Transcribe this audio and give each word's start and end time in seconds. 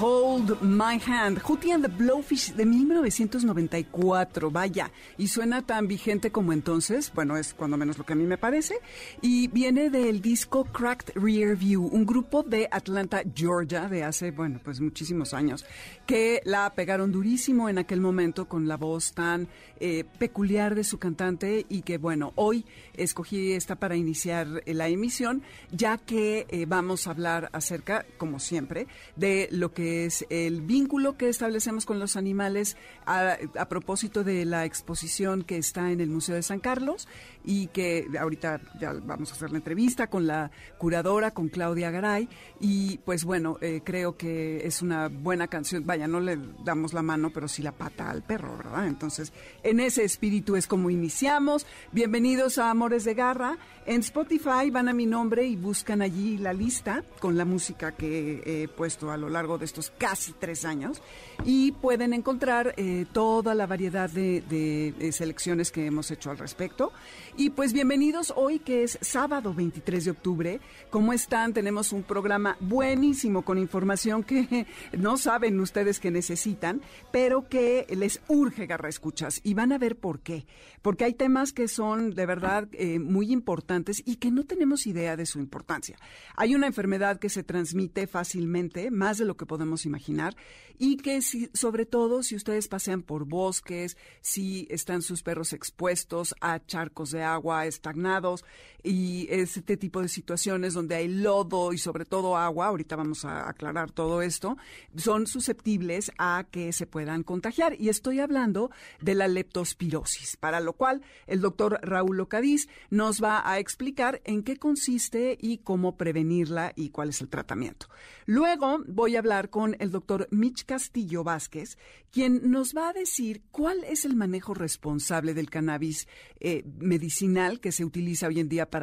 Hold 0.00 0.62
My 0.62 1.00
Hand, 1.04 1.40
Hootie 1.42 1.72
and 1.72 1.82
the 1.82 1.90
Blowfish 1.90 2.54
de 2.54 2.64
1994, 2.64 4.48
vaya, 4.48 4.92
y 5.16 5.26
suena 5.26 5.62
tan 5.62 5.88
vigente 5.88 6.30
como 6.30 6.52
entonces, 6.52 7.10
bueno, 7.12 7.36
es 7.36 7.52
cuando 7.52 7.76
menos 7.76 7.98
lo 7.98 8.06
que 8.06 8.12
a 8.12 8.16
mí 8.16 8.24
me 8.24 8.38
parece, 8.38 8.78
y 9.22 9.48
viene 9.48 9.90
del 9.90 10.22
disco 10.22 10.66
Cracked 10.66 11.14
Rear 11.16 11.56
View, 11.56 11.84
un 11.84 12.06
grupo 12.06 12.44
de 12.44 12.68
Atlanta, 12.70 13.22
Georgia, 13.34 13.88
de 13.88 14.04
hace, 14.04 14.30
bueno, 14.30 14.60
pues 14.62 14.80
muchísimos 14.80 15.34
años, 15.34 15.66
que 16.06 16.42
la 16.44 16.72
pegaron 16.74 17.10
durísimo 17.10 17.68
en 17.68 17.78
aquel 17.78 18.00
momento 18.00 18.46
con 18.46 18.68
la 18.68 18.76
voz 18.76 19.12
tan 19.14 19.48
eh, 19.80 20.04
peculiar 20.18 20.76
de 20.76 20.84
su 20.84 20.98
cantante 20.98 21.66
y 21.68 21.82
que, 21.82 21.98
bueno, 21.98 22.32
hoy 22.36 22.64
escogí 22.94 23.50
esta 23.52 23.74
para 23.74 23.96
iniciar 23.96 24.62
la 24.64 24.86
emisión, 24.86 25.42
ya 25.72 25.98
que 25.98 26.46
eh, 26.50 26.66
vamos 26.68 27.08
a 27.08 27.10
hablar 27.10 27.50
acerca, 27.52 28.06
como 28.16 28.38
siempre, 28.38 28.86
de 29.16 29.48
lo 29.50 29.72
que 29.72 29.87
es 29.88 30.26
el 30.30 30.60
vínculo 30.62 31.16
que 31.16 31.28
establecemos 31.28 31.86
con 31.86 31.98
los 31.98 32.16
animales 32.16 32.76
a, 33.06 33.38
propósito 33.68 34.24
de 34.24 34.44
la 34.44 34.64
exposición 34.64 35.42
que 35.42 35.58
está 35.58 35.90
en 35.90 36.00
el 36.00 36.08
Museo 36.08 36.34
de 36.34 36.42
San 36.42 36.60
Carlos 36.60 37.08
y 37.44 37.68
que 37.68 38.06
ahorita 38.18 38.60
ya 38.80 38.92
vamos 38.92 39.30
a 39.30 39.34
hacer 39.34 39.50
la 39.50 39.58
entrevista 39.58 40.08
con 40.08 40.26
la 40.26 40.50
curadora, 40.78 41.30
con 41.30 41.48
Claudia 41.48 41.90
Garay. 41.90 42.28
Y 42.60 42.98
pues 42.98 43.24
bueno, 43.24 43.58
eh, 43.60 43.80
creo 43.84 44.16
que 44.16 44.66
es 44.66 44.82
una 44.82 45.08
buena 45.08 45.46
canción. 45.46 45.86
Vaya, 45.86 46.06
no 46.06 46.20
le 46.20 46.38
damos 46.64 46.92
la 46.92 47.02
mano, 47.02 47.30
pero 47.30 47.48
sí 47.48 47.62
la 47.62 47.72
pata 47.72 48.10
al 48.10 48.22
perro, 48.22 48.56
¿verdad? 48.56 48.86
Entonces, 48.86 49.32
en 49.62 49.80
ese 49.80 50.04
espíritu 50.04 50.56
es 50.56 50.66
como 50.66 50.90
iniciamos. 50.90 51.66
Bienvenidos 51.92 52.58
a 52.58 52.70
Amores 52.70 53.04
de 53.04 53.14
Garra. 53.14 53.58
En 53.86 54.00
Spotify 54.00 54.70
van 54.70 54.88
a 54.88 54.92
mi 54.92 55.06
nombre 55.06 55.46
y 55.46 55.56
buscan 55.56 56.02
allí 56.02 56.36
la 56.36 56.52
lista 56.52 57.02
con 57.20 57.38
la 57.38 57.44
música 57.44 57.92
que 57.92 58.42
he 58.44 58.68
puesto 58.68 59.10
a 59.10 59.16
lo 59.16 59.30
largo 59.30 59.56
de 59.56 59.64
estos 59.64 59.77
casi 59.96 60.32
tres 60.32 60.64
años 60.64 61.00
y 61.44 61.72
pueden 61.72 62.12
encontrar 62.12 62.74
eh, 62.76 63.06
toda 63.12 63.54
la 63.54 63.66
variedad 63.66 64.10
de, 64.10 64.94
selecciones 65.12 65.70
que 65.70 65.86
hemos 65.86 66.10
hecho 66.10 66.30
al 66.30 66.38
respecto. 66.38 66.92
Y 67.36 67.50
pues 67.50 67.72
bienvenidos 67.72 68.32
hoy 68.36 68.58
que 68.58 68.82
es 68.82 68.98
sábado 69.00 69.54
23 69.54 70.04
de 70.04 70.10
octubre. 70.10 70.60
¿Cómo 70.90 71.12
están? 71.12 71.52
Tenemos 71.52 71.92
un 71.92 72.02
programa 72.02 72.56
buenísimo 72.60 73.42
con 73.42 73.58
información 73.58 74.24
que 74.24 74.66
no 74.98 75.16
saben 75.16 75.60
ustedes 75.60 76.00
que 76.00 76.10
necesitan, 76.10 76.82
pero 77.12 77.48
que 77.48 77.86
les 77.90 78.20
urge 78.28 78.66
garra 78.66 78.88
escuchas 78.88 79.40
y 79.44 79.54
van 79.54 79.72
a 79.72 79.78
ver 79.78 79.96
por 79.96 80.20
qué. 80.20 80.46
Porque 80.82 81.04
hay 81.04 81.14
temas 81.14 81.52
que 81.52 81.68
son 81.68 82.14
de 82.14 82.26
verdad 82.26 82.68
eh, 82.72 82.98
muy 82.98 83.32
importantes 83.32 84.02
y 84.04 84.16
que 84.16 84.30
no 84.30 84.44
tenemos 84.44 84.86
idea 84.86 85.16
de 85.16 85.26
su 85.26 85.38
importancia. 85.38 85.96
Hay 86.36 86.54
una 86.54 86.66
enfermedad 86.66 87.18
que 87.18 87.28
se 87.28 87.42
transmite 87.42 88.06
fácilmente, 88.06 88.90
más 88.90 89.18
de 89.18 89.24
lo 89.24 89.36
que 89.36 89.46
podemos 89.46 89.57
imaginar, 89.84 90.36
y 90.78 90.96
que 90.96 91.22
si, 91.22 91.50
sobre 91.54 91.86
todo 91.86 92.22
si 92.22 92.36
ustedes 92.36 92.68
pasean 92.68 93.02
por 93.02 93.24
bosques, 93.24 93.96
si 94.20 94.66
están 94.70 95.02
sus 95.02 95.22
perros 95.22 95.52
expuestos 95.52 96.34
a 96.40 96.64
charcos 96.64 97.10
de 97.10 97.22
agua 97.22 97.66
estagnados 97.66 98.44
y 98.82 99.26
este 99.30 99.76
tipo 99.76 100.00
de 100.00 100.08
situaciones 100.08 100.74
donde 100.74 100.94
hay 100.94 101.08
lodo 101.08 101.72
y 101.72 101.78
sobre 101.78 102.04
todo 102.04 102.36
agua, 102.36 102.66
ahorita 102.66 102.96
vamos 102.96 103.24
a 103.24 103.48
aclarar 103.48 103.90
todo 103.90 104.22
esto, 104.22 104.56
son 104.96 105.26
susceptibles 105.26 106.12
a 106.18 106.46
que 106.50 106.72
se 106.72 106.86
puedan 106.86 107.22
contagiar. 107.22 107.74
Y 107.78 107.88
estoy 107.88 108.20
hablando 108.20 108.70
de 109.00 109.14
la 109.14 109.28
leptospirosis, 109.28 110.36
para 110.36 110.60
lo 110.60 110.74
cual 110.74 111.02
el 111.26 111.40
doctor 111.40 111.80
Raúl 111.82 112.20
Ocadiz 112.20 112.68
nos 112.90 113.22
va 113.22 113.48
a 113.48 113.58
explicar 113.58 114.20
en 114.24 114.42
qué 114.42 114.56
consiste 114.56 115.36
y 115.40 115.58
cómo 115.58 115.96
prevenirla 115.96 116.72
y 116.76 116.90
cuál 116.90 117.10
es 117.10 117.20
el 117.20 117.28
tratamiento. 117.28 117.88
Luego 118.26 118.78
voy 118.86 119.16
a 119.16 119.20
hablar 119.20 119.50
con 119.50 119.76
el 119.80 119.90
doctor 119.90 120.28
Mitch 120.30 120.64
Castillo 120.64 121.24
Vázquez, 121.24 121.78
quien 122.10 122.50
nos 122.50 122.74
va 122.74 122.90
a 122.90 122.92
decir 122.92 123.42
cuál 123.50 123.84
es 123.84 124.04
el 124.04 124.16
manejo 124.16 124.54
responsable 124.54 125.34
del 125.34 125.50
cannabis 125.50 126.06
eh, 126.40 126.62
medicinal 126.78 127.60
que 127.60 127.72
se 127.72 127.84
utiliza 127.84 128.28
hoy 128.28 128.40
en 128.40 128.48
día 128.48 128.70
para 128.70 128.77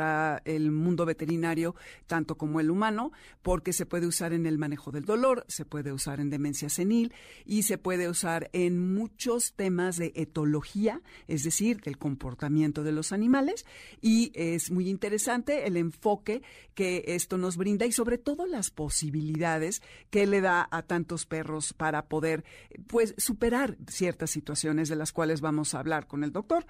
el 0.45 0.71
mundo 0.71 1.05
veterinario, 1.05 1.75
tanto 2.07 2.37
como 2.37 2.59
el 2.59 2.69
humano, 2.69 3.11
porque 3.41 3.73
se 3.73 3.85
puede 3.85 4.07
usar 4.07 4.33
en 4.33 4.45
el 4.45 4.57
manejo 4.57 4.91
del 4.91 5.05
dolor, 5.05 5.45
se 5.47 5.65
puede 5.65 5.91
usar 5.91 6.19
en 6.19 6.29
demencia 6.29 6.69
senil 6.69 7.13
y 7.45 7.63
se 7.63 7.77
puede 7.77 8.09
usar 8.09 8.49
en 8.53 8.93
muchos 8.93 9.53
temas 9.53 9.97
de 9.97 10.11
etología, 10.15 11.01
es 11.27 11.43
decir, 11.43 11.81
del 11.81 11.97
comportamiento 11.97 12.83
de 12.83 12.91
los 12.91 13.11
animales, 13.11 13.65
y 14.01 14.31
es 14.33 14.71
muy 14.71 14.89
interesante 14.89 15.67
el 15.67 15.77
enfoque 15.77 16.41
que 16.73 17.03
esto 17.07 17.37
nos 17.37 17.57
brinda 17.57 17.85
y 17.85 17.91
sobre 17.91 18.17
todo 18.17 18.45
las 18.45 18.71
posibilidades 18.71 19.81
que 20.09 20.27
le 20.27 20.41
da 20.41 20.67
a 20.71 20.81
tantos 20.81 21.25
perros 21.25 21.73
para 21.73 22.05
poder 22.07 22.43
pues 22.87 23.15
superar 23.17 23.77
ciertas 23.87 24.31
situaciones 24.31 24.89
de 24.89 24.95
las 24.95 25.11
cuales 25.11 25.41
vamos 25.41 25.73
a 25.73 25.79
hablar 25.79 26.07
con 26.07 26.23
el 26.23 26.31
doctor. 26.31 26.65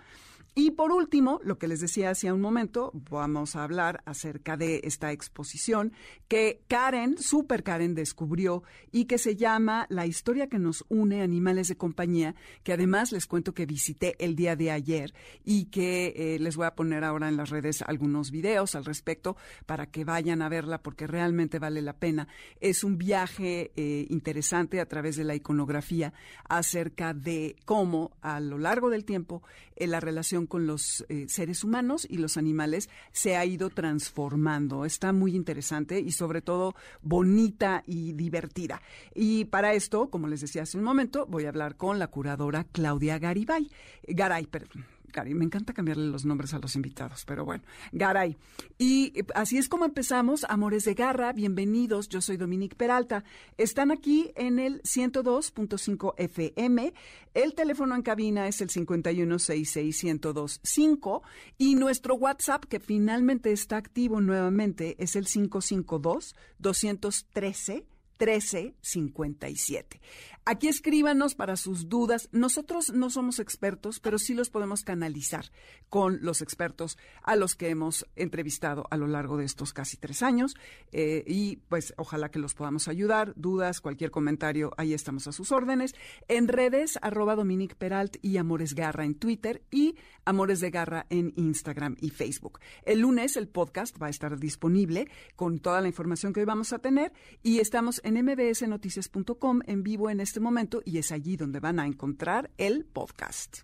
Y 0.58 0.72
por 0.72 0.94
último, 0.94 1.42
lo 1.44 1.58
que 1.58 1.68
les 1.68 1.82
decía 1.82 2.12
hace 2.12 2.32
un 2.32 2.40
momento, 2.40 2.92
vamos 2.94 3.58
a 3.58 3.64
hablar 3.66 4.02
acerca 4.06 4.56
de 4.56 4.80
esta 4.86 5.12
exposición 5.12 5.92
que 6.30 6.62
Karen, 6.70 7.18
Super 7.18 7.62
Karen, 7.62 7.94
descubrió 7.94 8.64
y 8.90 9.04
que 9.04 9.18
se 9.18 9.36
llama 9.36 9.86
La 9.90 10.06
historia 10.06 10.48
que 10.48 10.58
nos 10.58 10.86
une 10.88 11.22
animales 11.22 11.68
de 11.68 11.76
compañía, 11.76 12.36
que 12.64 12.72
además 12.72 13.12
les 13.12 13.28
cuento 13.28 13.54
que 13.54 13.66
visité 13.66 14.16
el 14.18 14.38
día 14.38 14.56
de 14.56 14.72
ayer 14.72 15.14
y 15.44 15.66
que 15.66 16.14
eh, 16.16 16.40
les 16.40 16.56
voy 16.56 16.68
a 16.68 16.76
poner 16.76 17.04
ahora 17.04 17.28
en 17.28 17.36
las 17.36 17.50
redes 17.50 17.82
algunos 17.82 18.32
videos 18.32 18.76
al 18.76 18.86
respecto 18.86 19.36
para 19.66 19.88
que 19.88 20.06
vayan 20.06 20.42
a 20.42 20.48
verla 20.48 20.82
porque 20.82 21.06
realmente 21.06 21.60
vale 21.60 21.82
la 21.82 21.98
pena. 21.98 22.30
Es 22.62 22.86
un 22.86 22.98
viaje 22.98 23.74
eh, 23.76 24.08
interesante 24.10 24.80
a 24.80 24.88
través 24.88 25.18
de 25.18 25.26
la 25.26 25.36
iconografía 25.36 26.14
acerca 26.48 27.14
de 27.14 27.58
cómo 27.66 28.16
a 28.22 28.40
lo 28.40 28.58
largo 28.58 28.90
del 28.90 29.04
tiempo 29.04 29.44
eh, 29.76 29.88
la 29.88 30.00
relación 30.00 30.45
con 30.48 30.68
los 30.68 31.06
eh, 31.10 31.26
seres 31.28 31.64
humanos 31.64 32.08
y 32.10 32.18
los 32.18 32.38
animales 32.38 32.90
se 33.12 33.36
ha 33.36 33.46
ido 33.46 33.70
transformando. 33.70 34.86
Está 34.86 35.14
muy 35.14 35.36
interesante 35.36 36.00
y 36.00 36.12
sobre 36.12 36.42
todo 36.42 36.76
bonita 37.02 37.84
y 37.86 38.14
divertida. 38.14 38.82
Y 39.14 39.46
para 39.46 39.74
esto, 39.74 40.10
como 40.10 40.28
les 40.28 40.42
decía 40.42 40.64
hace 40.64 40.78
un 40.78 40.84
momento, 40.84 41.26
voy 41.28 41.46
a 41.46 41.50
hablar 41.50 41.76
con 41.76 42.00
la 42.00 42.08
curadora 42.08 42.66
Claudia 42.66 43.20
Garibay. 43.20 43.70
Garay, 44.08 44.46
perdón. 44.48 44.95
Me 45.34 45.46
encanta 45.46 45.74
cambiarle 45.74 46.06
los 46.08 46.26
nombres 46.26 46.54
a 46.54 46.60
los 46.60 46.76
invitados, 46.76 47.24
pero 47.26 47.46
bueno, 47.46 47.64
Garay. 47.92 48.38
Y 48.78 49.12
eh, 49.16 49.26
así 49.34 49.58
es 49.58 49.68
como 49.70 49.86
empezamos, 49.86 50.46
Amores 50.50 50.84
de 50.86 50.94
Garra, 50.94 51.34
bienvenidos, 51.34 52.08
yo 52.10 52.22
soy 52.22 52.38
Dominique 52.38 52.76
Peralta. 52.76 53.24
Están 53.58 53.90
aquí 53.92 54.32
en 54.36 54.60
el 54.60 54.84
102.5 54.84 56.14
FM, 56.18 56.94
el 57.34 57.54
teléfono 57.54 57.96
en 57.96 58.02
cabina 58.02 58.48
es 58.48 58.62
el 58.62 58.70
5166125 58.70 61.22
y 61.58 61.76
nuestro 61.76 62.16
WhatsApp, 62.16 62.64
que 62.66 62.80
finalmente 62.80 63.52
está 63.52 63.76
activo 63.78 64.22
nuevamente, 64.22 64.96
es 65.00 65.16
el 65.16 65.26
552 65.26 66.36
213 66.60 67.86
1357. 68.18 70.00
Aquí 70.48 70.68
escríbanos 70.68 71.34
para 71.34 71.58
sus 71.58 71.90
dudas. 71.90 72.30
Nosotros 72.32 72.94
no 72.94 73.10
somos 73.10 73.40
expertos, 73.40 74.00
pero 74.00 74.20
sí 74.20 74.36
los 74.36 74.52
podemos 74.52 74.84
canalizar 74.84 75.46
con 75.90 76.20
los 76.22 76.44
expertos 76.44 77.00
a 77.24 77.36
los 77.36 77.56
que 77.56 77.70
hemos 77.70 78.06
entrevistado 78.16 78.86
a 78.92 78.98
lo 78.98 79.08
largo 79.08 79.38
de 79.38 79.46
estos 79.46 79.74
casi 79.74 79.98
tres 79.98 80.22
años. 80.22 80.54
Eh, 80.92 81.24
y 81.26 81.56
pues 81.68 81.96
ojalá 81.98 82.30
que 82.30 82.38
los 82.38 82.54
podamos 82.54 82.88
ayudar. 82.88 83.34
Dudas, 83.36 83.82
cualquier 83.82 84.12
comentario, 84.12 84.72
ahí 84.78 84.94
estamos 84.94 85.26
a 85.26 85.32
sus 85.32 85.52
órdenes. 85.52 85.96
En 86.28 86.48
redes, 86.48 87.00
arroba 87.02 87.36
Dominique 87.36 87.74
Peralt 87.74 88.18
y 88.22 88.38
Amores 88.38 88.76
Garra 88.76 89.04
en 89.04 89.16
Twitter 89.16 89.64
y 89.72 89.96
Amores 90.26 90.60
de 90.60 90.70
Garra 90.70 91.08
en 91.10 91.34
Instagram 91.38 91.96
y 92.00 92.12
Facebook. 92.12 92.60
El 92.84 93.00
lunes 93.00 93.36
el 93.36 93.48
podcast 93.48 94.00
va 94.00 94.08
a 94.08 94.12
estar 94.12 94.40
disponible 94.40 95.08
con 95.36 95.58
toda 95.58 95.82
la 95.82 95.88
información 95.88 96.34
que 96.34 96.42
hoy 96.42 96.46
vamos 96.46 96.72
a 96.72 96.78
tener 96.78 97.14
y 97.42 97.62
estamos 97.62 98.00
en 98.04 98.24
mbsnoticias.com 98.24 99.62
en 99.66 99.82
vivo 99.82 100.12
en 100.12 100.20
este 100.20 100.35
este 100.36 100.44
momento 100.44 100.82
y 100.84 100.98
es 100.98 101.14
allí 101.14 101.38
donde 101.38 101.62
van 101.62 101.80
a 101.80 101.88
encontrar 101.88 102.52
el 102.58 102.84
podcast. 102.84 103.60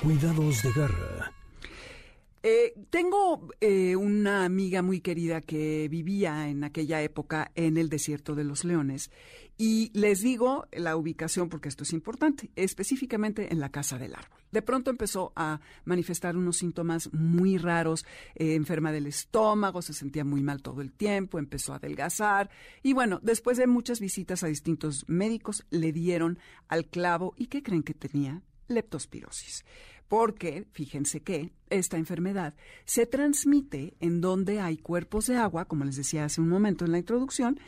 Cuidados 0.00 0.62
de 0.62 0.70
garra. 0.70 1.32
Eh, 2.46 2.74
tengo 2.90 3.48
eh, 3.62 3.96
una 3.96 4.44
amiga 4.44 4.82
muy 4.82 5.00
querida 5.00 5.40
que 5.40 5.88
vivía 5.88 6.50
en 6.50 6.62
aquella 6.62 7.00
época 7.00 7.50
en 7.54 7.78
el 7.78 7.88
desierto 7.88 8.34
de 8.34 8.44
los 8.44 8.64
leones 8.64 9.10
y 9.56 9.90
les 9.94 10.20
digo 10.20 10.66
la 10.70 10.94
ubicación 10.94 11.48
porque 11.48 11.70
esto 11.70 11.84
es 11.84 11.94
importante, 11.94 12.50
específicamente 12.54 13.50
en 13.50 13.60
la 13.60 13.70
casa 13.70 13.96
del 13.96 14.14
árbol. 14.14 14.40
De 14.52 14.60
pronto 14.60 14.90
empezó 14.90 15.32
a 15.34 15.60
manifestar 15.86 16.36
unos 16.36 16.58
síntomas 16.58 17.10
muy 17.14 17.56
raros, 17.56 18.04
eh, 18.34 18.56
enferma 18.56 18.92
del 18.92 19.06
estómago, 19.06 19.80
se 19.80 19.94
sentía 19.94 20.26
muy 20.26 20.42
mal 20.42 20.60
todo 20.60 20.82
el 20.82 20.92
tiempo, 20.92 21.38
empezó 21.38 21.72
a 21.72 21.76
adelgazar 21.76 22.50
y 22.82 22.92
bueno, 22.92 23.20
después 23.22 23.56
de 23.56 23.66
muchas 23.66 24.00
visitas 24.00 24.44
a 24.44 24.48
distintos 24.48 25.06
médicos 25.08 25.64
le 25.70 25.92
dieron 25.92 26.38
al 26.68 26.84
clavo 26.84 27.32
y 27.38 27.46
¿qué 27.46 27.62
creen 27.62 27.84
que 27.84 27.94
tenía? 27.94 28.42
leptospirosis. 28.68 29.64
Porque, 30.16 30.64
fíjense 30.70 31.22
que 31.22 31.50
esta 31.70 31.96
enfermedad 31.96 32.54
se 32.84 33.04
transmite 33.04 33.94
en 33.98 34.20
donde 34.20 34.60
hay 34.60 34.76
cuerpos 34.76 35.26
de 35.26 35.34
agua, 35.34 35.64
como 35.64 35.84
les 35.84 35.96
decía 35.96 36.24
hace 36.24 36.40
un 36.40 36.48
momento 36.48 36.84
en 36.84 36.92
la 36.92 36.98
introducción, 36.98 37.58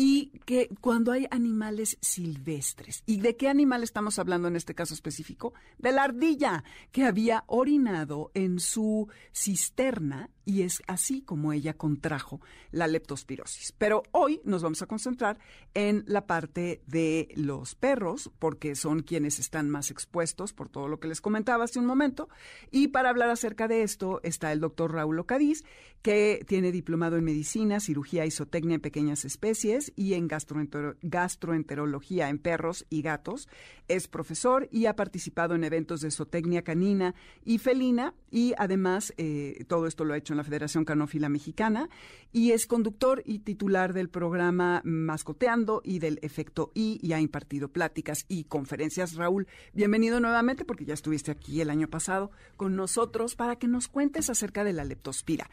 y 0.00 0.30
que 0.44 0.68
cuando 0.80 1.10
hay 1.10 1.26
animales 1.28 1.98
silvestres. 2.00 3.02
¿Y 3.04 3.20
de 3.20 3.36
qué 3.36 3.48
animal 3.48 3.82
estamos 3.82 4.20
hablando 4.20 4.46
en 4.46 4.54
este 4.54 4.72
caso 4.72 4.94
específico? 4.94 5.54
De 5.76 5.90
la 5.90 6.04
ardilla 6.04 6.62
que 6.92 7.02
había 7.02 7.42
orinado 7.48 8.30
en 8.34 8.60
su 8.60 9.08
cisterna 9.32 10.30
y 10.48 10.62
es 10.62 10.82
así 10.86 11.20
como 11.20 11.52
ella 11.52 11.74
contrajo 11.74 12.40
la 12.70 12.86
leptospirosis. 12.86 13.74
Pero 13.76 14.02
hoy 14.12 14.40
nos 14.44 14.62
vamos 14.62 14.80
a 14.80 14.86
concentrar 14.86 15.38
en 15.74 16.04
la 16.06 16.26
parte 16.26 16.80
de 16.86 17.28
los 17.34 17.74
perros, 17.74 18.30
porque 18.38 18.74
son 18.74 19.02
quienes 19.02 19.38
están 19.38 19.68
más 19.68 19.90
expuestos 19.90 20.54
por 20.54 20.70
todo 20.70 20.88
lo 20.88 21.00
que 21.00 21.08
les 21.08 21.20
comentaba 21.20 21.64
hace 21.64 21.78
un 21.78 21.84
momento. 21.84 22.30
Y 22.70 22.88
para 22.88 23.10
hablar 23.10 23.28
acerca 23.28 23.68
de 23.68 23.82
esto 23.82 24.20
está 24.22 24.50
el 24.50 24.60
doctor 24.60 24.94
Raúl 24.94 25.18
Ocadiz, 25.18 25.64
que 26.00 26.42
tiene 26.46 26.72
diplomado 26.72 27.18
en 27.18 27.24
medicina, 27.24 27.78
cirugía 27.78 28.24
y 28.24 28.30
zootecnia 28.30 28.76
en 28.76 28.80
pequeñas 28.80 29.26
especies 29.26 29.87
y 29.96 30.14
en 30.14 30.28
gastroenterología 30.28 32.28
en 32.28 32.38
perros 32.38 32.86
y 32.90 33.02
gatos. 33.02 33.48
Es 33.88 34.08
profesor 34.08 34.68
y 34.70 34.86
ha 34.86 34.96
participado 34.96 35.54
en 35.54 35.64
eventos 35.64 36.00
de 36.00 36.10
zootecnia 36.10 36.62
canina 36.62 37.14
y 37.44 37.58
felina 37.58 38.14
y 38.30 38.54
además 38.58 39.14
eh, 39.16 39.64
todo 39.66 39.86
esto 39.86 40.04
lo 40.04 40.14
ha 40.14 40.18
hecho 40.18 40.32
en 40.32 40.38
la 40.38 40.44
Federación 40.44 40.84
Canófila 40.84 41.28
Mexicana 41.28 41.88
y 42.32 42.52
es 42.52 42.66
conductor 42.66 43.22
y 43.24 43.40
titular 43.40 43.92
del 43.92 44.10
programa 44.10 44.82
Mascoteando 44.84 45.80
y 45.84 45.98
del 45.98 46.18
Efecto 46.22 46.70
I 46.74 46.98
y 47.02 47.12
ha 47.12 47.20
impartido 47.20 47.68
pláticas 47.68 48.24
y 48.28 48.44
conferencias. 48.44 49.14
Raúl, 49.14 49.46
bienvenido 49.72 50.20
nuevamente 50.20 50.64
porque 50.64 50.84
ya 50.84 50.94
estuviste 50.94 51.30
aquí 51.30 51.60
el 51.60 51.70
año 51.70 51.88
pasado 51.88 52.30
con 52.56 52.76
nosotros 52.76 53.34
para 53.34 53.56
que 53.56 53.68
nos 53.68 53.88
cuentes 53.88 54.30
acerca 54.30 54.64
de 54.64 54.72
la 54.72 54.84
leptospira. 54.84 55.50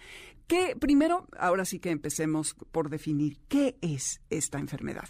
¿Qué, 0.47 0.75
primero, 0.79 1.27
ahora 1.37 1.65
sí 1.65 1.79
que 1.79 1.89
empecemos 1.89 2.55
por 2.71 2.89
definir 2.89 3.39
qué 3.47 3.77
es 3.81 4.14
esta 4.29 4.59
enfermedad? 4.59 5.07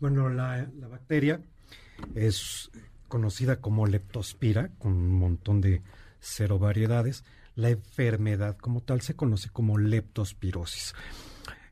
Bueno, 0.00 0.28
la, 0.28 0.68
bacteria 0.90 1.40
es 2.14 2.70
conocida 3.08 3.60
como 3.60 3.86
leptospira, 3.86 4.70
con 4.78 4.92
un 4.92 5.18
montón 5.18 5.60
de 5.60 5.82
cero 6.20 6.58
variedades 6.58 7.24
la 7.56 7.70
enfermedad 7.70 8.56
como 8.56 8.80
tal 8.82 9.00
se 9.00 9.14
conoce 9.14 9.48
como 9.48 9.78
leptospirosis. 9.78 10.94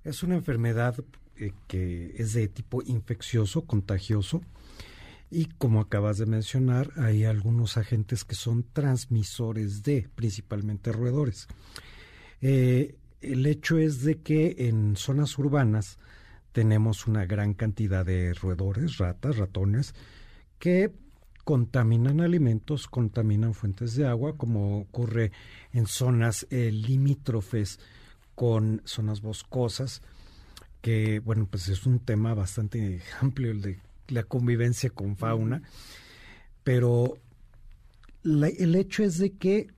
Es 0.04 0.22
una 0.22 0.36
enfermedad 0.36 0.96
eh, 1.36 1.52
que 1.66 2.14
es 2.16 2.34
de 2.34 2.48
tipo 2.48 2.82
infeccioso, 2.82 3.62
contagioso, 3.62 4.42
y 5.30 5.46
como 5.46 5.80
acabas 5.80 6.18
de 6.18 6.26
mencionar, 6.26 6.90
hay 6.96 7.24
algunos 7.24 7.78
agentes 7.78 8.24
que 8.24 8.34
son 8.34 8.64
transmisores 8.72 9.82
de, 9.82 10.08
principalmente 10.14 10.92
roedores. 10.92 11.48
Eh, 12.42 12.96
el 13.22 13.46
hecho 13.46 13.78
es 13.78 14.02
de 14.02 14.18
que 14.20 14.56
en 14.58 14.96
zonas 14.96 15.38
urbanas 15.38 15.98
tenemos 16.52 17.06
una 17.06 17.26
gran 17.26 17.54
cantidad 17.54 18.04
de 18.04 18.34
roedores, 18.34 18.98
ratas, 18.98 19.36
ratones, 19.38 19.94
que 20.58 20.92
contaminan 21.44 22.20
alimentos, 22.20 22.86
contaminan 22.86 23.54
fuentes 23.54 23.96
de 23.96 24.06
agua, 24.06 24.36
como 24.36 24.80
ocurre 24.80 25.32
en 25.72 25.86
zonas 25.86 26.46
eh, 26.50 26.70
limítrofes 26.70 27.80
con 28.34 28.80
zonas 28.84 29.20
boscosas, 29.20 30.02
que 30.80 31.20
bueno, 31.20 31.46
pues 31.50 31.68
es 31.68 31.86
un 31.86 31.98
tema 31.98 32.34
bastante 32.34 33.02
amplio 33.20 33.50
el 33.50 33.62
de 33.62 33.78
la 34.08 34.22
convivencia 34.22 34.90
con 34.90 35.16
fauna, 35.16 35.62
pero 36.62 37.18
el 38.24 38.74
hecho 38.76 39.02
es 39.02 39.18
de 39.18 39.32
que 39.32 39.68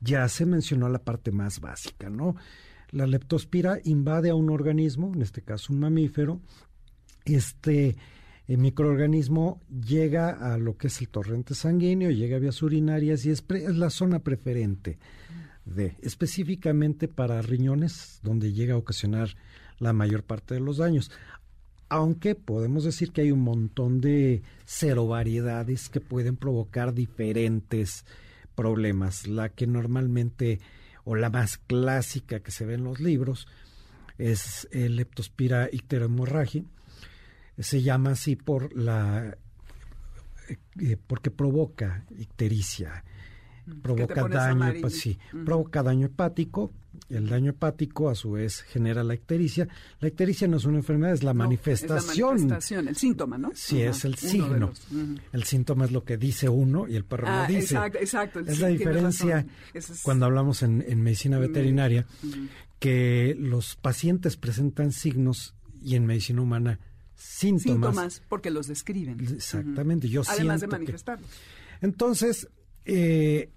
ya 0.00 0.28
se 0.28 0.44
mencionó 0.44 0.88
la 0.88 0.98
parte 0.98 1.30
más 1.30 1.60
básica, 1.60 2.10
¿no? 2.10 2.36
La 2.92 3.06
leptospira 3.06 3.78
invade 3.84 4.30
a 4.30 4.34
un 4.34 4.50
organismo, 4.50 5.12
en 5.14 5.22
este 5.22 5.42
caso 5.42 5.72
un 5.72 5.80
mamífero, 5.80 6.40
este 7.24 7.96
el 8.48 8.58
microorganismo 8.58 9.60
llega 9.70 10.30
a 10.30 10.58
lo 10.58 10.76
que 10.76 10.88
es 10.88 11.00
el 11.00 11.08
torrente 11.08 11.54
sanguíneo, 11.54 12.10
llega 12.10 12.36
a 12.36 12.40
vías 12.40 12.60
urinarias 12.62 13.24
y 13.24 13.30
es, 13.30 13.44
la 13.74 13.88
zona 13.88 14.18
preferente 14.18 14.98
de, 15.64 15.96
específicamente 16.02 17.08
para 17.08 17.40
riñones, 17.40 18.20
donde 18.22 18.52
llega 18.52 18.74
a 18.74 18.78
ocasionar 18.78 19.36
la 19.78 19.92
mayor 19.92 20.24
parte 20.24 20.54
de 20.54 20.60
los 20.60 20.78
daños. 20.78 21.10
Aunque 21.88 22.34
podemos 22.34 22.84
decir 22.84 23.12
que 23.12 23.20
hay 23.20 23.32
un 23.32 23.42
montón 23.42 24.00
de 24.00 24.42
cero 24.64 25.06
variedades 25.06 25.88
que 25.88 26.00
pueden 26.00 26.36
provocar 26.36 26.94
diferentes 26.94 28.04
problemas. 28.54 29.26
La 29.28 29.50
que 29.50 29.66
normalmente, 29.66 30.60
o 31.04 31.14
la 31.16 31.30
más 31.30 31.58
clásica 31.58 32.40
que 32.40 32.50
se 32.50 32.64
ve 32.64 32.74
en 32.74 32.84
los 32.84 33.00
libros, 33.00 33.48
es 34.18 34.68
el 34.70 34.96
Leptospira 34.96 35.68
icterohemorragia, 35.72 36.64
se 37.58 37.82
llama 37.82 38.10
así 38.10 38.36
por 38.36 38.76
la 38.76 39.36
eh, 40.48 40.58
eh, 40.80 40.96
porque 41.06 41.30
provoca 41.30 42.04
ictericia, 42.18 43.04
provoca 43.82 44.28
daño, 44.28 44.72
pues, 44.80 44.98
sí, 45.00 45.18
provoca 45.44 45.82
daño 45.82 46.06
hepático. 46.06 46.72
El 47.08 47.28
daño 47.28 47.50
hepático 47.50 48.10
a 48.10 48.14
su 48.14 48.32
vez 48.32 48.62
genera 48.62 49.02
la 49.02 49.14
ictericia. 49.14 49.68
La 50.00 50.08
ictericia 50.08 50.46
no 50.46 50.58
es 50.58 50.64
una 50.64 50.78
enfermedad, 50.78 51.14
es 51.14 51.22
la 51.22 51.34
manifestación. 51.34 52.00
Es 52.00 52.16
la 52.18 52.26
manifestación, 52.26 52.88
el 52.88 52.96
síntoma, 52.96 53.38
¿no? 53.38 53.50
Sí, 53.54 53.82
es 53.82 54.04
el 54.04 54.16
signo. 54.16 54.72
El 55.32 55.44
síntoma 55.44 55.86
es 55.86 55.90
lo 55.90 56.04
que 56.04 56.16
dice 56.16 56.48
uno 56.48 56.86
y 56.88 56.96
el 56.96 57.04
perro 57.04 57.26
lo 57.26 57.32
ah, 57.32 57.46
dice. 57.46 57.74
Exacto, 57.74 57.98
exacto. 57.98 58.40
es 58.40 58.60
la 58.60 58.68
diferencia 58.68 59.46
cuando 60.02 60.26
hablamos 60.26 60.62
en, 60.62 60.84
en 60.86 61.02
medicina 61.02 61.38
veterinaria 61.38 62.06
que 62.78 63.36
los 63.38 63.76
pacientes 63.76 64.36
presentan 64.36 64.92
signos 64.92 65.54
y 65.82 65.96
en 65.96 66.06
medicina 66.06 66.42
humana 66.42 66.78
síntomas. 67.22 68.22
porque 68.28 68.50
los 68.50 68.66
describen. 68.66 69.20
Exactamente, 69.20 70.08
yo 70.08 70.22
Además 70.26 70.60
de 70.60 70.66
manifestarlos. 70.66 71.28
Entonces, 71.80 72.48
eh, 72.84 73.50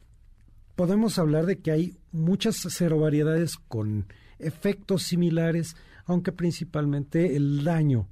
podemos 0.76 1.18
hablar 1.20 1.46
de 1.46 1.60
que 1.60 1.72
hay 1.72 1.98
muchas 2.12 2.58
variedades 2.90 3.58
con 3.68 4.06
efectos 4.40 5.04
similares, 5.04 5.76
aunque 6.06 6.32
principalmente 6.32 7.36
el 7.36 7.64
daño 7.64 8.08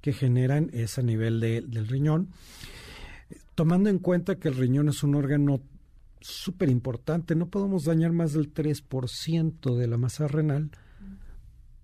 que 0.00 0.12
generan 0.12 0.70
es 0.72 0.98
a 0.98 1.02
nivel 1.02 1.40
del 1.40 1.88
riñón, 1.88 2.28
tomando 3.54 3.90
en 3.90 3.98
cuenta 3.98 4.36
que 4.36 4.48
el 4.48 4.56
riñón 4.56 4.88
es 4.88 5.02
un 5.02 5.14
órgano 5.14 5.60
súper 6.20 6.68
importante, 6.68 7.34
no 7.34 7.48
podemos 7.48 7.84
dañar 7.84 8.12
más 8.12 8.32
del 8.32 8.52
3% 8.52 9.76
de 9.76 9.86
la 9.86 9.96
masa 9.96 10.28
renal 10.28 10.70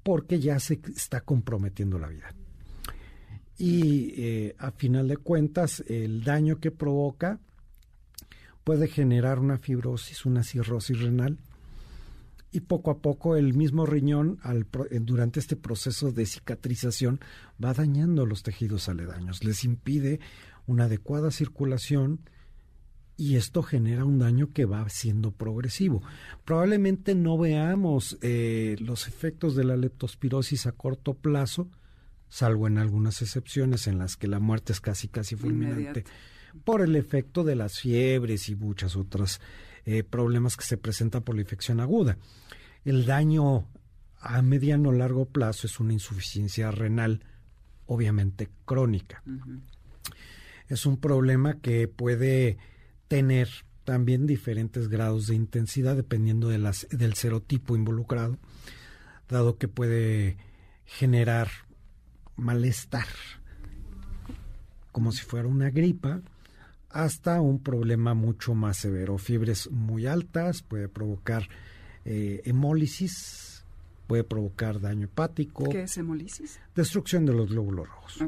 porque 0.02 0.38
ya 0.38 0.61
se 0.61 0.80
está 0.95 1.21
comprometiendo 1.23 1.99
la 1.99 2.09
vida. 2.09 2.33
Y 3.59 4.12
eh, 4.16 4.54
a 4.59 4.71
final 4.71 5.09
de 5.09 5.16
cuentas 5.16 5.83
el 5.88 6.23
daño 6.23 6.61
que 6.61 6.71
provoca 6.71 7.40
puede 8.66 8.88
generar 8.88 9.38
una 9.38 9.58
fibrosis, 9.58 10.26
una 10.26 10.42
cirrosis 10.42 11.00
renal. 11.00 11.38
Y 12.50 12.61
poco 12.62 12.90
a 12.90 12.99
poco 12.99 13.37
el 13.37 13.54
mismo 13.54 13.87
riñón 13.87 14.40
al, 14.42 14.66
eh, 14.90 14.99
durante 15.00 15.38
este 15.38 15.54
proceso 15.54 16.11
de 16.11 16.26
cicatrización 16.26 17.20
va 17.64 17.75
dañando 17.75 18.26
los 18.26 18.42
tejidos 18.42 18.88
aledaños, 18.88 19.44
les 19.44 19.62
impide 19.62 20.18
una 20.66 20.85
adecuada 20.87 21.30
circulación 21.30 22.28
y 23.16 23.37
esto 23.37 23.62
genera 23.62 24.04
un 24.04 24.18
daño 24.18 24.52
que 24.52 24.64
va 24.64 24.88
siendo 24.88 25.30
progresivo. 25.30 26.02
Probablemente 26.44 27.14
no 27.14 27.38
veamos 27.38 28.18
eh, 28.20 28.75
los 28.80 29.06
efectos 29.06 29.54
de 29.54 29.62
la 29.62 29.76
leptospirosis 29.76 30.66
a 30.66 30.73
corto 30.73 31.14
plazo, 31.14 31.68
salvo 32.28 32.66
en 32.66 32.78
algunas 32.78 33.23
excepciones 33.23 33.87
en 33.87 33.99
las 33.99 34.16
que 34.16 34.26
la 34.26 34.40
muerte 34.40 34.73
es 34.73 34.80
casi 34.80 35.06
casi 35.06 35.37
fulminante 35.37 36.04
por 36.56 36.82
el 36.82 36.96
efecto 36.96 37.44
de 37.44 37.56
las 37.56 37.78
fiebres 37.78 38.48
y 38.48 38.56
muchas 38.56 38.96
otras 38.96 39.40
eh, 39.84 40.02
problemas 40.02 40.56
que 40.56 40.64
se 40.64 40.76
presentan 40.76 41.22
por 41.22 41.34
la 41.34 41.42
infección 41.42 41.80
aguda. 41.80 42.18
El 42.84 43.06
daño 43.06 43.68
a 44.18 44.42
mediano 44.42 44.88
o 44.88 44.92
largo 44.92 45.26
plazo 45.26 45.66
es 45.66 45.78
una 45.78 45.92
insuficiencia 45.92 46.70
renal, 46.70 47.25
obviamente 47.86 48.48
crónica. 48.64 49.22
Es 50.68 50.86
un 50.86 50.96
problema 50.98 51.60
que 51.60 51.86
puede 51.86 52.58
tener 53.08 53.48
también 53.84 54.26
diferentes 54.26 54.88
grados 54.88 55.28
de 55.28 55.36
intensidad 55.36 55.94
dependiendo 55.94 56.48
de 56.48 56.58
las, 56.58 56.88
del 56.90 57.14
serotipo 57.14 57.76
involucrado, 57.76 58.36
dado 59.28 59.58
que 59.58 59.68
puede 59.68 60.36
generar 60.84 61.48
malestar, 62.34 63.06
como 64.90 65.12
si 65.12 65.22
fuera 65.22 65.46
una 65.46 65.70
gripa, 65.70 66.20
hasta 67.05 67.41
un 67.41 67.59
problema 67.59 68.15
mucho 68.15 68.55
más 68.55 68.79
severo. 68.79 69.19
Fiebres 69.19 69.71
muy 69.71 70.07
altas, 70.07 70.62
puede 70.62 70.88
provocar 70.88 71.49
eh, 72.05 72.41
hemólisis, 72.45 73.65
puede 74.07 74.25
provocar 74.25 74.81
daño 74.81 75.05
hepático. 75.05 75.69
¿Qué 75.69 75.83
es 75.83 75.97
hemólisis? 75.99 76.59
Destrucción 76.75 77.26
de 77.26 77.35
los 77.35 77.50
glóbulos 77.50 77.88
rojos. 77.88 78.19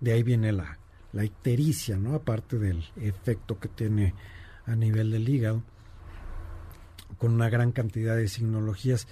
De 0.00 0.12
ahí 0.12 0.22
viene 0.22 0.52
la, 0.52 0.78
la 1.12 1.24
ictericia, 1.24 1.96
¿no? 1.96 2.14
Aparte 2.14 2.58
del 2.58 2.84
efecto 2.96 3.58
que 3.58 3.68
tiene 3.68 4.14
a 4.66 4.76
nivel 4.76 5.10
del 5.10 5.28
hígado, 5.28 5.62
con 7.18 7.32
una 7.32 7.48
gran 7.48 7.72
cantidad 7.72 8.16
de 8.16 8.28
signologías 8.28 9.06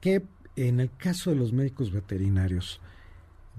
que 0.00 0.22
en 0.56 0.80
el 0.80 0.90
caso 0.96 1.30
de 1.30 1.36
los 1.36 1.52
médicos 1.52 1.92
veterinarios 1.92 2.80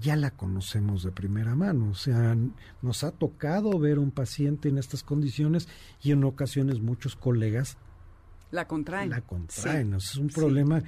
ya 0.00 0.16
la 0.16 0.30
conocemos 0.32 1.02
de 1.02 1.12
primera 1.12 1.54
mano, 1.54 1.90
o 1.90 1.94
sea, 1.94 2.36
nos 2.82 3.04
ha 3.04 3.12
tocado 3.12 3.78
ver 3.78 3.98
un 3.98 4.10
paciente 4.10 4.68
en 4.68 4.78
estas 4.78 5.02
condiciones 5.02 5.68
y 6.02 6.12
en 6.12 6.24
ocasiones 6.24 6.80
muchos 6.80 7.16
colegas 7.16 7.76
la 8.50 8.68
contraen. 8.68 9.10
La 9.10 9.20
contraen, 9.20 9.94
es 9.94 10.14
un 10.16 10.28
problema 10.28 10.82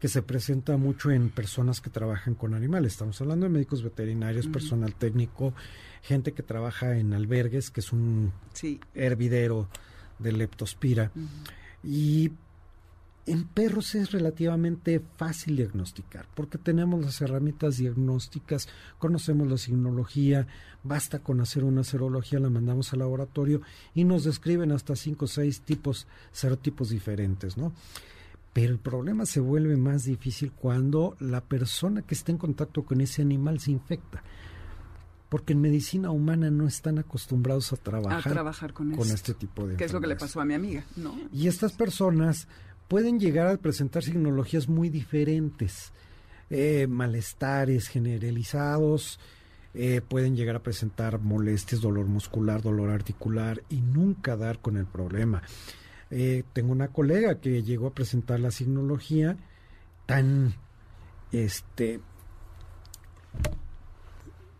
que 0.00 0.08
se 0.08 0.22
presenta 0.22 0.76
mucho 0.76 1.12
en 1.12 1.30
personas 1.30 1.80
que 1.80 1.88
trabajan 1.88 2.34
con 2.34 2.54
animales. 2.54 2.94
Estamos 2.94 3.20
hablando 3.20 3.46
de 3.46 3.50
médicos 3.50 3.84
veterinarios, 3.84 4.48
personal 4.48 4.96
técnico, 4.96 5.54
gente 6.02 6.32
que 6.32 6.42
trabaja 6.42 6.98
en 6.98 7.14
albergues, 7.14 7.70
que 7.70 7.78
es 7.78 7.92
un 7.92 8.32
hervidero 8.94 9.68
de 10.18 10.32
leptospira. 10.32 11.12
Y 11.84 12.32
en 13.26 13.44
perros 13.44 13.94
es 13.94 14.10
relativamente 14.10 15.00
fácil 15.16 15.56
diagnosticar 15.56 16.26
porque 16.34 16.58
tenemos 16.58 17.04
las 17.04 17.20
herramientas 17.20 17.76
diagnósticas, 17.76 18.68
conocemos 18.98 19.48
la 19.48 19.58
signología, 19.58 20.46
basta 20.82 21.20
con 21.20 21.40
hacer 21.40 21.64
una 21.64 21.84
serología, 21.84 22.40
la 22.40 22.50
mandamos 22.50 22.92
al 22.92 23.00
laboratorio 23.00 23.62
y 23.94 24.04
nos 24.04 24.24
describen 24.24 24.72
hasta 24.72 24.96
cinco 24.96 25.26
o 25.26 25.28
seis 25.28 25.60
tipos, 25.60 26.06
serotipos 26.32 26.90
diferentes, 26.90 27.56
¿no? 27.56 27.72
Pero 28.52 28.72
el 28.72 28.78
problema 28.78 29.24
se 29.24 29.40
vuelve 29.40 29.76
más 29.76 30.04
difícil 30.04 30.52
cuando 30.52 31.16
la 31.20 31.40
persona 31.40 32.02
que 32.02 32.14
está 32.14 32.32
en 32.32 32.38
contacto 32.38 32.84
con 32.84 33.00
ese 33.00 33.22
animal 33.22 33.60
se 33.60 33.70
infecta. 33.70 34.22
Porque 35.30 35.54
en 35.54 35.62
medicina 35.62 36.10
humana 36.10 36.50
no 36.50 36.66
están 36.66 36.98
acostumbrados 36.98 37.72
a 37.72 37.76
trabajar, 37.76 38.74
con, 38.74 38.92
este 39.00 39.32
tipo 39.32 39.66
de 39.66 39.76
Que 39.76 39.84
es 39.84 39.92
lo 39.94 40.00
que 40.02 40.06
le 40.06 40.16
pasó 40.16 40.42
a 40.42 40.44
mi 40.44 40.52
amiga, 40.52 40.84
¿no? 40.96 41.18
Y 41.32 41.48
estas 41.48 41.72
personas 41.72 42.46
pueden 42.92 43.18
llegar 43.18 43.46
a 43.46 43.56
presentar 43.56 44.02
signologías 44.02 44.68
muy 44.68 44.90
diferentes. 44.90 45.94
Eh, 46.50 46.86
malestares 46.86 47.88
generalizados, 47.88 49.18
eh, 49.72 50.02
pueden 50.06 50.36
llegar 50.36 50.56
a 50.56 50.62
presentar 50.62 51.18
molestias, 51.18 51.80
dolor 51.80 52.04
muscular, 52.04 52.60
dolor 52.60 52.90
articular 52.90 53.62
y 53.70 53.80
nunca 53.80 54.36
dar 54.36 54.58
con 54.58 54.76
el 54.76 54.84
problema. 54.84 55.42
Eh, 56.10 56.44
tengo 56.52 56.70
una 56.70 56.88
colega 56.88 57.40
que 57.40 57.62
llegó 57.62 57.86
a 57.86 57.94
presentar 57.94 58.40
la 58.40 58.50
signología 58.50 59.38
tan, 60.04 60.52
este, 61.32 61.98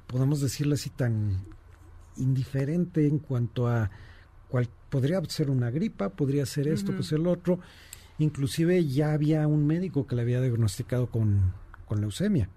podemos 0.06 0.40
decirlo 0.40 0.72
así, 0.72 0.88
tan 0.88 1.44
indiferente 2.16 3.06
en 3.06 3.18
cuanto 3.18 3.68
a 3.68 3.90
cuál 4.48 4.70
podría 4.88 5.22
ser 5.26 5.50
una 5.50 5.70
gripa, 5.70 6.08
podría 6.08 6.46
ser 6.46 6.68
esto, 6.68 7.02
ser 7.02 7.18
lo 7.18 7.32
otro. 7.32 7.60
Inclusive 8.22 8.86
ya 8.86 9.12
había 9.12 9.46
un 9.48 9.66
médico 9.66 10.06
que 10.06 10.14
le 10.14 10.22
había 10.22 10.40
diagnosticado 10.40 11.08
con, 11.08 11.52
con 11.86 12.00
leucemia. 12.00 12.48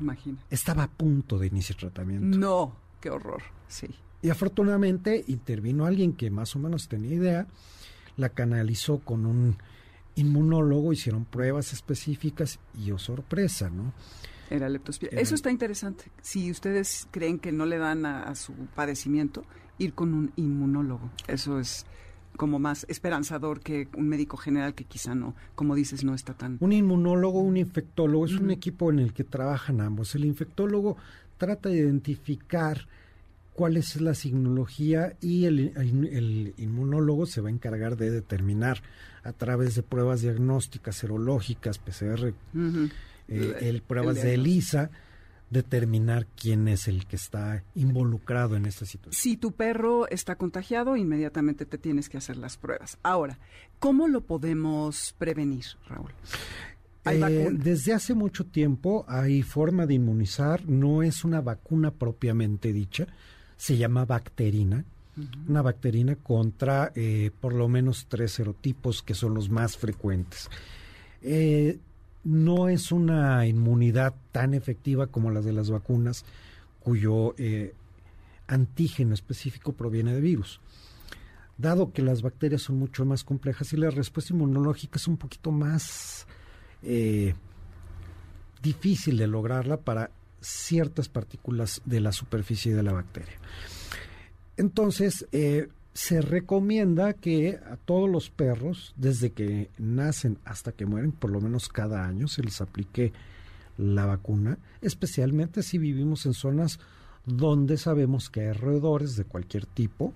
imagina. 0.00 0.38
Estaba 0.50 0.82
a 0.82 0.90
punto 0.90 1.38
de 1.38 1.46
iniciar 1.46 1.78
tratamiento. 1.78 2.36
No, 2.36 2.76
qué 3.00 3.08
horror, 3.08 3.42
sí. 3.68 3.88
Y 4.20 4.30
afortunadamente 4.30 5.24
intervino 5.28 5.86
alguien 5.86 6.12
que 6.12 6.30
más 6.30 6.54
o 6.56 6.58
menos 6.58 6.88
tenía 6.88 7.14
idea, 7.14 7.46
la 8.16 8.28
canalizó 8.28 8.98
con 8.98 9.24
un 9.24 9.56
inmunólogo, 10.14 10.92
hicieron 10.92 11.24
pruebas 11.24 11.72
específicas 11.72 12.58
y 12.78 12.90
oh 12.90 12.98
sorpresa, 12.98 13.70
¿no? 13.70 13.92
Era 14.50 14.68
leptospira. 14.68 15.18
Eso 15.18 15.34
está 15.34 15.50
interesante. 15.50 16.04
Si 16.20 16.50
ustedes 16.50 17.08
creen 17.10 17.38
que 17.38 17.50
no 17.50 17.64
le 17.64 17.78
dan 17.78 18.04
a, 18.04 18.34
su 18.34 18.52
padecimiento, 18.74 19.44
ir 19.78 19.94
con 19.94 20.12
un 20.12 20.32
inmunólogo. 20.36 21.10
Eso 21.26 21.58
es 21.58 21.86
como 22.36 22.58
más 22.58 22.86
esperanzador 22.88 23.60
que 23.60 23.88
un 23.96 24.08
médico 24.08 24.36
general 24.36 24.74
que 24.74 24.84
quizá 24.84 25.14
no, 25.14 25.34
como 25.54 25.74
dices, 25.74 26.04
no 26.04 26.14
está 26.14 26.34
tan... 26.34 26.58
Un 26.60 26.72
inmunólogo, 26.72 27.40
un 27.40 27.56
infectólogo, 27.56 28.26
es 28.26 28.32
un 28.32 28.50
equipo 28.50 28.90
en 28.90 28.98
el 28.98 29.12
que 29.12 29.24
trabajan 29.24 29.80
ambos. 29.80 30.14
El 30.14 30.24
infectólogo 30.24 30.96
trata 31.38 31.68
de 31.68 31.76
identificar 31.76 32.86
cuál 33.54 33.76
es 33.76 34.00
la 34.00 34.14
signología 34.14 35.16
y 35.20 35.46
el, 35.46 36.54
inmunólogo 36.58 37.26
se 37.26 37.40
va 37.40 37.48
a 37.48 37.52
encargar 37.52 37.96
de 37.96 38.10
determinar 38.10 38.82
a 39.22 39.32
través 39.32 39.76
de 39.76 39.82
pruebas 39.82 40.20
diagnósticas, 40.20 40.96
serológicas, 40.96 41.78
PCR, 41.78 42.34
eh, 43.28 43.56
el, 43.60 43.80
pruebas 43.80 44.16
de 44.16 44.34
ELISA, 44.34 44.90
determinar 45.54 46.26
quién 46.36 46.68
es 46.68 46.88
el 46.88 47.06
que 47.06 47.16
está 47.16 47.64
involucrado 47.74 48.56
en 48.56 48.66
esta 48.66 48.84
situación. 48.84 49.14
Si 49.14 49.38
tu 49.38 49.52
perro 49.52 50.06
está 50.08 50.36
contagiado, 50.36 50.96
inmediatamente 50.96 51.64
te 51.64 51.78
tienes 51.78 52.10
que 52.10 52.18
hacer 52.18 52.36
las 52.36 52.58
pruebas. 52.58 52.98
Ahora, 53.02 53.38
¿cómo 53.78 54.08
lo 54.08 54.20
podemos 54.20 55.14
prevenir, 55.16 55.64
Raúl? 55.88 56.10
Eh, 57.06 57.50
desde 57.52 57.92
hace 57.92 58.14
mucho 58.14 58.44
tiempo 58.46 59.04
hay 59.08 59.42
forma 59.42 59.86
de 59.86 59.94
inmunizar, 59.94 60.66
no 60.66 61.02
es 61.02 61.24
una 61.24 61.40
vacuna 61.40 61.90
propiamente 61.90 62.72
dicha, 62.72 63.06
se 63.56 63.76
llama 63.76 64.04
bacterina, 64.04 64.84
una 65.48 65.62
bacterina 65.62 66.16
contra 66.16 66.92
eh, 66.96 67.30
por 67.40 67.52
lo 67.52 67.68
menos 67.68 68.06
tres 68.08 68.32
serotipos 68.32 69.02
que 69.02 69.14
son 69.14 69.34
los 69.34 69.48
más 69.48 69.76
frecuentes. 69.76 70.48
Eh, 71.22 71.78
no 72.24 72.68
es 72.68 72.92
una 72.92 73.46
inmunidad 73.46 74.14
tan 74.32 74.54
efectiva 74.54 75.06
como 75.06 75.30
la 75.30 75.40
de 75.40 75.52
las 75.52 75.70
vacunas, 75.70 76.24
cuyo 76.80 77.34
eh, 77.38 77.74
antígeno 78.46 79.14
específico 79.14 79.72
proviene 79.72 80.14
de 80.14 80.20
virus. 80.20 80.60
Dado 81.56 81.92
que 81.92 82.02
las 82.02 82.22
bacterias 82.22 82.62
son 82.62 82.78
mucho 82.78 83.04
más 83.04 83.22
complejas 83.24 83.72
y 83.72 83.76
la 83.76 83.90
respuesta 83.90 84.32
inmunológica 84.32 84.96
es 84.96 85.06
un 85.06 85.16
poquito 85.16 85.52
más 85.52 86.26
difícil 88.64 89.16
de 89.16 89.26
lograrla 89.26 89.76
para 89.76 90.10
ciertas 90.40 91.08
partículas 91.08 91.80
de 91.84 92.00
la 92.00 92.12
superficie 92.12 92.74
de 92.74 92.82
la 92.82 92.92
bacteria. 92.92 93.38
Entonces, 94.56 95.26
eh, 95.32 95.68
se 95.94 96.20
recomienda 96.20 97.14
que 97.14 97.60
a 97.70 97.76
todos 97.76 98.10
los 98.10 98.28
perros, 98.28 98.92
desde 98.96 99.30
que 99.30 99.70
nacen 99.78 100.38
hasta 100.44 100.72
que 100.72 100.86
mueren, 100.86 101.12
por 101.12 101.30
lo 101.30 101.40
menos 101.40 101.68
cada 101.68 102.04
año, 102.04 102.26
se 102.26 102.42
les 102.42 102.60
aplique 102.60 103.12
la 103.78 104.04
vacuna, 104.04 104.58
especialmente 104.82 105.62
si 105.62 105.78
vivimos 105.78 106.26
en 106.26 106.34
zonas 106.34 106.80
donde 107.24 107.78
sabemos 107.78 108.28
que 108.28 108.42
hay 108.42 108.52
roedores 108.52 109.16
de 109.16 109.24
cualquier 109.24 109.66
tipo, 109.66 110.12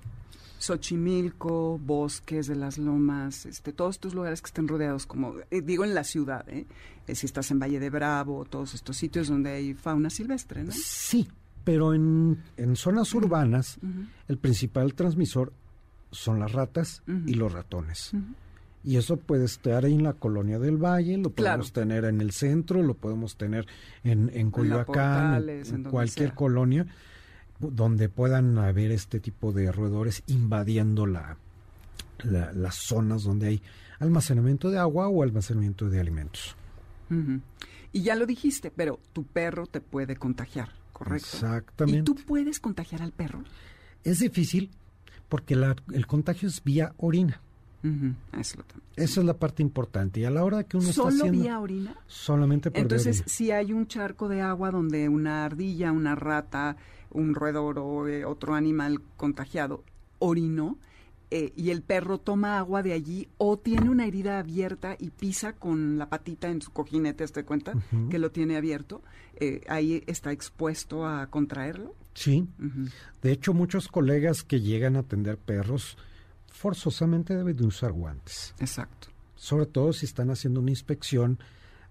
Xochimilco, 0.58 1.78
bosques 1.78 2.48
de 2.48 2.56
las 2.56 2.78
lomas, 2.78 3.46
este, 3.46 3.72
todos 3.72 3.94
estos 3.94 4.14
lugares 4.14 4.42
que 4.42 4.46
estén 4.46 4.66
rodeados, 4.66 5.06
como 5.06 5.34
eh, 5.50 5.62
digo 5.62 5.84
en 5.84 5.94
la 5.94 6.02
ciudad, 6.02 6.48
¿eh? 6.48 6.66
¿eh? 7.06 7.14
si 7.14 7.26
estás 7.26 7.50
en 7.52 7.60
Valle 7.60 7.78
de 7.78 7.90
Bravo, 7.90 8.44
todos 8.44 8.74
estos 8.74 8.96
sitios 8.96 9.28
donde 9.28 9.50
hay 9.50 9.74
fauna 9.74 10.10
silvestre, 10.10 10.64
¿no? 10.64 10.72
Sí, 10.72 11.28
pero 11.62 11.94
en, 11.94 12.42
en 12.56 12.74
zonas 12.74 13.14
urbanas 13.14 13.78
el 14.26 14.38
principal 14.38 14.94
transmisor 14.94 15.52
son 16.10 16.40
las 16.40 16.52
ratas 16.52 17.02
y 17.26 17.34
los 17.34 17.52
ratones. 17.52 18.12
Y 18.84 18.96
eso 18.96 19.16
puede 19.16 19.44
estar 19.44 19.84
en 19.84 20.02
la 20.02 20.14
colonia 20.14 20.58
del 20.58 20.76
Valle, 20.76 21.18
lo 21.18 21.30
podemos 21.30 21.72
tener 21.72 22.04
en 22.04 22.20
el 22.20 22.32
centro, 22.32 22.82
lo 22.82 22.94
podemos 22.94 23.36
tener 23.36 23.66
en, 24.04 24.30
en 24.32 24.50
Coyoacán, 24.50 25.48
en, 25.48 25.84
cualquier 25.84 26.34
colonia 26.34 26.86
donde 27.58 28.08
puedan 28.08 28.56
haber 28.58 28.92
este 28.92 29.20
tipo 29.20 29.52
de 29.52 29.72
roedores 29.72 30.22
invadiendo 30.28 31.06
la, 31.06 31.36
las 32.22 32.76
zonas 32.76 33.24
donde 33.24 33.48
hay 33.48 33.62
almacenamiento 33.98 34.70
de 34.70 34.78
agua 34.78 35.08
o 35.08 35.22
almacenamiento 35.22 35.88
de 35.88 36.00
alimentos. 36.00 36.54
Y 37.92 38.02
ya 38.02 38.14
lo 38.14 38.26
dijiste, 38.26 38.70
pero 38.70 39.00
tu 39.12 39.24
perro 39.24 39.66
te 39.66 39.80
puede 39.80 40.16
contagiar, 40.16 40.70
¿correcto? 40.92 41.28
Exactamente. 41.32 42.00
¿Y 42.00 42.02
tú 42.02 42.14
puedes 42.14 42.60
contagiar 42.60 43.02
al 43.02 43.12
perro? 43.12 43.42
Es 44.04 44.20
difícil 44.20 44.70
porque 45.28 45.54
el 45.54 46.06
contagio 46.06 46.48
es 46.48 46.62
vía 46.62 46.92
orina. 46.96 47.40
Eso 48.32 48.64
Esa 48.96 49.20
es 49.20 49.26
la 49.26 49.34
parte 49.34 49.62
importante. 49.62 50.20
Y 50.20 50.24
a 50.24 50.30
la 50.30 50.44
hora 50.44 50.64
que 50.64 50.76
uno 50.76 50.92
¿Solo 50.92 51.10
está 51.10 51.24
haciendo... 51.24 51.42
vía 51.42 51.60
orina? 51.60 51.96
Solamente 52.06 52.70
por 52.70 52.80
Entonces, 52.80 53.22
si 53.26 53.52
hay 53.52 53.72
un 53.72 53.86
charco 53.86 54.28
de 54.28 54.42
agua 54.42 54.70
donde 54.70 55.08
una 55.08 55.44
ardilla, 55.44 55.92
una 55.92 56.14
rata, 56.14 56.76
un 57.10 57.34
roedor 57.34 57.78
o 57.78 58.08
eh, 58.08 58.24
otro 58.24 58.54
animal 58.54 59.00
contagiado 59.16 59.84
orinó 60.18 60.76
eh, 61.30 61.52
y 61.56 61.70
el 61.70 61.82
perro 61.82 62.18
toma 62.18 62.58
agua 62.58 62.82
de 62.82 62.94
allí 62.94 63.28
o 63.36 63.58
tiene 63.58 63.90
una 63.90 64.06
herida 64.06 64.38
abierta 64.38 64.96
y 64.98 65.10
pisa 65.10 65.52
con 65.52 65.98
la 65.98 66.08
patita 66.08 66.48
en 66.48 66.62
su 66.62 66.72
cojinete, 66.72 67.26
¿te 67.26 67.44
cuenta? 67.44 67.74
Que 68.10 68.18
lo 68.18 68.30
tiene 68.30 68.56
abierto, 68.56 69.02
eh, 69.36 69.60
ahí 69.68 70.02
está 70.06 70.32
expuesto 70.32 71.06
a 71.06 71.26
contraerlo. 71.28 71.94
Sí. 72.18 72.48
De 73.22 73.30
hecho, 73.30 73.54
muchos 73.54 73.86
colegas 73.86 74.42
que 74.42 74.60
llegan 74.60 74.96
a 74.96 75.00
atender 75.00 75.38
perros 75.38 75.96
forzosamente 76.48 77.36
deben 77.36 77.56
de 77.56 77.64
usar 77.64 77.92
guantes. 77.92 78.56
Exacto. 78.58 79.06
Sobre 79.36 79.66
todo 79.66 79.92
si 79.92 80.04
están 80.04 80.30
haciendo 80.30 80.58
una 80.58 80.70
inspección 80.70 81.38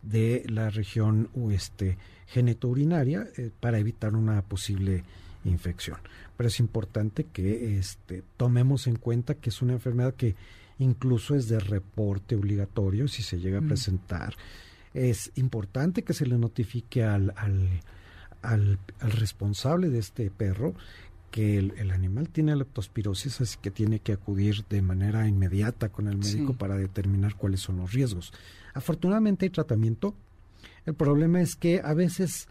de 0.02 0.44
la 0.50 0.70
región 0.70 1.30
este, 1.50 1.98
genetourinaria 2.26 3.26
eh, 3.38 3.52
para 3.58 3.80
evitar 3.80 4.16
una 4.16 4.42
posible 4.42 5.06
infección. 5.46 5.98
Pero 6.36 6.50
es 6.50 6.60
importante 6.60 7.24
que 7.24 7.78
este, 7.78 8.22
tomemos 8.36 8.88
en 8.88 8.98
cuenta 8.98 9.36
que 9.36 9.50
es 9.50 9.62
una 9.62 9.74
enfermedad 9.74 10.14
que 10.14 10.36
incluso 10.78 11.36
es 11.36 11.48
de 11.48 11.60
reporte 11.62 12.36
obligatorio 12.36 13.08
si 13.08 13.24
se 13.24 13.40
llega 13.40 13.60
a 13.60 13.62
presentar. 13.62 14.36
Es 14.94 15.32
importante 15.36 16.04
que 16.04 16.14
se 16.14 16.26
le 16.26 16.38
notifique 16.38 17.06
al, 17.06 17.34
al, 17.38 17.70
al, 18.48 18.80
responsable 19.00 19.90
de 19.90 20.00
este 20.00 20.32
perro 20.32 20.74
que 21.32 21.58
el, 21.58 21.92
animal 21.92 22.30
tiene 22.30 22.56
leptospirosis, 22.56 23.42
así 23.42 23.58
que 23.62 23.70
tiene 23.70 24.00
que 24.00 24.14
acudir 24.14 24.66
de 24.70 24.82
manera 24.82 25.28
inmediata 25.28 25.90
con 25.90 26.08
el 26.08 26.18
médico 26.18 26.54
para 26.54 26.78
determinar 26.78 27.36
cuáles 27.36 27.60
son 27.60 27.78
los 27.78 27.92
riesgos. 27.92 28.34
Afortunadamente 28.74 29.46
hay 29.46 29.50
tratamiento. 29.50 30.16
El 30.86 30.94
problema 30.94 31.42
es 31.42 31.56
que 31.58 31.82
a 31.84 31.94
veces 31.94 32.48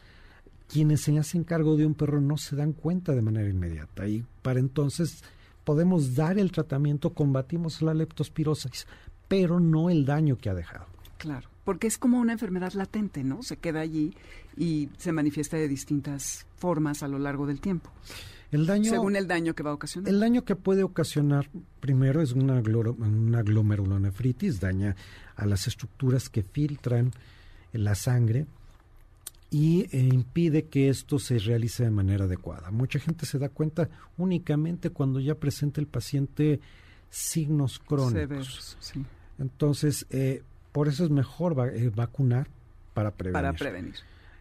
quienes 0.68 1.00
se 1.00 1.18
hacen 1.18 1.42
cargo 1.42 1.76
de 1.76 1.86
un 1.86 1.94
perro 1.94 2.20
no 2.20 2.36
se 2.36 2.54
dan 2.54 2.72
cuenta 2.72 3.14
de 3.14 3.22
manera 3.22 3.48
inmediata 3.48 4.06
y 4.06 4.24
para 4.42 4.60
entonces 4.60 5.24
podemos 5.64 6.14
dar 6.14 6.38
el 6.38 6.52
tratamiento, 6.52 7.14
combatimos 7.14 7.80
la 7.80 7.94
leptospirosis, 7.94 8.86
pero 9.26 9.58
no 9.58 9.88
el 9.88 10.04
daño 10.04 10.36
que 10.36 10.50
ha 10.50 10.54
dejado. 10.54 10.86
Claro, 11.18 11.48
porque 11.64 11.86
es 11.86 11.96
como 11.96 12.20
una 12.20 12.34
enfermedad 12.34 12.74
latente, 12.74 13.24
¿no? 13.24 13.42
Se 13.42 13.56
queda 13.56 13.80
allí 13.80 14.14
y 14.56 14.88
se 14.96 15.12
manifiesta 15.12 15.56
de 15.56 15.68
distintas 15.68 16.46
formas 16.56 17.02
a 17.02 17.08
lo 17.08 17.18
largo 17.18 17.46
del 17.46 17.60
tiempo. 17.60 17.90
El 18.52 18.66
daño, 18.66 18.90
según 18.90 19.16
el 19.16 19.26
daño 19.26 19.54
que 19.54 19.62
va 19.62 19.70
a 19.70 19.75
ocasionar. 19.75 20.08
El 20.08 20.20
daño 20.20 20.44
que 20.44 20.54
puede 20.54 20.82
ocasionar, 20.82 21.50
primero, 21.80 22.22
es 22.22 22.32
una, 22.32 22.60
una 22.60 23.42
glomerulonefritis, 23.42 24.60
daña 24.60 24.94
a 25.34 25.46
las 25.46 25.66
estructuras 25.66 26.28
que 26.28 26.42
filtran 26.42 27.12
la 27.72 27.94
sangre, 27.94 28.46
y 29.50 29.82
eh, 29.96 30.00
impide 30.12 30.64
que 30.64 30.88
esto 30.88 31.18
se 31.18 31.38
realice 31.38 31.84
de 31.84 31.90
manera 31.90 32.25
adecuada. 32.25 32.70
Mucha 32.70 32.98
gente 32.98 33.26
se 33.26 33.38
da 33.38 33.48
cuenta 33.48 33.88
únicamente 34.18 34.90
cuando 34.90 35.20
ya 35.20 35.34
presenta 35.34 35.80
el 35.80 35.86
paciente 35.86 36.60
signos 37.10 37.78
crónicos. 37.78 38.76
Entonces, 39.38 40.06
eh, 40.10 40.42
por 40.72 40.88
eso 40.88 41.04
es 41.04 41.10
mejor 41.10 41.70
eh, 41.72 41.90
vacunar 41.94 42.48
para 42.92 43.12
prevenir. 43.12 43.34
Para 43.34 43.52
prevenir. 43.52 43.94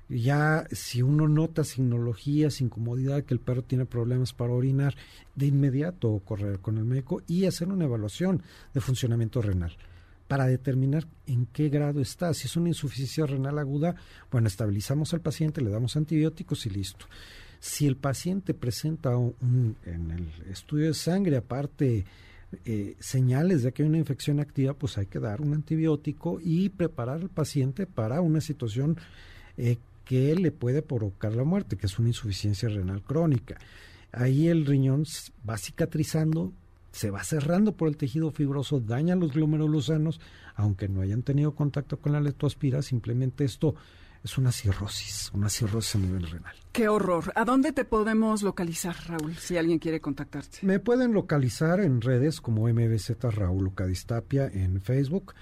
Ya 0.07 0.67
si 0.71 1.01
uno 1.01 1.27
nota 1.27 1.63
signologías, 1.63 2.62
incomodidad, 2.62 3.24
que 3.24 3.33
el 3.33 3.39
perro 3.39 3.63
tiene 3.63 3.85
problemas 3.85 4.33
para 4.33 4.53
orinar, 4.53 4.95
de 5.33 5.47
inmediato 5.47 6.21
correr 6.24 6.59
con 6.59 6.77
el 6.77 6.85
médico 6.85 7.24
y 7.27 7.45
hacer 7.45 7.69
una 7.69 7.85
evaluación 7.85 8.43
de 8.74 8.81
funcionamiento 8.81 9.41
renal 9.41 9.75
para 10.27 10.45
determinar 10.45 11.07
en 11.27 11.45
qué 11.47 11.69
grado 11.69 12.01
está. 12.01 12.33
Si 12.33 12.47
es 12.47 12.55
una 12.55 12.69
insuficiencia 12.69 13.25
renal 13.25 13.59
aguda, 13.59 13.95
bueno, 14.31 14.47
estabilizamos 14.47 15.13
al 15.13 15.21
paciente, 15.21 15.62
le 15.62 15.69
damos 15.69 15.95
antibióticos 15.95 16.65
y 16.65 16.69
listo. 16.69 17.05
Si 17.59 17.88
el 17.88 17.95
paciente 17.95 18.53
presenta 18.53 19.15
un, 19.17 19.75
en 19.85 20.12
el 20.12 20.27
estudio 20.51 20.88
de 20.88 20.93
sangre, 20.93 21.38
aparte, 21.38 22.05
eh, 22.63 22.95
señales 23.00 23.63
de 23.63 23.71
que 23.71 23.83
hay 23.83 23.89
una 23.89 23.97
infección 23.97 24.39
activa, 24.39 24.74
pues 24.74 24.97
hay 24.97 25.07
que 25.07 25.19
dar 25.19 25.41
un 25.41 25.53
antibiótico 25.53 26.39
y 26.41 26.69
preparar 26.69 27.21
al 27.21 27.29
paciente 27.29 27.85
para 27.85 28.21
una 28.21 28.41
situación 28.41 28.97
eh, 29.57 29.77
que 30.05 30.35
le 30.35 30.51
puede 30.51 30.81
provocar 30.81 31.35
la 31.35 31.43
muerte, 31.43 31.77
que 31.77 31.88
es 31.88 32.00
una 32.00 32.09
insuficiencia 32.09 32.69
renal 32.69 33.01
crónica. 33.01 33.57
Ahí 34.12 34.47
el 34.47 34.65
riñón 34.65 35.03
va 35.47 35.57
cicatrizando, 35.57 36.53
se 36.91 37.09
va 37.09 37.24
cerrando 37.24 37.75
por 37.75 37.89
el 37.89 37.97
tejido 37.97 38.31
fibroso, 38.31 38.79
daña 38.79 39.15
los 39.15 39.33
glómerulos 39.33 39.88
sanos, 39.88 40.21
aunque 40.55 40.88
no 40.88 41.01
hayan 41.01 41.24
tenido 41.24 41.53
contacto 41.53 42.00
con 42.00 42.13
la 42.13 42.21
leptospira, 42.21 42.81
simplemente 42.81 43.43
esto 43.43 43.75
es 44.24 44.39
una 44.39 44.51
cirrosis, 44.51 45.29
una 45.33 45.50
cirrosis 45.50 45.95
a 45.95 46.00
nivel 46.00 46.27
renal. 46.27 46.55
Qué 46.71 46.88
horror. 46.88 47.31
¿A 47.35 47.45
dónde 47.45 47.74
te 47.74 47.85
podemos 47.85 48.41
localizar, 48.41 48.95
Raúl, 49.07 49.35
si 49.35 49.55
alguien 49.55 49.77
quiere 49.77 50.01
contactarte? 50.01 50.59
Me 50.63 50.79
pueden 50.79 51.13
localizar 51.13 51.79
en 51.79 52.01
redes 52.01 52.41
como 52.41 52.67
MBZ 52.67 53.21
Raúl 53.21 53.65
Lucadistapia 53.65 54.47
en 54.47 54.81
Facebook, 54.81 55.33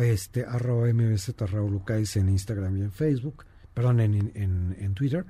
este, 0.00 0.46
arroba 0.46 0.90
MBZ 0.92 1.40
Raúl 1.40 1.72
Lucadis 1.72 2.16
en 2.16 2.30
Instagram 2.30 2.78
y 2.78 2.80
en 2.82 2.92
Facebook, 2.92 3.44
perdón, 3.74 4.00
en, 4.00 4.32
en, 4.34 4.76
en 4.78 4.94
Twitter, 4.94 5.24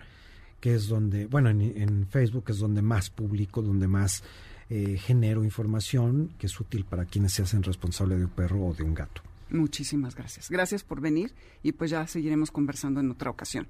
que 0.61 0.75
es 0.75 0.89
donde, 0.89 1.27
bueno, 1.27 1.51
en, 1.51 1.61
en 1.61 2.07
Facebook 2.07 2.45
es 2.49 2.59
donde 2.59 2.83
más 2.83 3.11
publico, 3.11 3.63
donde 3.63 3.89
más 3.89 4.23
eh, 4.71 4.97
genero 4.99 5.45
información 5.45 6.33
que 6.39 6.47
es 6.47 6.59
útil 6.59 6.85
para 6.85 7.05
quienes 7.05 7.33
se 7.33 7.43
hacen 7.43 7.63
responsable 7.63 8.17
de 8.17 8.25
un 8.25 8.31
perro 8.31 8.67
o 8.67 8.75
de 8.75 8.83
un 8.83 8.95
gato. 8.95 9.23
Muchísimas 9.53 10.15
gracias. 10.15 10.51
Gracias 10.51 10.83
por 10.83 11.01
venir 11.01 11.35
y 11.63 11.73
pues 11.73 11.91
ya 11.91 12.07
seguiremos 12.07 12.51
conversando 12.51 13.01
en 13.01 13.11
otra 13.11 13.31
ocasión. 13.31 13.69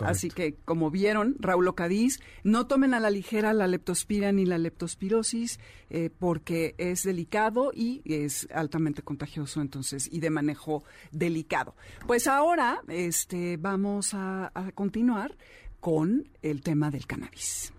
Así 0.00 0.28
que, 0.28 0.56
como 0.64 0.90
vieron, 0.90 1.36
Raúl 1.38 1.68
Ocadiz, 1.68 2.20
no 2.42 2.66
tomen 2.66 2.94
a 2.94 3.00
la 3.00 3.10
ligera 3.10 3.52
la 3.52 3.68
leptospira 3.68 4.32
ni 4.32 4.44
la 4.44 4.58
leptospirosis 4.58 5.60
eh, 5.88 6.10
porque 6.18 6.74
es 6.78 7.04
delicado 7.04 7.70
y 7.72 8.02
es 8.04 8.48
altamente 8.52 9.02
contagioso, 9.02 9.60
entonces, 9.60 10.08
y 10.10 10.18
de 10.18 10.30
manejo 10.30 10.82
delicado. 11.12 11.76
Pues 12.06 12.26
ahora 12.26 12.82
este, 12.88 13.56
vamos 13.56 14.14
a, 14.14 14.50
a 14.52 14.72
continuar 14.72 15.36
con 15.78 16.28
el 16.42 16.60
tema 16.62 16.90
del 16.90 17.06
cannabis. 17.06 17.72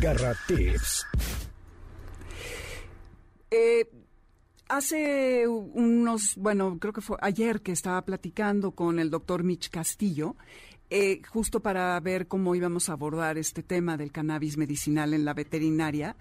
Garra 0.00 0.34
Tips. 0.46 1.06
Eh, 3.50 3.88
hace 4.68 5.46
unos, 5.46 6.36
bueno, 6.36 6.78
creo 6.78 6.92
que 6.92 7.00
fue 7.00 7.16
ayer 7.20 7.60
que 7.60 7.72
estaba 7.72 8.02
platicando 8.02 8.72
con 8.72 8.98
el 8.98 9.10
doctor 9.10 9.44
Mitch 9.44 9.70
Castillo, 9.70 10.36
eh, 10.90 11.20
justo 11.28 11.60
para 11.60 11.98
ver 12.00 12.28
cómo 12.28 12.54
íbamos 12.54 12.88
a 12.88 12.92
abordar 12.92 13.38
este 13.38 13.62
tema 13.62 13.96
del 13.96 14.12
cannabis 14.12 14.56
medicinal 14.56 15.14
en 15.14 15.24
la 15.24 15.34
veterinaria. 15.34 16.16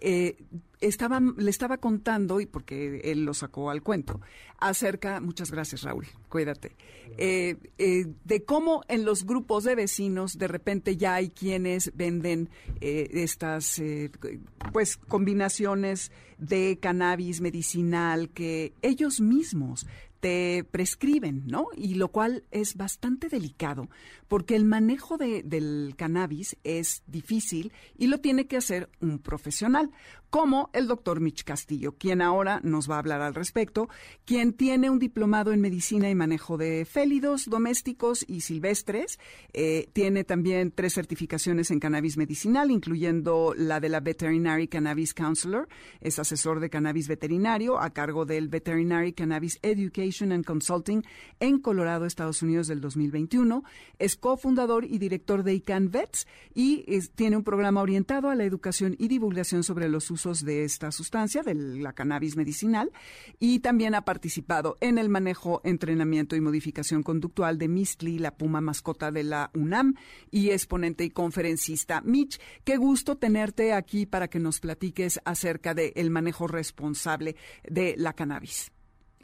Eh, 0.00 0.36
estaba, 0.80 1.20
le 1.20 1.50
estaba 1.50 1.78
contando, 1.78 2.40
y 2.40 2.46
porque 2.46 3.00
él 3.02 3.24
lo 3.24 3.34
sacó 3.34 3.68
al 3.68 3.82
cuento, 3.82 4.20
acerca, 4.60 5.20
muchas 5.20 5.50
gracias 5.50 5.82
Raúl, 5.82 6.06
cuídate, 6.28 6.76
eh, 7.16 7.56
eh, 7.78 8.06
de 8.24 8.44
cómo 8.44 8.84
en 8.86 9.04
los 9.04 9.26
grupos 9.26 9.64
de 9.64 9.74
vecinos 9.74 10.38
de 10.38 10.46
repente 10.46 10.96
ya 10.96 11.14
hay 11.14 11.30
quienes 11.30 11.90
venden 11.96 12.48
estas 12.80 13.82
pues 14.72 14.96
combinaciones 14.96 16.12
de 16.38 16.78
cannabis 16.80 17.40
medicinal 17.40 18.30
que 18.30 18.72
ellos 18.82 19.20
mismos 19.20 19.84
te 20.20 20.64
prescriben, 20.64 21.44
¿no? 21.46 21.68
Y 21.76 21.94
lo 21.94 22.08
cual 22.08 22.44
es 22.50 22.76
bastante 22.76 23.28
delicado, 23.28 23.88
porque 24.26 24.56
el 24.56 24.64
manejo 24.64 25.16
de, 25.16 25.42
del 25.42 25.94
cannabis 25.96 26.56
es 26.64 27.02
difícil 27.06 27.72
y 27.96 28.08
lo 28.08 28.18
tiene 28.18 28.46
que 28.46 28.56
hacer 28.56 28.90
un 29.00 29.18
profesional 29.18 29.90
como 30.30 30.70
el 30.72 30.86
doctor 30.86 31.20
Mitch 31.20 31.44
Castillo, 31.44 31.96
quien 31.96 32.20
ahora 32.20 32.60
nos 32.62 32.90
va 32.90 32.96
a 32.96 32.98
hablar 32.98 33.22
al 33.22 33.34
respecto, 33.34 33.88
quien 34.24 34.52
tiene 34.52 34.90
un 34.90 34.98
diplomado 34.98 35.52
en 35.52 35.60
medicina 35.60 36.10
y 36.10 36.14
manejo 36.14 36.58
de 36.58 36.84
félidos 36.84 37.46
domésticos 37.46 38.24
y 38.28 38.42
silvestres. 38.42 39.18
Eh, 39.52 39.88
tiene 39.92 40.24
también 40.24 40.70
tres 40.70 40.94
certificaciones 40.94 41.70
en 41.70 41.80
cannabis 41.80 42.16
medicinal, 42.16 42.70
incluyendo 42.70 43.54
la 43.56 43.80
de 43.80 43.88
la 43.88 44.00
Veterinary 44.00 44.68
Cannabis 44.68 45.14
Counselor. 45.14 45.68
Es 46.00 46.18
asesor 46.18 46.60
de 46.60 46.70
cannabis 46.70 47.08
veterinario 47.08 47.80
a 47.80 47.90
cargo 47.90 48.26
del 48.26 48.48
Veterinary 48.48 49.12
Cannabis 49.12 49.58
Education 49.62 50.32
and 50.32 50.44
Consulting 50.44 51.02
en 51.40 51.58
Colorado, 51.58 52.04
Estados 52.04 52.42
Unidos 52.42 52.66
del 52.68 52.80
2021. 52.80 53.64
Es 53.98 54.16
cofundador 54.16 54.84
y 54.84 54.98
director 54.98 55.42
de 55.42 55.54
ICANN 55.54 55.90
Vets 55.90 56.26
y 56.54 56.84
tiene 57.14 57.36
un 57.36 57.44
programa 57.44 57.80
orientado 57.80 58.28
a 58.28 58.34
la 58.34 58.44
educación 58.44 58.94
y 58.98 59.08
divulgación 59.08 59.62
sobre 59.62 59.88
los 59.88 60.04
usos 60.18 60.44
de 60.44 60.64
esta 60.64 60.90
sustancia, 60.90 61.44
de 61.44 61.54
la 61.54 61.92
cannabis 61.92 62.36
medicinal, 62.36 62.90
y 63.38 63.60
también 63.60 63.94
ha 63.94 64.02
participado 64.02 64.76
en 64.80 64.98
el 64.98 65.08
manejo, 65.08 65.60
entrenamiento 65.62 66.34
y 66.34 66.40
modificación 66.40 67.04
conductual 67.04 67.56
de 67.56 67.68
Mistli, 67.68 68.18
la 68.18 68.36
puma 68.36 68.60
mascota 68.60 69.12
de 69.12 69.22
la 69.22 69.50
UNAM, 69.54 69.94
y 70.32 70.50
exponente 70.50 71.04
y 71.04 71.10
conferencista. 71.10 72.00
Mitch, 72.00 72.40
qué 72.64 72.76
gusto 72.78 73.16
tenerte 73.16 73.72
aquí 73.72 74.06
para 74.06 74.26
que 74.26 74.40
nos 74.40 74.58
platiques 74.58 75.20
acerca 75.24 75.72
del 75.72 76.10
manejo 76.10 76.48
responsable 76.48 77.36
de 77.62 77.94
la 77.96 78.12
cannabis 78.12 78.72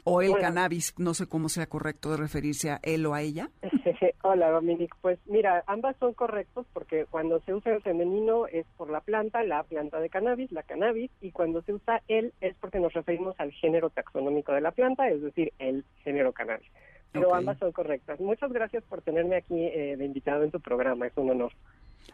o 0.05 0.21
el 0.21 0.37
cannabis, 0.37 0.93
no 0.97 1.15
sé 1.15 1.25
cómo 1.25 1.49
sea 1.49 1.67
correcto 1.67 2.11
de 2.11 2.17
referirse 2.17 2.69
a 2.69 2.79
él 2.83 3.05
o 3.07 3.15
a 3.15 3.21
ella. 3.21 3.49
Hola, 4.27 4.49
Dominic. 4.49 4.91
Pues 5.01 5.19
mira, 5.27 5.63
ambas 5.67 5.95
son 5.97 6.15
correctos 6.15 6.65
porque 6.73 7.05
cuando 7.11 7.41
se 7.41 7.53
usa 7.53 7.75
el 7.75 7.83
femenino 7.83 8.47
es 8.47 8.65
por 8.75 8.89
la 8.89 9.01
planta, 9.01 9.43
la 9.43 9.61
planta 9.61 9.99
de 9.99 10.09
cannabis, 10.09 10.51
la 10.51 10.63
cannabis, 10.63 11.11
y 11.21 11.29
cuando 11.29 11.61
se 11.61 11.73
usa 11.73 12.01
él 12.07 12.33
es 12.41 12.55
porque 12.59 12.79
nos 12.79 12.91
referimos 12.93 13.39
al 13.39 13.51
género 13.51 13.91
taxonómico 13.91 14.51
de 14.51 14.61
la 14.61 14.71
planta, 14.71 15.07
es 15.09 15.21
decir, 15.21 15.53
el 15.59 15.85
género 16.03 16.33
cannabis. 16.33 16.67
Pero 17.11 17.35
ambas 17.35 17.59
son 17.59 17.71
correctas. 17.71 18.19
Muchas 18.19 18.51
gracias 18.51 18.83
por 18.85 19.03
tenerme 19.03 19.35
aquí 19.35 19.63
eh, 19.63 19.95
de 19.95 20.05
invitado 20.05 20.43
en 20.43 20.49
tu 20.49 20.59
programa, 20.59 21.05
es 21.05 21.13
un 21.17 21.29
honor. 21.29 21.51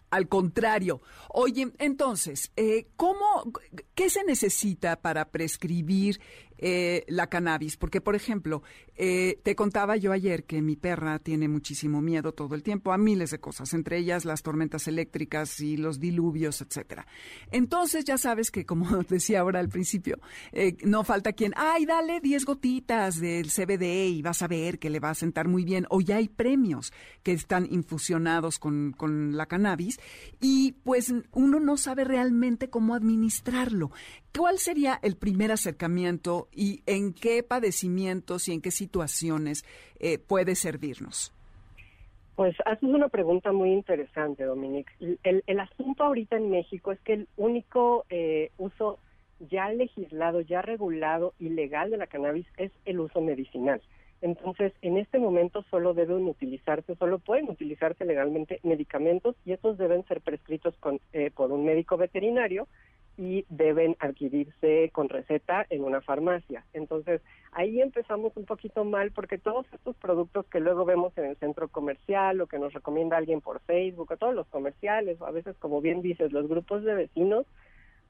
Al 0.10 0.28
contrario. 0.28 1.02
Oye, 1.30 1.72
entonces, 1.80 2.52
eh, 2.58 2.88
¿cómo, 2.98 3.54
qué 3.96 4.10
se 4.10 4.26
necesita 4.26 4.98
para 4.98 5.30
prescribir 5.30 6.20
eh, 6.62 7.04
la 7.08 7.28
cannabis? 7.28 7.76
Porque, 7.76 8.00
por 8.00 8.16
ejemplo, 8.16 8.64
eh, 8.96 9.40
te 9.44 9.56
contaba 9.56 9.98
yo 9.98 10.12
ayer 10.12 10.46
que 10.46 10.62
mi 10.62 10.76
perra 10.76 11.20
tiene 11.20 11.48
muchísimo 11.48 12.02
miedo 12.02 12.34
todo 12.34 12.56
el 12.56 12.64
tiempo 12.64 12.94
a 12.94 12.98
miles 12.98 13.32
de 13.32 13.40
cosas, 13.40 13.74
entre 13.74 13.98
ellas 13.98 14.26
las 14.26 14.44
tormentas 14.44 14.88
eléctricas 14.88 15.60
y 15.60 15.76
los 15.76 16.00
diluvios, 16.00 16.62
etcétera. 16.62 17.08
Entonces, 17.52 18.06
ya 18.06 18.18
sabes 18.18 18.52
que, 18.52 18.66
como 18.66 19.04
decía 19.10 19.42
ahora 19.42 19.60
al 19.60 19.70
principio, 19.70 20.20
eh, 20.52 20.78
no 20.84 21.04
falta 21.04 21.34
quien, 21.34 21.54
ay, 21.58 21.86
dale 21.86 22.22
10 22.22 22.46
gotitas 22.46 23.20
del 23.20 23.52
CBD 23.52 24.10
y 24.10 24.22
vas 24.22 24.42
a 24.42 24.48
ver 24.48 24.80
que 24.80 24.90
le 24.90 25.00
va 25.00 25.10
a 25.10 25.16
sentar 25.16 25.48
muy 25.48 25.66
bien. 25.66 25.86
O 25.90 26.00
ya 26.00 26.18
hay 26.18 26.30
premios 26.30 26.94
que 27.24 27.34
están 27.34 27.68
infusionados 27.70 28.60
con, 28.60 28.94
con 28.94 29.36
la 29.36 29.48
cannabis 29.48 30.00
y 30.40 30.74
pues 30.84 31.14
uno 31.32 31.60
no 31.60 31.78
sabe 31.78 32.04
realmente 32.04 32.70
cómo 32.70 32.96
administrarlo. 32.96 33.92
¿Cuál 34.38 34.60
sería 34.60 34.98
el 35.04 35.18
primer 35.18 35.52
acercamiento 35.52 36.48
y 36.54 36.82
en 36.86 37.14
qué 37.14 37.44
padecimientos 37.44 38.48
y 38.48 38.54
en 38.54 38.62
qué 38.62 38.72
situaciones 38.72 39.66
eh, 40.00 40.20
puede 40.20 40.56
servirnos? 40.56 41.34
Pues 42.36 42.56
haces 42.66 42.90
una 42.90 43.10
pregunta 43.10 43.52
muy 43.52 43.72
interesante, 43.72 44.46
Dominique. 44.46 44.92
El, 45.24 45.60
asunto 45.60 46.04
ahorita 46.04 46.38
en 46.38 46.50
México 46.50 46.92
es 46.92 47.00
que 47.02 47.14
el 47.14 47.28
único 47.36 48.06
eh, 48.10 48.52
uso 48.58 49.00
ya 49.50 49.70
legislado, 49.70 50.42
ya 50.42 50.62
regulado 50.62 51.34
y 51.38 51.50
legal 51.50 51.92
de 51.92 51.98
la 51.98 52.08
cannabis 52.08 52.48
es 52.58 52.72
el 52.86 53.00
uso 53.00 53.22
medicinal. 53.22 53.82
Entonces, 54.22 54.72
en 54.82 54.98
este 54.98 55.20
momento 55.20 55.64
solo 55.72 55.94
deben 55.94 56.28
utilizarse, 56.28 56.96
solo 56.96 57.20
pueden 57.20 57.50
utilizarse 57.50 58.06
legalmente 58.06 58.60
medicamentos 58.64 59.36
y 59.46 59.52
estos 59.52 59.78
deben 59.78 60.06
ser 60.06 60.22
prescritos 60.22 60.76
con, 60.78 61.00
eh, 61.12 61.32
por 61.32 61.52
un 61.52 61.66
médico 61.66 61.98
veterinario 61.98 62.68
y 63.18 63.46
deben 63.50 63.96
adquirirse 64.00 64.90
con 64.94 65.10
receta 65.10 65.66
en 65.70 65.84
una 65.84 66.02
farmacia. 66.02 66.66
Entonces, 66.74 67.22
ahí 67.52 67.82
empezamos 67.82 68.36
un 68.36 68.46
poquito 68.46 68.84
mal 68.84 69.12
porque 69.12 69.38
todos 69.38 69.66
estos 69.74 69.96
productos 69.98 70.46
que 70.48 70.60
luego 70.60 70.86
vemos 70.86 71.18
en 71.18 71.26
el 71.26 71.38
centro 71.38 71.68
comercial 71.68 72.42
o 72.42 72.48
que 72.48 72.60
nos 72.60 72.74
recomienda 72.74 73.18
alguien 73.18 73.42
por 73.42 73.60
Facebook 73.62 74.12
o 74.12 74.18
todos 74.18 74.36
los 74.36 74.48
comerciales 74.48 75.20
o 75.22 75.26
a 75.26 75.32
veces, 75.32 75.56
como 75.58 75.82
bien 75.82 76.02
dices, 76.02 76.32
los 76.32 76.48
grupos 76.48 76.84
de 76.84 76.96
vecinos, 76.96 77.46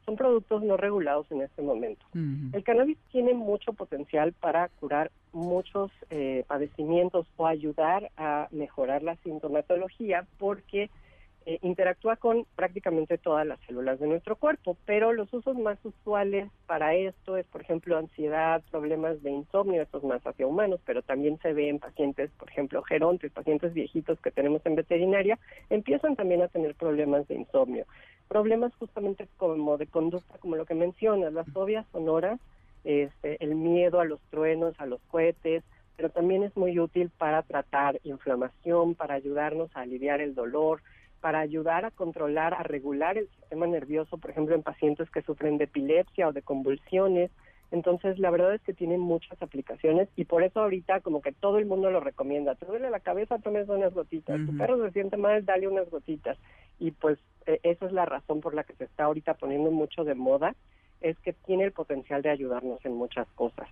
son 0.05 0.15
productos 0.15 0.63
no 0.63 0.77
regulados 0.77 1.31
en 1.31 1.41
este 1.41 1.61
momento. 1.61 2.03
El 2.13 2.63
cannabis 2.63 2.97
tiene 3.11 3.33
mucho 3.33 3.73
potencial 3.73 4.33
para 4.33 4.69
curar 4.79 5.11
muchos 5.31 5.91
eh, 6.09 6.43
padecimientos 6.47 7.27
o 7.37 7.45
ayudar 7.45 8.11
a 8.17 8.47
mejorar 8.51 9.03
la 9.03 9.15
sintomatología 9.17 10.25
porque 10.39 10.89
eh, 11.47 11.57
interactúa 11.63 12.17
con 12.17 12.45
prácticamente 12.55 13.17
todas 13.17 13.47
las 13.47 13.59
células 13.61 13.99
de 13.99 14.05
nuestro 14.05 14.35
cuerpo, 14.35 14.77
pero 14.85 15.11
los 15.11 15.33
usos 15.33 15.57
más 15.57 15.83
usuales 15.83 16.49
para 16.67 16.93
esto 16.93 17.35
es, 17.35 17.47
por 17.47 17.61
ejemplo, 17.61 17.97
ansiedad, 17.97 18.61
problemas 18.69 19.23
de 19.23 19.31
insomnio, 19.31 19.81
estos 19.81 20.03
más 20.03 20.21
hacia 20.25 20.45
humanos, 20.45 20.79
pero 20.85 21.01
también 21.01 21.39
se 21.39 21.53
ve 21.53 21.69
en 21.69 21.79
pacientes, 21.79 22.29
por 22.37 22.47
ejemplo, 22.49 22.83
gerontes, 22.83 23.31
pacientes 23.31 23.73
viejitos 23.73 24.19
que 24.21 24.29
tenemos 24.29 24.63
en 24.65 24.75
veterinaria, 24.75 25.39
empiezan 25.71 26.15
también 26.15 26.43
a 26.43 26.47
tener 26.47 26.75
problemas 26.75 27.27
de 27.27 27.35
insomnio. 27.35 27.85
Problemas 28.27 28.73
justamente 28.75 29.27
como 29.37 29.77
de 29.77 29.87
conducta, 29.87 30.37
como 30.37 30.55
lo 30.55 30.65
que 30.65 30.75
mencionas, 30.75 31.33
las 31.33 31.47
fobias 31.51 31.87
sonoras, 31.91 32.39
este, 32.83 33.43
el 33.43 33.55
miedo 33.55 33.99
a 33.99 34.05
los 34.05 34.19
truenos, 34.29 34.79
a 34.79 34.85
los 34.85 35.01
cohetes, 35.09 35.63
pero 35.97 36.09
también 36.09 36.43
es 36.43 36.55
muy 36.55 36.79
útil 36.79 37.11
para 37.17 37.41
tratar 37.41 37.99
inflamación, 38.03 38.95
para 38.95 39.15
ayudarnos 39.15 39.75
a 39.75 39.81
aliviar 39.81 40.21
el 40.21 40.35
dolor, 40.35 40.81
para 41.21 41.39
ayudar 41.39 41.85
a 41.85 41.91
controlar, 41.91 42.53
a 42.53 42.63
regular 42.63 43.17
el 43.17 43.29
sistema 43.29 43.67
nervioso, 43.67 44.17
por 44.17 44.31
ejemplo, 44.31 44.55
en 44.55 44.63
pacientes 44.63 45.09
que 45.11 45.21
sufren 45.21 45.57
de 45.57 45.65
epilepsia 45.65 46.27
o 46.27 46.33
de 46.33 46.41
convulsiones. 46.41 47.31
Entonces, 47.69 48.19
la 48.19 48.31
verdad 48.31 48.53
es 48.53 48.61
que 48.61 48.73
tiene 48.73 48.97
muchas 48.97 49.41
aplicaciones 49.41 50.09
y 50.17 50.25
por 50.25 50.43
eso 50.43 50.59
ahorita 50.59 50.99
como 50.99 51.21
que 51.21 51.31
todo 51.31 51.57
el 51.57 51.65
mundo 51.65 51.89
lo 51.89 52.01
recomienda. 52.01 52.55
Te 52.55 52.65
duele 52.65 52.89
la 52.89 52.99
cabeza, 52.99 53.39
tomes 53.39 53.69
unas 53.69 53.93
gotitas. 53.93 54.45
Tu 54.45 54.57
perro 54.57 54.83
se 54.83 54.91
siente 54.91 55.15
mal, 55.15 55.45
dale 55.45 55.67
unas 55.67 55.89
gotitas. 55.89 56.37
Y 56.79 56.91
pues 56.91 57.17
e, 57.45 57.59
esa 57.63 57.85
es 57.85 57.93
la 57.93 58.05
razón 58.05 58.41
por 58.41 58.55
la 58.55 58.63
que 58.63 58.73
se 58.73 58.83
está 58.83 59.05
ahorita 59.05 59.35
poniendo 59.35 59.71
mucho 59.71 60.03
de 60.03 60.15
moda, 60.15 60.55
es 60.99 61.17
que 61.19 61.33
tiene 61.33 61.63
el 61.63 61.71
potencial 61.71 62.21
de 62.21 62.29
ayudarnos 62.29 62.83
en 62.83 62.93
muchas 62.93 63.27
cosas. 63.35 63.69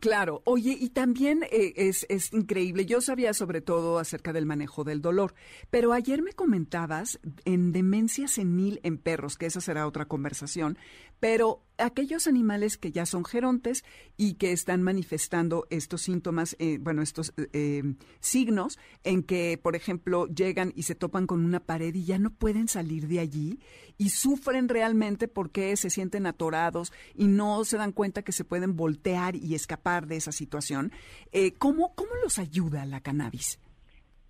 Claro, 0.00 0.40
oye, 0.46 0.74
y 0.80 0.88
también 0.88 1.42
eh, 1.50 1.74
es, 1.76 2.06
es, 2.08 2.32
increíble, 2.32 2.86
yo 2.86 3.02
sabía 3.02 3.34
sobre 3.34 3.60
todo 3.60 3.98
acerca 3.98 4.32
del 4.32 4.46
manejo 4.46 4.82
del 4.82 5.02
dolor, 5.02 5.34
pero 5.68 5.92
ayer 5.92 6.22
me 6.22 6.32
comentabas 6.32 7.20
en 7.44 7.72
demencia 7.72 8.26
senil 8.26 8.80
en 8.82 8.96
perros, 8.96 9.36
que 9.36 9.44
esa 9.44 9.60
será 9.60 9.86
otra 9.86 10.06
conversación, 10.06 10.78
pero 11.20 11.62
aquellos 11.80 12.26
animales 12.26 12.78
que 12.78 12.92
ya 12.92 13.06
son 13.06 13.24
gerontes 13.24 13.84
y 14.16 14.34
que 14.34 14.52
están 14.52 14.82
manifestando 14.82 15.66
estos 15.70 16.02
síntomas, 16.02 16.56
eh, 16.58 16.78
bueno, 16.80 17.02
estos 17.02 17.32
eh, 17.52 17.82
signos 18.20 18.78
en 19.04 19.22
que, 19.22 19.58
por 19.62 19.76
ejemplo, 19.76 20.26
llegan 20.26 20.72
y 20.76 20.82
se 20.82 20.94
topan 20.94 21.26
con 21.26 21.44
una 21.44 21.60
pared 21.60 21.94
y 21.94 22.04
ya 22.04 22.18
no 22.18 22.30
pueden 22.30 22.68
salir 22.68 23.08
de 23.08 23.20
allí 23.20 23.58
y 23.98 24.10
sufren 24.10 24.68
realmente 24.68 25.28
porque 25.28 25.76
se 25.76 25.90
sienten 25.90 26.26
atorados 26.26 26.92
y 27.14 27.28
no 27.28 27.64
se 27.64 27.76
dan 27.76 27.92
cuenta 27.92 28.22
que 28.22 28.32
se 28.32 28.44
pueden 28.44 28.76
voltear 28.76 29.36
y 29.36 29.54
escapar 29.54 30.06
de 30.06 30.16
esa 30.16 30.32
situación. 30.32 30.92
Eh, 31.32 31.52
¿cómo, 31.58 31.94
¿Cómo 31.94 32.10
los 32.22 32.38
ayuda 32.38 32.86
la 32.86 33.00
cannabis? 33.00 33.60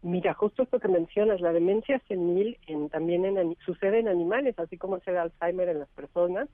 Mira, 0.02 0.32
justo 0.32 0.62
esto 0.62 0.80
que 0.80 0.88
mencionas, 0.88 1.42
la 1.42 1.52
demencia 1.52 2.00
senil 2.08 2.58
en, 2.66 2.88
también 2.88 3.26
en, 3.26 3.56
sucede 3.66 4.00
en 4.00 4.08
animales, 4.08 4.58
así 4.58 4.78
como 4.78 4.98
se 5.00 5.16
Alzheimer 5.16 5.68
en 5.68 5.80
las 5.80 5.90
personas 5.90 6.48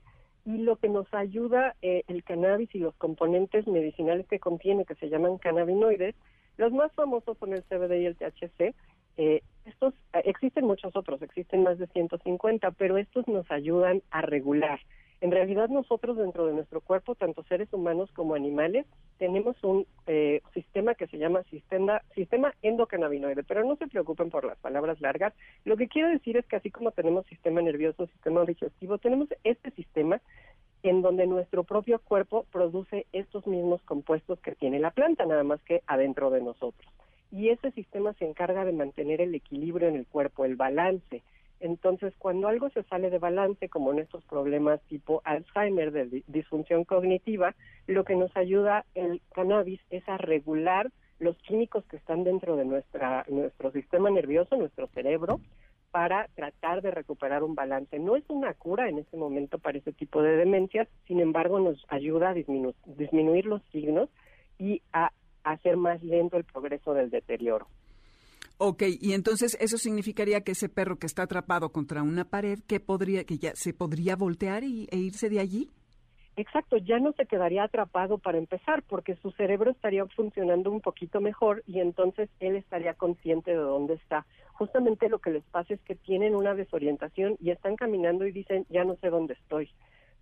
y 0.47 0.59
lo 0.59 0.77
que 0.77 0.87
nos 0.87 1.13
ayuda 1.13 1.75
eh, 1.81 2.03
el 2.07 2.23
cannabis 2.23 2.73
y 2.73 2.79
los 2.79 2.95
componentes 2.95 3.67
medicinales 3.67 4.25
que 4.27 4.39
contiene, 4.39 4.85
que 4.85 4.95
se 4.95 5.09
llaman 5.09 5.37
cannabinoides, 5.37 6.15
los 6.55 6.71
más 6.71 6.89
famosos 6.93 7.37
son 7.37 7.51
el 7.51 7.63
CBD 7.63 7.99
y 7.99 8.05
el 8.05 8.15
THC. 8.15 8.73
Eh, 9.17 9.41
estos 9.65 9.93
eh, 10.13 10.21
existen 10.23 10.63
muchos 10.63 10.95
otros, 10.95 11.21
existen 11.21 11.63
más 11.63 11.77
de 11.77 11.87
150, 11.87 12.71
pero 12.71 12.97
estos 12.97 13.27
nos 13.27 13.51
ayudan 13.51 14.01
a 14.09 14.21
regular 14.21 14.79
en 15.19 15.31
realidad 15.31 15.69
nosotros 15.69 16.17
dentro 16.17 16.45
de 16.45 16.53
nuestro 16.53 16.81
cuerpo, 16.81 17.15
tanto 17.15 17.43
seres 17.43 17.71
humanos 17.73 18.11
como 18.13 18.35
animales, 18.35 18.85
tenemos 19.17 19.55
un 19.63 19.87
eh, 20.05 20.41
sistema 20.53 20.93
que 20.93 21.07
se 21.07 21.17
llama 21.17 21.43
sistema, 21.49 22.01
sistema 22.13 22.53
endocannabinoide, 22.61 23.43
pero 23.43 23.65
no 23.65 23.75
se 23.77 23.87
preocupen 23.87 24.29
por 24.29 24.45
las 24.45 24.57
palabras 24.59 25.01
largas. 25.01 25.33
Lo 25.65 25.75
que 25.75 25.87
quiero 25.87 26.09
decir 26.09 26.37
es 26.37 26.45
que 26.45 26.57
así 26.57 26.69
como 26.69 26.91
tenemos 26.91 27.25
sistema 27.25 27.61
nervioso, 27.61 28.05
sistema 28.07 28.45
digestivo, 28.45 28.99
tenemos 28.99 29.27
este 29.43 29.71
sistema 29.71 30.21
en 30.83 31.01
donde 31.01 31.25
nuestro 31.25 31.63
propio 31.63 31.99
cuerpo 31.99 32.45
produce 32.51 33.07
estos 33.11 33.47
mismos 33.47 33.81
compuestos 33.83 34.39
que 34.39 34.55
tiene 34.55 34.79
la 34.79 34.91
planta, 34.91 35.25
nada 35.25 35.43
más 35.43 35.59
que 35.61 35.81
adentro 35.87 36.29
de 36.29 36.41
nosotros. 36.41 36.91
Y 37.31 37.49
ese 37.49 37.71
sistema 37.71 38.13
se 38.13 38.25
encarga 38.25 38.63
de 38.63 38.71
mantener 38.71 39.19
el 39.19 39.35
equilibrio 39.35 39.89
en 39.89 39.95
el 39.95 40.05
cuerpo, 40.05 40.45
el 40.45 40.55
balance. 40.55 41.23
Entonces, 41.59 42.13
cuando 42.17 42.47
algo 42.47 42.69
se 42.69 42.83
sale 42.83 43.09
de 43.09 43.19
balance, 43.19 43.69
como 43.69 43.91
en 43.91 43.99
estos 43.99 44.23
problemas 44.25 44.81
tipo 44.83 45.21
Alzheimer 45.25 45.91
de 45.91 46.23
disfunción 46.27 46.83
cognitiva, 46.83 47.55
lo 47.87 48.03
que 48.03 48.15
nos 48.15 48.35
ayuda 48.37 48.85
el 48.95 49.21
cannabis 49.33 49.81
es 49.89 50.07
a 50.07 50.17
regular 50.17 50.91
los 51.19 51.35
químicos 51.37 51.83
que 51.85 51.97
están 51.97 52.23
dentro 52.23 52.55
de 52.55 52.65
nuestra, 52.65 53.25
nuestro 53.27 53.71
sistema 53.71 54.09
nervioso, 54.09 54.55
nuestro 54.55 54.87
cerebro, 54.87 55.39
para 55.91 56.27
tratar 56.35 56.81
de 56.81 56.91
recuperar 56.91 57.43
un 57.43 57.55
balance. 57.55 57.97
No 57.97 58.15
es 58.15 58.23
una 58.29 58.53
cura 58.53 58.87
en 58.89 58.99
ese 58.99 59.17
momento 59.17 59.57
para 59.57 59.77
ese 59.77 59.93
tipo 59.93 60.21
de 60.21 60.35
demencias, 60.37 60.87
sin 61.07 61.19
embargo 61.19 61.59
nos 61.59 61.83
ayuda 61.87 62.29
a 62.29 62.33
disminuir 62.33 63.45
los 63.45 63.63
signos 63.71 64.09
y 64.59 64.81
a 64.93 65.11
hacer 65.43 65.77
más 65.77 66.03
lento 66.03 66.37
el 66.37 66.43
progreso 66.43 66.93
del 66.93 67.09
deterioro. 67.09 67.67
Ok, 68.59 68.83
y 68.99 69.13
entonces 69.13 69.55
eso 69.61 69.77
significaría 69.77 70.41
que 70.41 70.53
ese 70.53 70.67
perro 70.67 70.97
que 70.97 71.05
está 71.05 71.23
atrapado 71.23 71.71
contra 71.71 72.01
una 72.01 72.25
pared, 72.25 72.57
que 72.67 72.79
podría, 72.79 73.23
que 73.23 73.37
ya 73.37 73.55
se 73.55 73.71
podría 73.71 74.15
voltear 74.15 74.63
y, 74.63 74.87
e 74.91 74.97
irse 74.97 75.29
de 75.29 75.39
allí. 75.39 75.69
Exacto, 76.37 76.77
ya 76.77 76.99
no 76.99 77.13
se 77.13 77.25
quedaría 77.25 77.63
atrapado 77.63 78.17
para 78.17 78.37
empezar, 78.37 78.83
porque 78.83 79.15
su 79.17 79.31
cerebro 79.31 79.71
estaría 79.71 80.05
funcionando 80.07 80.71
un 80.71 80.81
poquito 80.81 81.21
mejor 81.21 81.63
y 81.67 81.79
entonces 81.79 82.29
él 82.39 82.55
estaría 82.55 82.95
consciente 82.95 83.51
de 83.51 83.57
dónde 83.57 83.95
está. 83.95 84.25
Justamente 84.53 85.09
lo 85.09 85.19
que 85.19 85.31
les 85.31 85.43
pasa 85.45 85.75
es 85.75 85.81
que 85.81 85.95
tienen 85.95 86.35
una 86.35 86.55
desorientación 86.55 87.37
y 87.39 87.51
están 87.51 87.75
caminando 87.75 88.25
y 88.25 88.31
dicen, 88.31 88.65
ya 88.69 88.83
no 88.83 88.95
sé 88.97 89.09
dónde 89.09 89.33
estoy 89.33 89.69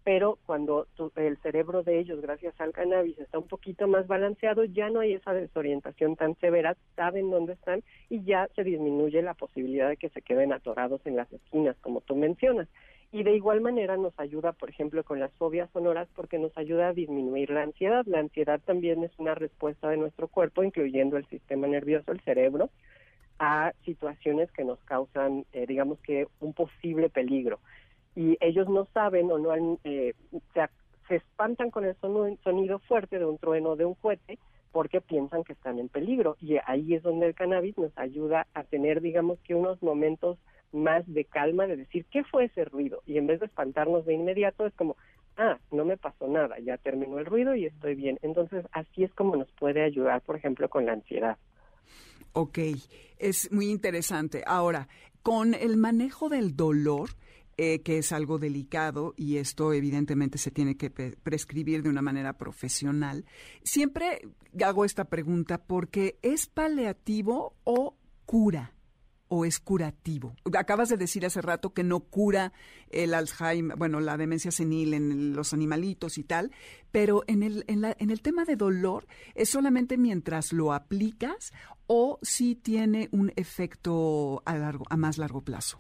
pero 0.06 0.38
cuando 0.46 0.86
el 1.15 1.38
cerebro 1.38 1.82
de 1.82 1.98
ellos, 1.98 2.22
gracias 2.22 2.54
al 2.62 2.74
cannabis, 2.74 3.18
está 3.18 3.39
un 3.39 3.48
poquito 3.48 3.88
más 3.88 4.06
balanceado, 4.06 4.63
ya 4.63 4.91
no 4.91 5.00
hay 5.00 5.13
esa 5.13 5.34
desorientación 5.34 6.15
tan 6.15 6.36
severa, 6.36 6.78
saben 6.96 7.32
dónde 7.32 7.54
están 7.54 7.82
y 8.08 8.24
ya 8.24 8.48
se 8.56 8.63
disminuye 8.63 9.24
la 9.24 9.34
posibilidad 9.34 9.89
de 9.89 9.98
que 9.98 10.10
se 10.10 10.22
queden 10.22 10.54
atorados 10.54 11.02
en 11.06 11.15
las 11.15 11.34
esquinas, 11.34 11.76
como 11.82 12.02
tú 12.02 12.15
mencionas. 12.15 12.68
Y 13.12 13.24
de 13.24 13.36
igual 13.36 13.62
manera 13.62 13.98
nos 13.98 14.13
ayuda, 14.20 14.52
por 14.52 14.70
ejemplo, 14.70 15.04
con 15.04 15.20
las 15.20 15.32
fobias 15.34 15.72
sonoras 15.72 16.08
porque 16.15 16.38
nos 16.38 16.56
ayuda 16.56 16.89
a 16.89 16.94
disminuir 16.94 17.50
la 17.50 17.63
ansiedad. 17.63 18.06
La 18.06 18.20
ansiedad 18.20 18.62
también 18.63 19.04
es 19.04 19.12
una 19.18 19.34
respuesta 19.34 19.89
de 19.89 19.98
nuestro 19.98 20.28
cuerpo, 20.28 20.63
incluyendo 20.63 21.18
el 21.18 21.26
sistema 21.30 21.65
nervioso, 21.65 22.12
el 22.12 22.22
cerebro, 22.22 22.70
a 23.39 23.74
situaciones 23.86 24.52
que 24.52 24.65
nos 24.65 24.78
causan, 24.82 25.46
eh, 25.52 25.65
digamos 25.65 26.00
que, 26.02 26.28
un 26.41 26.54
posible 26.54 27.10
peligro. 27.10 27.60
Y 28.15 28.38
ellos 28.39 28.69
no 28.69 28.88
saben 28.93 29.30
o 29.32 29.38
no 29.38 29.51
han, 29.51 29.78
eh, 29.84 30.13
se, 30.54 31.15
espantan 31.15 31.69
con 31.69 31.86
el 31.86 31.95
sonido 31.97 32.80
fuerte 32.80 33.19
de 33.19 33.25
un 33.25 33.38
trueno 33.38 33.75
de 33.75 33.86
un 33.86 33.95
cohete 33.95 34.39
porque 34.71 35.01
piensan 35.01 35.43
que 35.43 35.54
están 35.54 35.80
en 35.80 35.89
peligro. 35.89 36.36
Y 36.41 36.58
ahí 36.65 36.95
es 36.95 37.04
donde 37.04 37.28
el 37.28 37.36
cannabis 37.36 37.78
nos 37.78 37.97
ayuda 37.97 38.47
a 38.54 38.63
tener, 38.63 39.01
digamos 39.01 39.39
que, 39.41 39.56
unos 39.56 39.82
momentos 39.82 40.38
más 40.73 41.06
de 41.08 41.25
calma, 41.25 41.67
de 41.67 41.78
decir, 41.78 42.06
¿qué 42.12 42.23
fue 42.23 42.45
ese 42.45 42.65
ruido? 42.65 43.01
Y 43.06 43.17
en 43.17 43.28
vez 43.28 43.39
de 43.39 43.45
espantarnos 43.45 44.06
de 44.06 44.13
inmediato, 44.13 44.65
es 44.65 44.73
como, 44.73 44.97
ah, 45.38 45.58
no 45.71 45.86
me 45.86 45.97
pasó 45.97 46.28
nada, 46.28 46.58
ya 46.60 46.78
terminó 46.78 47.19
el 47.19 47.25
ruido 47.25 47.56
y 47.56 47.65
estoy 47.65 47.95
bien. 47.95 48.19
Entonces, 48.21 48.65
así 48.71 49.04
es 49.04 49.13
como 49.13 49.36
nos 49.36 49.51
puede 49.54 49.84
ayudar, 49.84 50.21
por 50.21 50.36
ejemplo, 50.36 50.69
con 50.69 50.86
la 50.86 50.93
ansiedad. 50.93 51.38
Ok, 52.34 52.60
es 53.17 53.51
muy 53.51 53.69
interesante. 53.69 54.43
Ahora, 54.45 54.89
con 55.23 55.54
el 55.54 55.78
manejo 55.78 56.28
del 56.28 56.56
dolor, 56.56 57.12
eh, 57.58 57.82
que 57.82 57.98
es 57.98 58.12
algo 58.12 58.38
delicado 58.38 59.13
y 59.15 59.38
esto 59.38 59.74
evidentemente 59.74 60.38
se 60.38 60.52
tiene 60.52 60.76
que 60.76 60.89
prescribir 60.89 61.84
de 61.84 61.89
una 61.89 62.02
manera 62.02 62.38
profesional, 62.38 63.26
siempre 63.63 64.22
hago 64.63 64.86
esta 64.86 65.06
pregunta 65.06 65.63
porque 65.63 66.20
¿es 66.22 66.48
paliativo 66.48 67.56
o 67.63 67.98
cura? 68.26 68.76
o 69.28 69.46
es 69.46 69.60
curativo? 69.60 70.36
Acabas 70.58 70.89
de 70.89 70.98
decir 70.98 71.26
hace 71.26 71.41
rato 71.41 71.74
que 71.74 71.84
no 71.84 72.02
cura 72.02 72.54
el 72.89 73.13
Alzheimer, 73.13 73.78
bueno, 73.78 74.00
la 74.00 74.18
demencia 74.18 74.52
senil 74.52 74.94
en 74.94 75.34
los 75.34 75.54
animalitos 75.54 76.18
y 76.18 76.24
tal, 76.24 76.52
pero 76.91 77.24
en 77.28 77.44
el, 77.44 77.63
en, 77.68 77.82
la, 77.82 77.96
en 78.00 78.12
el 78.12 78.22
tema 78.22 78.46
de 78.46 78.56
dolor, 78.56 79.08
¿es 79.34 79.50
solamente 79.50 79.98
mientras 79.98 80.54
lo 80.54 80.74
aplicas 80.74 81.54
o 81.88 82.20
si 82.22 82.56
tiene 82.56 83.10
un 83.12 83.32
efecto 83.36 84.41
a, 84.46 84.58
largo, 84.58 84.86
a 84.89 84.98
más 84.98 85.18
largo 85.18 85.41
plazo? 85.41 85.78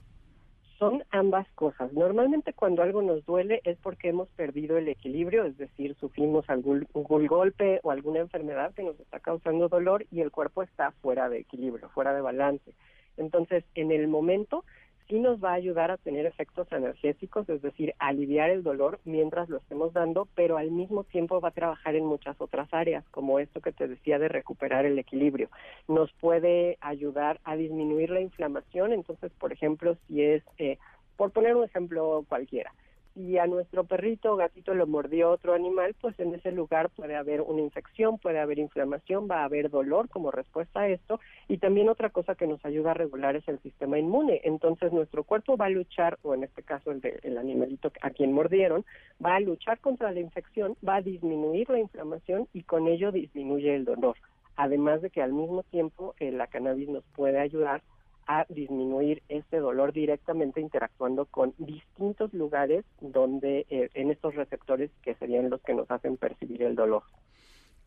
Son 0.85 1.03
ambas 1.09 1.47
cosas. 1.55 1.91
Normalmente 1.93 2.53
cuando 2.53 2.83
algo 2.83 3.01
nos 3.01 3.25
duele 3.25 3.59
es 3.63 3.75
porque 3.79 4.09
hemos 4.09 4.29
perdido 4.29 4.77
el 4.77 4.87
equilibrio, 4.87 5.43
es 5.45 5.57
decir, 5.57 5.95
sufrimos 5.99 6.47
algún, 6.47 6.87
algún, 6.93 7.25
golpe 7.25 7.79
o 7.81 7.89
alguna 7.89 8.19
enfermedad 8.19 8.71
que 8.75 8.83
nos 8.83 8.99
está 8.99 9.19
causando 9.19 9.67
dolor 9.67 10.05
y 10.11 10.21
el 10.21 10.29
cuerpo 10.29 10.61
está 10.61 10.91
fuera 11.01 11.27
de 11.27 11.39
equilibrio, 11.39 11.89
fuera 11.89 12.13
de 12.13 12.21
balance. 12.21 12.71
Entonces, 13.17 13.63
en 13.73 13.91
el 13.91 14.07
momento 14.07 14.63
sí 15.07 15.19
nos 15.19 15.43
va 15.43 15.51
a 15.51 15.55
ayudar 15.55 15.91
a 15.91 15.97
tener 15.97 16.25
efectos 16.25 16.71
analgésicos, 16.71 17.47
es 17.49 17.61
decir, 17.61 17.93
aliviar 17.99 18.49
el 18.49 18.63
dolor 18.63 18.99
mientras 19.05 19.49
lo 19.49 19.57
estemos 19.57 19.93
dando, 19.93 20.27
pero 20.35 20.57
al 20.57 20.71
mismo 20.71 21.03
tiempo 21.03 21.39
va 21.41 21.49
a 21.49 21.51
trabajar 21.51 21.95
en 21.95 22.05
muchas 22.05 22.39
otras 22.39 22.73
áreas, 22.73 23.05
como 23.11 23.39
esto 23.39 23.61
que 23.61 23.71
te 23.71 23.87
decía 23.87 24.19
de 24.19 24.27
recuperar 24.27 24.85
el 24.85 24.97
equilibrio. 24.97 25.49
Nos 25.87 26.11
puede 26.13 26.77
ayudar 26.81 27.39
a 27.43 27.55
disminuir 27.55 28.09
la 28.09 28.21
inflamación, 28.21 28.93
entonces, 28.93 29.31
por 29.39 29.51
ejemplo, 29.51 29.95
si 30.07 30.23
es, 30.23 30.43
eh, 30.57 30.77
por 31.17 31.31
poner 31.31 31.55
un 31.55 31.63
ejemplo 31.63 32.25
cualquiera, 32.27 32.73
si 33.15 33.37
a 33.37 33.47
nuestro 33.47 33.85
perrito 33.85 34.33
o 34.33 34.35
gatito 34.35 34.73
lo 34.73 34.87
mordió 34.87 35.31
otro 35.31 35.53
animal, 35.53 35.95
pues 36.01 36.19
en 36.19 36.35
ese 36.35 36.51
lugar 36.51 36.89
puede 36.89 37.15
haber 37.15 37.41
una 37.41 37.61
infección, 37.61 38.19
puede 38.19 38.39
haber 38.39 38.59
inflamación, 38.59 39.27
va 39.31 39.39
a 39.39 39.45
haber 39.45 39.69
dolor 39.69 40.09
como 40.09 40.31
respuesta 40.31 40.81
a 40.81 40.89
esto. 40.89 41.21
Y 41.47 41.57
también 41.57 41.87
otra 41.87 42.09
cosa 42.09 42.35
que 42.35 42.45
nos 42.45 42.63
ayuda 42.65 42.91
a 42.91 42.93
regular 42.93 43.37
es 43.37 43.47
el 43.47 43.59
sistema 43.59 43.97
inmune. 43.97 44.41
Entonces 44.43 44.91
nuestro 44.91 45.23
cuerpo 45.23 45.55
va 45.55 45.67
a 45.67 45.69
luchar, 45.69 46.19
o 46.23 46.33
en 46.33 46.43
este 46.43 46.61
caso 46.61 46.91
el, 46.91 46.99
de, 46.99 47.19
el 47.23 47.37
animalito 47.37 47.91
a 48.01 48.09
quien 48.09 48.33
mordieron, 48.33 48.85
va 49.25 49.35
a 49.35 49.39
luchar 49.39 49.79
contra 49.79 50.11
la 50.11 50.19
infección, 50.19 50.75
va 50.87 50.97
a 50.97 51.01
disminuir 51.01 51.69
la 51.69 51.79
inflamación 51.79 52.49
y 52.51 52.63
con 52.63 52.87
ello 52.87 53.13
disminuye 53.13 53.75
el 53.75 53.85
dolor. 53.85 54.17
Además 54.57 55.01
de 55.01 55.09
que 55.09 55.21
al 55.21 55.31
mismo 55.31 55.63
tiempo 55.63 56.15
eh, 56.19 56.31
la 56.31 56.47
cannabis 56.47 56.89
nos 56.89 57.03
puede 57.15 57.39
ayudar 57.39 57.81
a 58.27 58.45
disminuir 58.49 59.21
este 59.29 59.59
dolor 59.59 59.93
directamente 59.93 60.61
interactuando 60.61 61.25
con 61.25 61.53
distintos 61.57 62.33
lugares 62.33 62.85
donde 62.99 63.65
eh, 63.69 63.89
en 63.93 64.11
estos 64.11 64.35
receptores 64.35 64.91
que 65.03 65.15
serían 65.15 65.49
los 65.49 65.61
que 65.61 65.73
nos 65.73 65.89
hacen 65.91 66.17
percibir 66.17 66.63
el 66.63 66.75
dolor. 66.75 67.03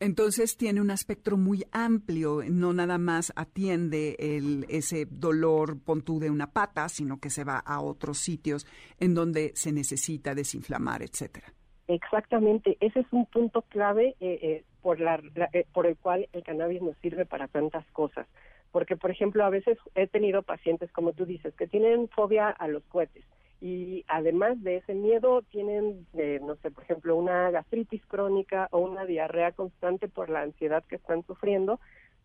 Entonces 0.01 0.55
tiene 0.55 0.79
un 0.79 0.91
espectro 0.91 1.35
muy 1.35 1.65
amplio, 1.73 2.41
no 2.49 2.71
nada 2.71 2.97
más 2.97 3.33
atiende 3.35 4.15
el, 4.17 4.65
ese 4.69 5.05
dolor 5.05 5.77
pontú 5.83 6.19
de 6.19 6.29
una 6.29 6.47
pata, 6.53 6.87
sino 6.87 7.19
que 7.19 7.29
se 7.29 7.43
va 7.43 7.57
a 7.57 7.81
otros 7.81 8.19
sitios 8.19 8.65
en 8.97 9.13
donde 9.13 9.51
se 9.55 9.73
necesita 9.73 10.33
desinflamar, 10.33 11.01
etcétera. 11.01 11.53
Exactamente, 11.87 12.77
ese 12.79 13.01
es 13.01 13.07
un 13.11 13.25
punto 13.25 13.63
clave 13.63 14.15
eh, 14.21 14.39
eh, 14.41 14.63
por, 14.81 15.01
la, 15.01 15.21
por 15.73 15.85
el 15.85 15.97
cual 15.97 16.29
el 16.31 16.43
cannabis 16.43 16.81
nos 16.81 16.95
sirve 16.99 17.25
para 17.25 17.49
tantas 17.49 17.85
cosas 17.91 18.25
porque 18.71 18.95
por 18.95 19.11
ejemplo 19.11 19.43
a 19.43 19.49
veces 19.49 19.77
he 19.95 20.07
tenido 20.07 20.43
pacientes 20.43 20.91
como 20.91 21.13
tú 21.13 21.25
dices 21.25 21.53
que 21.55 21.67
tienen 21.67 22.07
fobia 22.09 22.49
a 22.49 22.67
los 22.67 22.83
cohetes 22.85 23.23
y 23.61 24.05
además 24.07 24.61
de 24.63 24.77
ese 24.77 24.93
miedo 24.93 25.41
tienen 25.51 26.05
eh, 26.13 26.39
no 26.41 26.55
sé 26.57 26.71
por 26.71 26.83
ejemplo 26.83 27.15
una 27.15 27.51
gastritis 27.51 28.05
crónica 28.05 28.67
o 28.71 28.79
una 28.79 29.05
diarrea 29.05 29.51
constante 29.51 30.07
por 30.07 30.29
la 30.29 30.41
ansiedad 30.41 30.83
que 30.85 30.95
están 30.95 31.25
sufriendo 31.25 31.79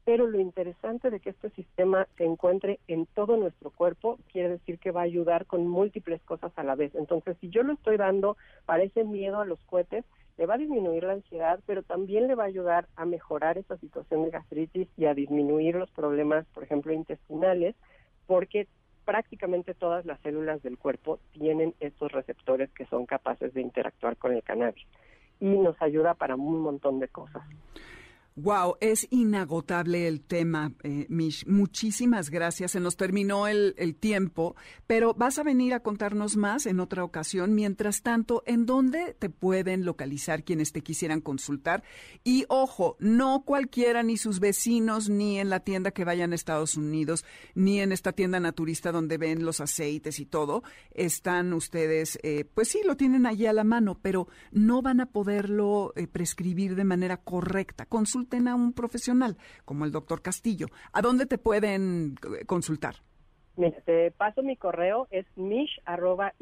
pero 0.05 0.27
lo 0.27 0.39
interesante 0.39 1.11
de 1.11 1.19
que 1.19 1.31
este 1.31 1.51
sistema 1.51 2.07
se 2.17 2.25
encuentre 2.25 2.79
en 2.89 3.07
todo 3.07 3.37
nuestro 3.37 3.71
cuerpo 3.71 4.19
quiere 4.31 4.51
decir 4.51 4.79
que 4.79 4.91
va 4.91 5.01
a 5.01 5.05
ayudar 5.05 5.47
con 5.47 5.67
múltiples 5.67 6.21
cosas 6.23 6.53
a 6.57 6.63
la 6.63 6.75
vez. 6.75 6.95
Entonces 6.95 7.37
si 7.41 7.49
yo 7.49 7.63
lo 7.63 7.73
estoy 7.73 7.97
dando 7.97 8.37
para 8.67 8.83
ese 8.83 9.05
miedo 9.05 9.41
a 9.41 9.47
los 9.47 9.59
cohetes 9.65 10.05
le 10.37 10.47
va 10.47 10.55
a 10.55 10.59
disminuir 10.59 11.05
la 11.05 11.13
ansiedad, 11.15 11.61
pero 11.67 11.83
también 11.83 12.27
le 12.27 12.35
va 12.35 12.45
a 12.45 12.47
ayudar 12.47 12.87
a 12.97 13.05
mejorar 13.05 13.59
esa 13.59 13.77
situación 13.79 14.25
de 14.25 14.31
gastritis 14.31 14.89
y 14.97 15.07
a 15.07 15.15
disminuir 15.15 15.77
los 15.77 15.91
problemas, 15.91 16.45
por 16.55 16.65
ejemplo, 16.65 16.93
intestinales, 16.93 17.77
porque 18.27 18.67
prácticamente 19.05 19.75
todas 19.75 20.05
las 20.07 20.21
células 20.21 20.63
del 20.63 20.79
cuerpo 20.79 21.19
tienen 21.33 21.75
estos 21.81 22.11
receptores 22.11 22.71
que 22.73 22.87
son 22.87 23.07
capaces 23.07 23.53
de 23.55 23.61
interactuar 23.61 24.17
con 24.17 24.33
el 24.33 24.43
cannabis 24.43 24.87
y 25.41 25.47
nos 25.47 25.81
ayuda 25.83 26.15
para 26.15 26.37
un 26.37 26.61
montón 26.61 27.01
de 27.01 27.09
cosas. 27.09 27.43
Wow, 28.37 28.79
es 28.81 29.07
inagotable 29.11 30.09
el 30.09 30.21
tema, 30.21 30.73
eh, 30.83 31.07
Mish. 31.09 31.47
Muchísimas 31.47 32.31
gracias. 32.31 32.73
Se 32.73 32.81
nos 32.81 32.97
terminó 32.97 33.47
el, 33.47 33.95
tiempo, 34.01 34.57
pero 34.89 35.15
vas 35.15 35.39
a 35.39 35.45
venir 35.45 35.73
a 35.73 35.79
contarnos 35.79 36.37
más 36.37 36.67
en 36.67 36.81
otra 36.81 37.05
ocasión. 37.05 37.55
Mientras 37.55 38.03
tanto, 38.03 38.43
¿en 38.45 38.67
dónde 38.67 39.15
te 39.17 39.31
pueden 39.31 39.85
localizar 39.85 40.43
quienes 40.43 40.73
te 40.73 40.81
quisieran 40.81 41.21
consultar? 41.21 41.85
Y 42.25 42.45
ojo, 42.49 42.97
no 42.99 43.45
cualquiera, 43.45 44.03
ni 44.03 44.17
sus 44.17 44.41
vecinos, 44.41 45.09
ni 45.09 45.39
en 45.39 45.49
la 45.49 45.61
tienda 45.61 45.93
que 45.93 46.05
vayan 46.05 46.33
a 46.33 46.35
Estados 46.35 46.77
Unidos, 46.77 47.25
ni 47.55 47.79
en 47.79 47.93
esta 47.93 48.11
tienda 48.11 48.41
naturista 48.41 48.91
donde 48.91 49.17
ven 49.17 49.45
los 49.45 49.61
aceites 49.61 50.19
y 50.19 50.27
todo, 50.27 50.65
están 50.91 51.53
ustedes, 51.53 52.19
eh, 52.25 52.45
pues 52.53 52.67
sí, 52.67 52.81
lo 52.85 52.97
tienen 52.97 53.27
allí 53.27 53.47
a 53.47 53.53
la 53.53 53.63
mano, 53.63 54.01
pero 54.03 54.27
no 54.51 54.83
van 54.83 55.01
a 55.01 55.07
poderlo 55.07 55.93
eh, 55.95 56.09
prescribir 56.09 56.75
de 56.75 56.83
manera 56.83 57.19
correcta. 57.19 57.87
Consulta 57.87 58.24
a 58.49 58.55
un 58.55 58.73
profesional 58.73 59.37
como 59.65 59.85
el 59.85 59.93
doctor 59.93 60.23
Castillo. 60.23 60.67
¿A 60.93 61.03
dónde 61.03 61.27
te 61.27 61.39
pueden 61.39 62.17
eh, 62.41 62.45
consultar? 62.47 62.97
Mira, 63.57 63.81
te 63.85 64.11
paso 64.11 64.43
mi 64.43 64.57
correo, 64.57 65.07
es 65.11 65.27
mish.ican.mx, 65.37 66.39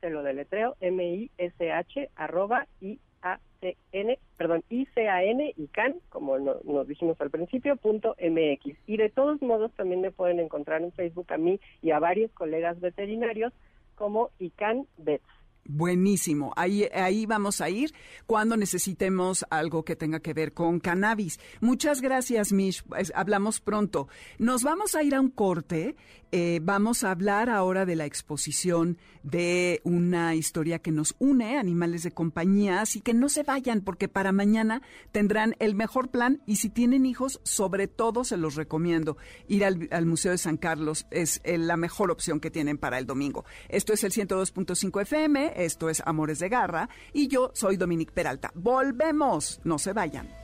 te 0.00 0.10
lo 0.10 0.22
deletreo, 0.24 0.76
M-I-S-H, 0.80 2.10
arroba 2.16 2.66
I-A-C-N, 2.80 4.18
perdón, 4.36 4.64
I-C-A-N, 4.70 5.54
ICAN, 5.56 6.00
como 6.08 6.36
nos 6.38 6.88
dijimos 6.88 7.20
al 7.20 7.30
principio, 7.30 7.76
punto 7.76 8.16
MX. 8.20 8.76
Y 8.88 8.96
de 8.96 9.08
todos 9.08 9.40
modos 9.40 9.70
también 9.76 10.00
me 10.00 10.10
pueden 10.10 10.40
encontrar 10.40 10.82
en 10.82 10.90
Facebook 10.92 11.32
a 11.32 11.38
mí 11.38 11.60
y 11.80 11.92
a 11.92 12.00
varios 12.00 12.32
colegas 12.32 12.80
veterinarios 12.80 13.52
como 13.94 14.30
ICAN 14.40 14.88
Vets. 14.98 15.39
Buenísimo. 15.72 16.52
Ahí, 16.56 16.88
ahí 16.92 17.26
vamos 17.26 17.60
a 17.60 17.70
ir 17.70 17.94
cuando 18.26 18.56
necesitemos 18.56 19.46
algo 19.50 19.84
que 19.84 19.94
tenga 19.94 20.18
que 20.18 20.34
ver 20.34 20.52
con 20.52 20.80
cannabis. 20.80 21.38
Muchas 21.60 22.00
gracias, 22.00 22.52
Mish. 22.52 22.82
Hablamos 23.14 23.60
pronto. 23.60 24.08
Nos 24.38 24.64
vamos 24.64 24.96
a 24.96 25.04
ir 25.04 25.14
a 25.14 25.20
un 25.20 25.30
corte. 25.30 25.94
Eh, 26.32 26.60
vamos 26.62 27.04
a 27.04 27.10
hablar 27.10 27.50
ahora 27.50 27.84
de 27.86 27.96
la 27.96 28.06
exposición 28.06 28.98
de 29.22 29.80
una 29.84 30.34
historia 30.34 30.78
que 30.78 30.92
nos 30.92 31.14
une, 31.18 31.58
animales 31.58 32.02
de 32.02 32.12
compañía. 32.12 32.80
Así 32.80 33.00
que 33.00 33.14
no 33.14 33.28
se 33.28 33.42
vayan 33.42 33.80
porque 33.80 34.08
para 34.08 34.32
mañana 34.32 34.82
tendrán 35.12 35.54
el 35.58 35.74
mejor 35.74 36.10
plan 36.10 36.42
y 36.46 36.56
si 36.56 36.70
tienen 36.70 37.06
hijos, 37.06 37.40
sobre 37.42 37.88
todo 37.88 38.24
se 38.24 38.36
los 38.36 38.54
recomiendo. 38.54 39.16
Ir 39.48 39.64
al, 39.64 40.06
Museo 40.06 40.32
de 40.32 40.38
San 40.38 40.56
Carlos 40.56 41.06
es 41.10 41.40
eh, 41.44 41.58
la 41.58 41.76
mejor 41.76 42.10
opción 42.10 42.40
que 42.40 42.50
tienen 42.50 42.78
para 42.78 42.98
el 42.98 43.06
domingo. 43.06 43.44
Esto 43.68 43.92
es 43.92 44.04
el 44.04 44.12
102.5 44.12 45.02
FM 45.02 45.52
esto 45.56 45.88
es 45.88 46.02
Amores 46.04 46.38
de 46.38 46.48
Garra 46.48 46.88
y 47.12 47.28
yo 47.28 47.50
soy 47.54 47.76
Dominique 47.76 48.12
Peralta. 48.12 48.50
Volvemos, 48.54 49.60
no 49.64 49.78
se 49.78 49.92
vayan. 49.92 50.39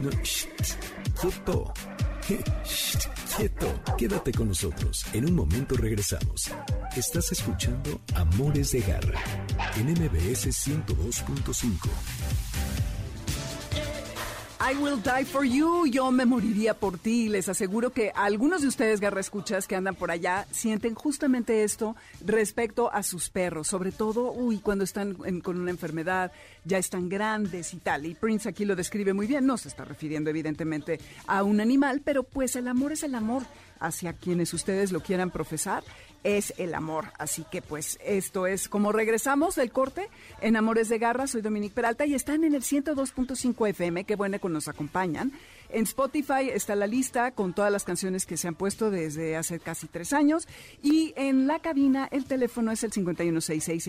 No, 0.00 0.10
quieto. 1.20 1.72
Quieto. 3.36 3.80
Quédate 3.96 4.32
con 4.32 4.48
nosotros. 4.48 5.06
En 5.12 5.24
un 5.24 5.34
momento 5.34 5.76
regresamos. 5.76 6.50
Estás 6.96 7.32
escuchando 7.32 8.00
Amores 8.14 8.72
de 8.72 8.80
Garra 8.80 9.20
en 9.76 9.92
MBS 9.92 10.48
102.5. 10.48 12.77
I 14.60 14.74
will 14.74 15.00
die 15.00 15.24
for 15.24 15.44
you, 15.44 15.86
yo 15.86 16.10
me 16.10 16.26
moriría 16.26 16.74
por 16.74 16.98
ti. 16.98 17.28
Les 17.28 17.48
aseguro 17.48 17.90
que 17.90 18.10
algunos 18.14 18.60
de 18.60 18.68
ustedes, 18.68 18.98
garra 18.98 19.20
escuchas, 19.20 19.68
que 19.68 19.76
andan 19.76 19.94
por 19.94 20.10
allá, 20.10 20.46
sienten 20.50 20.96
justamente 20.96 21.62
esto 21.62 21.94
respecto 22.26 22.92
a 22.92 23.04
sus 23.04 23.30
perros, 23.30 23.68
sobre 23.68 23.92
todo, 23.92 24.32
uy, 24.32 24.58
cuando 24.58 24.82
están 24.82 25.14
con 25.14 25.60
una 25.60 25.70
enfermedad, 25.70 26.32
ya 26.64 26.78
están 26.78 27.08
grandes 27.08 27.72
y 27.72 27.76
tal. 27.76 28.06
Y 28.06 28.14
Prince 28.14 28.48
aquí 28.48 28.64
lo 28.64 28.74
describe 28.74 29.14
muy 29.14 29.28
bien, 29.28 29.46
no 29.46 29.56
se 29.56 29.68
está 29.68 29.84
refiriendo 29.84 30.28
evidentemente 30.28 30.98
a 31.28 31.44
un 31.44 31.60
animal, 31.60 32.02
pero 32.04 32.24
pues 32.24 32.56
el 32.56 32.66
amor 32.66 32.90
es 32.92 33.04
el 33.04 33.14
amor 33.14 33.44
hacia 33.78 34.12
quienes 34.12 34.52
ustedes 34.54 34.90
lo 34.90 35.00
quieran 35.00 35.30
profesar 35.30 35.84
es 36.24 36.54
el 36.58 36.74
amor. 36.74 37.06
Así 37.18 37.44
que 37.50 37.62
pues 37.62 37.98
esto 38.04 38.46
es 38.46 38.68
como 38.68 38.92
regresamos 38.92 39.54
del 39.56 39.70
corte 39.70 40.08
en 40.40 40.56
Amores 40.56 40.88
de 40.88 40.98
Garra. 40.98 41.26
Soy 41.26 41.42
Dominique 41.42 41.74
Peralta 41.74 42.06
y 42.06 42.14
están 42.14 42.44
en 42.44 42.54
el 42.54 42.62
102.5 42.62 43.68
FM. 43.68 44.04
Qué 44.04 44.16
bueno 44.16 44.38
que 44.38 44.48
nos 44.48 44.68
acompañan. 44.68 45.32
En 45.70 45.82
Spotify 45.82 46.48
está 46.50 46.74
la 46.74 46.86
lista 46.86 47.32
con 47.32 47.52
todas 47.52 47.70
las 47.70 47.84
canciones 47.84 48.24
que 48.24 48.38
se 48.38 48.48
han 48.48 48.54
puesto 48.54 48.90
desde 48.90 49.36
hace 49.36 49.60
casi 49.60 49.86
tres 49.86 50.12
años. 50.14 50.48
Y 50.82 51.12
en 51.16 51.46
la 51.46 51.58
cabina 51.58 52.08
el 52.10 52.24
teléfono 52.24 52.72
es 52.72 52.84
el 52.84 52.92
5166 52.92 53.88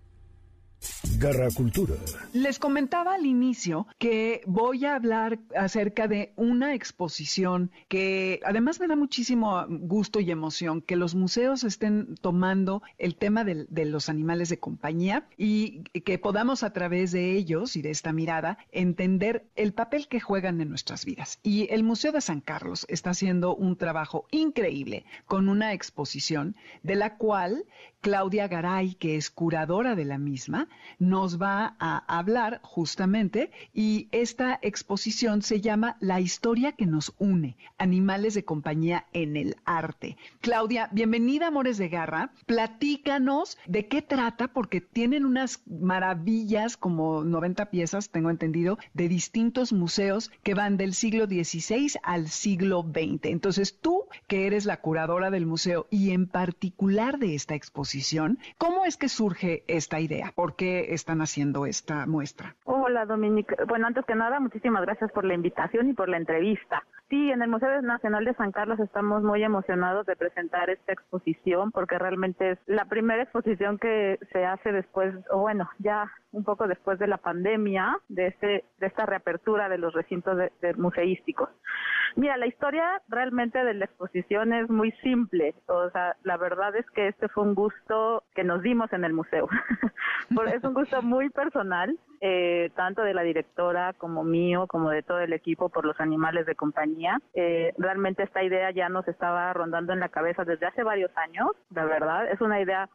Garra 1.18 1.48
Cultura. 1.50 1.94
Les 2.32 2.58
comentaba 2.58 3.14
al 3.14 3.26
inicio 3.26 3.86
que 3.98 4.42
voy 4.46 4.84
a 4.84 4.94
hablar 4.94 5.40
acerca 5.56 6.06
de 6.06 6.32
una 6.36 6.74
exposición 6.74 7.72
que 7.88 8.40
además 8.44 8.78
me 8.78 8.86
da 8.86 8.94
muchísimo 8.94 9.66
gusto 9.68 10.20
y 10.20 10.30
emoción 10.30 10.80
que 10.80 10.96
los 10.96 11.14
museos 11.14 11.64
estén 11.64 12.14
tomando 12.20 12.82
el 12.98 13.16
tema 13.16 13.44
de, 13.44 13.66
de 13.68 13.84
los 13.84 14.08
animales 14.08 14.48
de 14.48 14.58
compañía 14.58 15.26
y 15.36 15.82
que 16.04 16.18
podamos 16.18 16.62
a 16.62 16.72
través 16.72 17.10
de 17.10 17.32
ellos 17.32 17.74
y 17.74 17.82
de 17.82 17.90
esta 17.90 18.12
mirada 18.12 18.58
entender 18.70 19.46
el 19.56 19.72
papel 19.72 20.06
que 20.08 20.20
juegan 20.20 20.60
en 20.60 20.68
nuestras 20.68 21.04
vidas. 21.04 21.40
Y 21.42 21.66
el 21.72 21.82
Museo 21.82 22.12
de 22.12 22.20
San 22.20 22.40
Carlos 22.40 22.86
está 22.88 23.10
haciendo 23.10 23.56
un 23.56 23.76
trabajo 23.76 24.26
increíble 24.30 25.04
con 25.26 25.48
una 25.48 25.72
exposición 25.72 26.54
de 26.82 26.94
la 26.94 27.16
cual 27.16 27.64
Claudia 28.00 28.46
Garay, 28.46 28.94
que 28.94 29.16
es 29.16 29.30
curadora 29.30 29.96
de 29.96 30.04
la 30.04 30.18
misma, 30.18 30.67
nos 30.98 31.40
va 31.40 31.76
a 31.78 31.98
hablar 32.18 32.60
justamente 32.62 33.50
y 33.72 34.08
esta 34.12 34.58
exposición 34.62 35.42
se 35.42 35.60
llama 35.60 35.96
La 36.00 36.20
historia 36.20 36.72
que 36.72 36.86
nos 36.86 37.14
une, 37.18 37.56
animales 37.78 38.34
de 38.34 38.44
compañía 38.44 39.06
en 39.12 39.36
el 39.36 39.56
arte. 39.64 40.16
Claudia, 40.40 40.88
bienvenida 40.92 41.48
Amores 41.48 41.78
de 41.78 41.88
Garra. 41.88 42.32
Platícanos 42.46 43.58
de 43.66 43.86
qué 43.86 44.02
trata 44.02 44.48
porque 44.48 44.80
tienen 44.80 45.24
unas 45.24 45.62
maravillas 45.66 46.76
como 46.76 47.24
90 47.24 47.70
piezas, 47.70 48.10
tengo 48.10 48.30
entendido, 48.30 48.78
de 48.94 49.08
distintos 49.08 49.72
museos 49.72 50.30
que 50.42 50.54
van 50.54 50.76
del 50.76 50.94
siglo 50.94 51.26
XVI 51.26 51.92
al 52.02 52.28
siglo 52.28 52.82
XX. 52.82 53.26
Entonces 53.26 53.78
tú, 53.80 54.04
que 54.26 54.46
eres 54.46 54.64
la 54.64 54.80
curadora 54.80 55.30
del 55.30 55.46
museo 55.46 55.86
y 55.90 56.10
en 56.10 56.26
particular 56.26 57.18
de 57.18 57.34
esta 57.34 57.54
exposición, 57.54 58.38
¿Cómo 58.56 58.84
es 58.84 58.96
que 58.96 59.08
surge 59.08 59.64
esta 59.66 60.00
idea? 60.00 60.32
¿Por 60.34 60.56
qué 60.58 60.92
están 60.92 61.22
haciendo 61.22 61.64
esta 61.64 62.04
muestra? 62.06 62.56
Hola, 62.64 63.06
Dominique. 63.06 63.54
Bueno, 63.66 63.86
antes 63.86 64.04
que 64.04 64.14
nada, 64.14 64.40
muchísimas 64.40 64.82
gracias 64.82 65.10
por 65.12 65.24
la 65.24 65.34
invitación 65.34 65.88
y 65.88 65.94
por 65.94 66.08
la 66.08 66.18
entrevista. 66.18 66.82
Sí, 67.08 67.30
en 67.30 67.40
el 67.40 67.48
Museo 67.48 67.80
Nacional 67.80 68.26
de 68.26 68.34
San 68.34 68.52
Carlos 68.52 68.78
estamos 68.80 69.22
muy 69.22 69.42
emocionados 69.42 70.04
de 70.04 70.14
presentar 70.14 70.68
esta 70.68 70.92
exposición 70.92 71.72
porque 71.72 71.98
realmente 71.98 72.50
es 72.50 72.58
la 72.66 72.84
primera 72.84 73.22
exposición 73.22 73.78
que 73.78 74.18
se 74.30 74.44
hace 74.44 74.72
después, 74.72 75.14
o 75.30 75.38
bueno, 75.38 75.70
ya 75.78 76.12
un 76.32 76.44
poco 76.44 76.68
después 76.68 76.98
de 76.98 77.06
la 77.06 77.16
pandemia, 77.16 77.96
de, 78.08 78.26
este, 78.26 78.64
de 78.78 78.86
esta 78.86 79.06
reapertura 79.06 79.70
de 79.70 79.78
los 79.78 79.94
recintos 79.94 80.36
museísticos. 80.76 81.48
Mira, 82.16 82.36
la 82.36 82.46
historia 82.46 83.00
realmente 83.08 83.62
de 83.64 83.74
la 83.74 83.86
exposición 83.86 84.52
es 84.52 84.68
muy 84.68 84.92
simple. 85.02 85.54
O 85.66 85.88
sea, 85.90 86.16
la 86.24 86.36
verdad 86.36 86.76
es 86.76 86.88
que 86.90 87.08
este 87.08 87.28
fue 87.28 87.44
un 87.44 87.54
gusto 87.54 88.24
que 88.34 88.44
nos 88.44 88.62
dimos 88.62 88.92
en 88.92 89.04
el 89.04 89.14
museo. 89.14 89.48
es 90.54 90.64
un 90.64 90.74
gusto 90.74 91.00
muy 91.02 91.30
personal, 91.30 91.98
eh, 92.20 92.70
tanto 92.74 93.02
de 93.02 93.14
la 93.14 93.22
directora 93.22 93.92
como 93.94 94.24
mío, 94.24 94.66
como 94.66 94.90
de 94.90 95.02
todo 95.02 95.20
el 95.20 95.32
equipo 95.32 95.68
por 95.68 95.84
los 95.84 96.00
animales 96.00 96.46
de 96.46 96.54
compañía. 96.54 97.18
Eh, 97.34 97.72
realmente 97.78 98.22
esta 98.22 98.42
idea 98.42 98.70
ya 98.70 98.88
nos 98.88 99.06
estaba 99.08 99.52
rondando 99.52 99.92
en 99.92 100.00
la 100.00 100.08
cabeza 100.08 100.44
desde 100.44 100.66
hace 100.66 100.82
varios 100.82 101.10
años, 101.16 101.48
la 101.70 101.84
verdad. 101.84 102.30
Es 102.30 102.40
una 102.40 102.60
idea 102.60 102.88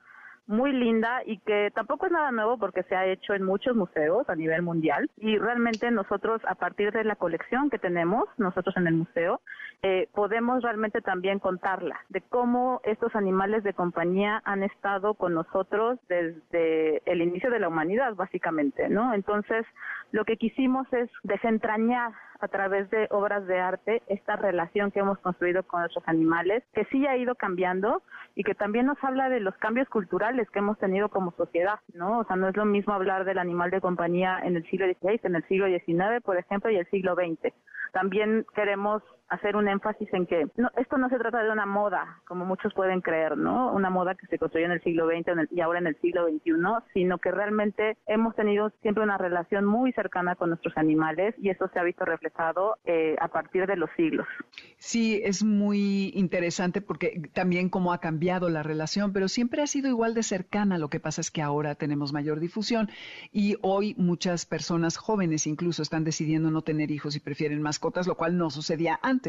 muy 0.48 0.74
linda 0.74 1.22
y 1.26 1.40
que 1.40 1.72
tampoco 1.74 2.06
es 2.06 2.12
nada 2.12 2.32
nuevo 2.32 2.58
porque 2.58 2.84
se 2.84 2.96
ha 2.96 3.06
hecho 3.06 3.34
en 3.34 3.44
muchos 3.44 3.76
museos 3.76 4.30
a 4.30 4.36
nivel 4.36 4.62
mundial. 4.62 5.10
Y 5.18 5.38
realmente 5.38 5.90
nosotros 5.92 6.42
a 6.48 6.56
partir 6.56 6.92
de 6.92 7.04
la 7.04 7.16
colección 7.16 7.70
que 7.70 7.80
tenemos 7.80 8.26
nosotros 8.38 8.76
en 8.78 8.88
el 8.88 8.96
museo 8.96 9.42
eh, 9.86 10.08
podemos 10.14 10.64
realmente 10.64 11.02
también 11.02 11.40
contarla 11.40 12.00
de 12.08 12.22
cómo 12.22 12.80
estos 12.86 13.14
animales 13.16 13.64
de 13.64 13.74
compañía 13.74 14.42
han 14.46 14.64
estado 14.64 15.14
con 15.14 15.34
nosotros 15.34 16.00
desde 16.08 17.02
el 17.06 17.22
inicio 17.22 17.50
de 17.50 17.60
la 17.60 17.68
humanidad 17.68 18.16
básicamente 18.16 18.88
no 18.88 19.14
entonces 19.14 19.66
lo 20.12 20.24
que 20.24 20.38
quisimos 20.38 20.88
es 20.94 21.10
desentrañar 21.24 22.14
a 22.44 22.50
través 22.50 22.90
de 22.90 23.08
obras 23.10 23.48
de 23.48 23.58
arte 23.58 24.02
esta 24.08 24.36
relación 24.36 24.92
que 24.92 25.00
hemos 25.00 25.18
construido 25.20 25.64
con 25.64 25.80
nuestros 25.80 26.04
animales, 26.08 26.62
que 26.74 26.84
sí 26.92 27.08
ha 27.08 27.16
ido 27.16 27.36
cambiando 27.36 28.04
y 28.36 28.44
que 28.44 28.54
también 28.54 28.86
nos 28.86 29.02
habla 29.02 29.30
de 29.30 29.40
los 29.40 29.56
cambios 29.56 29.88
culturales 29.88 30.50
que 30.50 30.60
hemos 30.60 30.78
tenido 30.78 31.08
como 31.08 31.32
sociedad, 31.32 31.80
¿no? 31.94 32.20
O 32.20 32.26
sea, 32.26 32.36
no 32.36 32.50
es 32.50 32.58
lo 32.58 32.66
mismo 32.66 32.94
hablar 32.94 33.24
del 33.24 33.38
animal 33.38 33.72
de 33.72 33.80
compañía 33.80 34.40
en 34.44 34.58
el 34.58 34.70
siglo 34.70 34.88
XVI, 34.88 35.22
en 35.24 35.36
el 35.36 35.48
siglo 35.48 35.68
XIX, 35.68 36.22
por 36.22 36.38
ejemplo, 36.38 36.70
y 36.70 36.76
el 36.76 36.90
siglo 36.90 37.16
XX. 37.16 37.54
También 37.94 38.46
queremos 38.54 39.02
hacer 39.34 39.56
un 39.56 39.68
énfasis 39.68 40.14
en 40.14 40.26
que 40.26 40.48
no, 40.58 40.70
esto 40.78 40.98
no 40.98 41.10
se 41.10 41.18
trata 41.18 41.44
de 41.44 41.52
una 41.52 41.66
moda, 41.66 42.22
como 42.26 42.46
muchos 42.46 42.74
pueden 42.74 43.02
creer, 43.02 43.38
¿no? 43.38 43.74
Una 43.74 43.90
moda 43.90 44.16
que 44.16 44.28
se 44.28 44.38
construyó 44.38 44.66
en 44.66 44.74
el 44.74 44.84
siglo 44.84 45.08
XX 45.08 45.52
y 45.52 45.62
ahora 45.62 45.80
en 45.80 45.88
el 45.88 46.00
siglo 46.02 46.28
XXI, 46.28 46.52
sino 46.94 47.18
que 47.18 47.32
realmente 47.32 47.98
hemos 48.06 48.36
tenido 48.36 48.72
siempre 48.82 49.04
una 49.04 49.18
relación 49.18 49.66
muy 49.66 49.92
cercana 49.94 50.36
con 50.36 50.50
nuestros 50.50 50.78
animales 50.78 51.34
y 51.40 51.50
eso 51.50 51.68
se 51.74 51.80
ha 51.80 51.84
visto 51.84 52.06
reflejado 52.06 52.78
eh, 52.86 53.16
a 53.20 53.28
partir 53.30 53.66
de 53.66 53.76
los 53.76 53.90
siglos. 53.98 54.28
Sí, 54.78 55.22
es 55.24 55.44
muy 55.44 56.12
interesante 56.16 56.82
porque 56.82 57.30
también 57.34 57.70
cómo 57.70 57.92
ha 57.92 58.00
cambiado 58.00 58.50
la 58.50 58.62
relación, 58.62 59.14
pero 59.14 59.28
siempre 59.28 59.62
ha 59.64 59.68
sido 59.68 59.90
igual 59.90 60.14
de 60.14 60.24
cercana. 60.24 60.78
Lo 60.78 60.90
que 60.90 61.00
pasa 61.00 61.22
es 61.22 61.32
que 61.32 61.42
ahora 61.42 61.76
tenemos 61.76 62.14
mayor 62.14 62.40
difusión 62.40 62.90
y 63.32 63.58
hoy 63.62 63.96
muchas 63.98 64.46
personas 64.46 64.98
jóvenes 64.98 65.48
incluso 65.48 65.82
están 65.82 66.04
decidiendo 66.04 66.52
no 66.52 66.62
tener 66.62 66.92
hijos 66.92 67.16
y 67.16 67.20
prefieren 67.20 67.62
mascotas, 67.62 68.08
lo 68.08 68.16
cual 68.16 68.38
no 68.38 68.50
sucedía 68.50 69.00
antes 69.02 69.23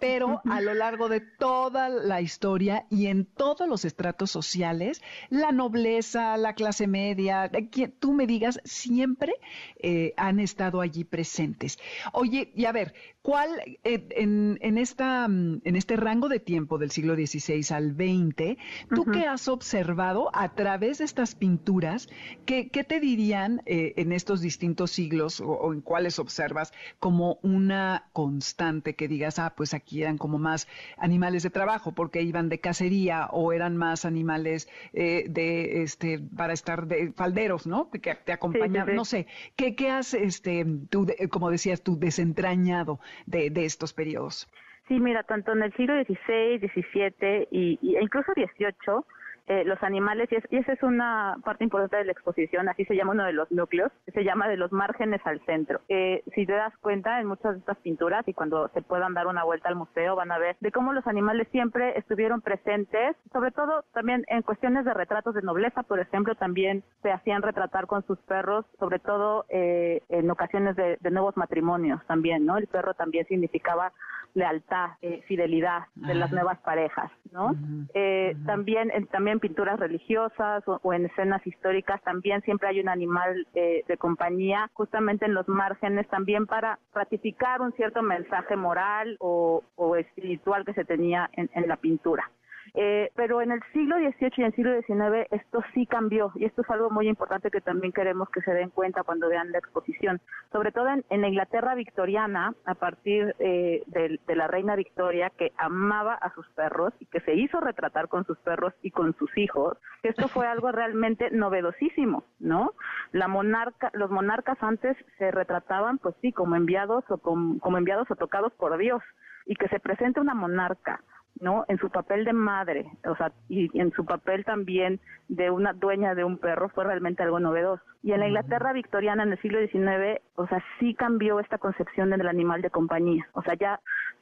pero 0.00 0.42
a 0.48 0.60
lo 0.60 0.74
largo 0.74 1.08
de 1.08 1.20
toda 1.20 1.88
la 1.88 2.20
historia 2.20 2.86
y 2.90 3.06
en 3.06 3.24
todos 3.24 3.68
los 3.68 3.84
estratos 3.84 4.30
sociales, 4.30 5.02
la 5.28 5.52
nobleza, 5.52 6.36
la 6.36 6.54
clase 6.54 6.86
media, 6.86 7.50
quien 7.70 7.92
tú 7.92 8.12
me 8.12 8.26
digas, 8.26 8.60
siempre 8.64 9.34
eh, 9.76 10.14
han 10.16 10.40
estado 10.40 10.80
allí 10.80 11.04
presentes. 11.04 11.78
Oye, 12.12 12.52
y 12.54 12.64
a 12.64 12.72
ver, 12.72 12.94
¿Cuál, 13.22 13.78
eh, 13.84 14.06
en, 14.16 14.56
en, 14.62 14.78
esta, 14.78 15.28
mm, 15.28 15.60
en 15.64 15.76
este 15.76 15.96
rango 15.96 16.30
de 16.30 16.40
tiempo 16.40 16.78
del 16.78 16.90
siglo 16.90 17.14
XVI 17.14 17.66
al 17.74 17.92
XX, 17.92 18.56
tú 18.94 19.04
qué 19.04 19.26
has 19.26 19.46
observado 19.46 20.30
a 20.32 20.54
través 20.54 20.98
de 20.98 21.04
estas 21.04 21.34
pinturas, 21.34 22.08
qué, 22.46 22.70
qué 22.70 22.82
te 22.82 22.98
dirían 22.98 23.60
eh, 23.66 23.92
en 23.96 24.12
estos 24.12 24.40
distintos 24.40 24.92
siglos 24.92 25.42
o, 25.44 25.70
en 25.74 25.82
cuáles 25.82 26.18
observas 26.18 26.72
como 26.98 27.38
una 27.42 28.08
constante 28.14 28.94
que 28.94 29.06
digas, 29.06 29.38
ah, 29.38 29.52
pues 29.54 29.74
aquí 29.74 30.00
eran 30.00 30.16
como 30.16 30.38
más 30.38 30.66
animales 30.96 31.42
de 31.42 31.50
trabajo 31.50 31.92
porque 31.92 32.22
iban 32.22 32.48
de 32.48 32.60
cacería 32.60 33.26
o 33.32 33.52
eran 33.52 33.76
más 33.76 34.06
animales 34.06 34.66
eh, 34.94 35.26
de, 35.28 35.82
este, 35.82 36.20
para 36.20 36.54
estar 36.54 36.86
de 36.86 37.12
falderos, 37.12 37.66
¿no? 37.66 37.90
Que 37.90 38.14
te 38.14 38.32
acompañan, 38.32 38.94
no 38.94 39.04
sé, 39.04 39.26
¿qué, 39.56 39.74
qué 39.74 39.90
has, 39.90 40.14
este, 40.14 40.64
tú, 40.88 41.06
como 41.30 41.50
decías 41.50 41.82
tú, 41.82 41.98
desentrañado 41.98 42.98
de, 43.26 43.50
de 43.50 43.64
estos 43.64 43.92
periodos? 43.92 44.48
Sí, 44.88 44.98
mira, 44.98 45.22
tanto 45.22 45.52
en 45.52 45.62
el 45.62 45.72
siglo 45.74 45.94
XVI, 46.02 46.58
XVII 46.58 47.48
y, 47.50 47.78
y, 47.80 47.96
incluso 47.98 48.32
XVIII, 48.34 49.04
eh, 49.50 49.64
los 49.64 49.82
animales, 49.82 50.28
y, 50.30 50.56
esa 50.56 50.72
es 50.72 50.82
una 50.84 51.36
parte 51.44 51.64
importante 51.64 51.96
de 51.96 52.04
la 52.04 52.12
exposición, 52.12 52.68
así 52.68 52.84
se 52.84 52.94
llama 52.94 53.14
uno 53.14 53.24
de 53.24 53.32
los 53.32 53.50
núcleos, 53.50 53.90
se 54.14 54.22
llama 54.22 54.46
de 54.46 54.56
los 54.56 54.70
márgenes 54.70 55.20
al 55.24 55.44
centro. 55.44 55.80
Eh, 55.88 56.22
si 56.36 56.46
te 56.46 56.52
das 56.52 56.72
cuenta, 56.76 57.18
en 57.20 57.26
muchas 57.26 57.54
de 57.54 57.58
estas 57.58 57.78
pinturas, 57.78 58.22
y 58.28 58.32
cuando 58.32 58.68
se 58.68 58.80
puedan 58.80 59.12
dar 59.12 59.26
una 59.26 59.42
vuelta 59.42 59.68
al 59.68 59.74
museo, 59.74 60.14
van 60.14 60.30
a 60.30 60.38
ver 60.38 60.56
de 60.60 60.70
cómo 60.70 60.92
los 60.92 61.04
animales 61.08 61.48
siempre 61.50 61.98
estuvieron 61.98 62.42
presentes, 62.42 63.16
sobre 63.32 63.50
todo 63.50 63.82
también 63.92 64.24
en 64.28 64.42
cuestiones 64.42 64.84
de 64.84 64.94
retratos 64.94 65.34
de 65.34 65.42
nobleza, 65.42 65.82
por 65.82 65.98
ejemplo, 65.98 66.36
también 66.36 66.84
se 67.02 67.10
hacían 67.10 67.42
retratar 67.42 67.88
con 67.88 68.06
sus 68.06 68.20
perros, 68.20 68.64
sobre 68.78 69.00
todo 69.00 69.46
eh, 69.48 70.00
en 70.10 70.30
ocasiones 70.30 70.76
de, 70.76 70.96
de, 71.00 71.10
nuevos 71.10 71.36
matrimonios 71.36 72.00
también, 72.06 72.46
¿no? 72.46 72.56
El 72.56 72.68
perro 72.68 72.94
también 72.94 73.26
significaba 73.26 73.92
lealtad, 74.34 74.90
eh, 75.02 75.22
fidelidad 75.26 75.82
de 75.94 76.14
las 76.14 76.30
nuevas 76.32 76.58
parejas, 76.60 77.10
¿no? 77.32 77.54
eh, 77.94 78.36
También, 78.46 78.90
también 79.10 79.40
pinturas 79.40 79.78
religiosas 79.78 80.62
o, 80.66 80.92
en 80.92 81.06
escenas 81.06 81.46
históricas 81.46 82.00
también 82.02 82.40
siempre 82.42 82.68
hay 82.68 82.80
un 82.80 82.88
animal 82.88 83.46
eh, 83.54 83.84
de 83.86 83.96
compañía, 83.96 84.70
justamente 84.74 85.24
en 85.26 85.34
los 85.34 85.48
márgenes 85.48 86.08
también 86.08 86.46
para 86.46 86.78
ratificar 86.94 87.60
un 87.60 87.72
cierto 87.72 88.02
mensaje 88.02 88.56
moral 88.56 89.16
o, 89.20 89.62
o 89.76 89.96
espiritual 89.96 90.64
que 90.64 90.74
se 90.74 90.84
tenía 90.84 91.28
en, 91.32 91.50
en 91.54 91.68
la 91.68 91.76
pintura. 91.76 92.30
Eh, 92.74 93.10
pero 93.16 93.42
en 93.42 93.50
el 93.50 93.60
siglo 93.72 93.96
XVIII 93.96 94.32
y 94.36 94.40
en 94.40 94.46
el 94.46 94.54
siglo 94.54 94.82
XIX 94.82 95.26
esto 95.30 95.62
sí 95.74 95.86
cambió 95.86 96.32
y 96.34 96.44
esto 96.44 96.62
es 96.62 96.70
algo 96.70 96.90
muy 96.90 97.08
importante 97.08 97.50
que 97.50 97.60
también 97.60 97.92
queremos 97.92 98.28
que 98.30 98.42
se 98.42 98.52
den 98.52 98.70
cuenta 98.70 99.02
cuando 99.02 99.28
vean 99.28 99.52
la 99.52 99.58
exposición. 99.58 100.20
Sobre 100.52 100.72
todo 100.72 100.88
en, 100.88 101.04
en 101.10 101.24
Inglaterra 101.24 101.74
victoriana, 101.74 102.54
a 102.64 102.74
partir 102.74 103.34
eh, 103.38 103.82
de, 103.86 104.20
de, 104.26 104.36
la 104.36 104.46
reina 104.46 104.76
Victoria, 104.76 105.30
que 105.30 105.52
amaba 105.56 106.14
a 106.14 106.32
sus 106.34 106.46
perros 106.50 106.92
y 107.00 107.06
que 107.06 107.20
se 107.20 107.34
hizo 107.34 107.60
retratar 107.60 108.08
con 108.08 108.24
sus 108.24 108.38
perros 108.38 108.72
y 108.82 108.90
con 108.90 109.16
sus 109.16 109.36
hijos, 109.36 109.78
esto 110.02 110.28
fue 110.28 110.46
algo 110.46 110.72
realmente 110.72 111.30
novedosísimo, 111.30 112.24
¿no? 112.38 112.72
La 113.12 113.28
monarca, 113.28 113.90
los 113.94 114.10
monarcas 114.10 114.58
antes 114.62 114.96
se 115.18 115.30
retrataban, 115.30 115.98
pues 115.98 116.14
sí, 116.20 116.32
como 116.32 116.56
enviados 116.56 117.04
o 117.08 117.18
como 117.18 117.78
enviados 117.78 118.10
o 118.10 118.16
tocados 118.16 118.52
por 118.54 118.76
Dios 118.78 119.02
y 119.46 119.56
que 119.56 119.68
se 119.68 119.80
presente 119.80 120.20
una 120.20 120.34
monarca 120.34 121.00
¿no? 121.40 121.64
En 121.68 121.78
su 121.78 121.90
papel 121.90 122.24
de 122.24 122.32
madre, 122.32 122.86
o 123.06 123.16
sea, 123.16 123.32
y 123.48 123.70
en 123.78 123.92
su 123.92 124.04
papel 124.04 124.44
también 124.44 125.00
de 125.28 125.50
una 125.50 125.72
dueña 125.72 126.14
de 126.14 126.24
un 126.24 126.38
perro 126.38 126.68
fue 126.68 126.84
realmente 126.84 127.22
algo 127.22 127.40
novedoso. 127.40 127.82
Y 128.02 128.12
en 128.12 128.20
la 128.20 128.28
Inglaterra 128.28 128.72
victoriana 128.72 129.22
en 129.22 129.32
el 129.32 129.40
siglo 129.40 129.58
XIX, 129.60 130.20
o 130.36 130.46
sea, 130.46 130.62
sí 130.78 130.94
cambió 130.94 131.40
esta 131.40 131.58
concepción 131.58 132.10
del 132.10 132.26
animal 132.28 132.62
de 132.62 132.70
compañía. 132.70 133.28
O 133.32 133.42
sea, 133.42 133.54
ya 133.54 133.80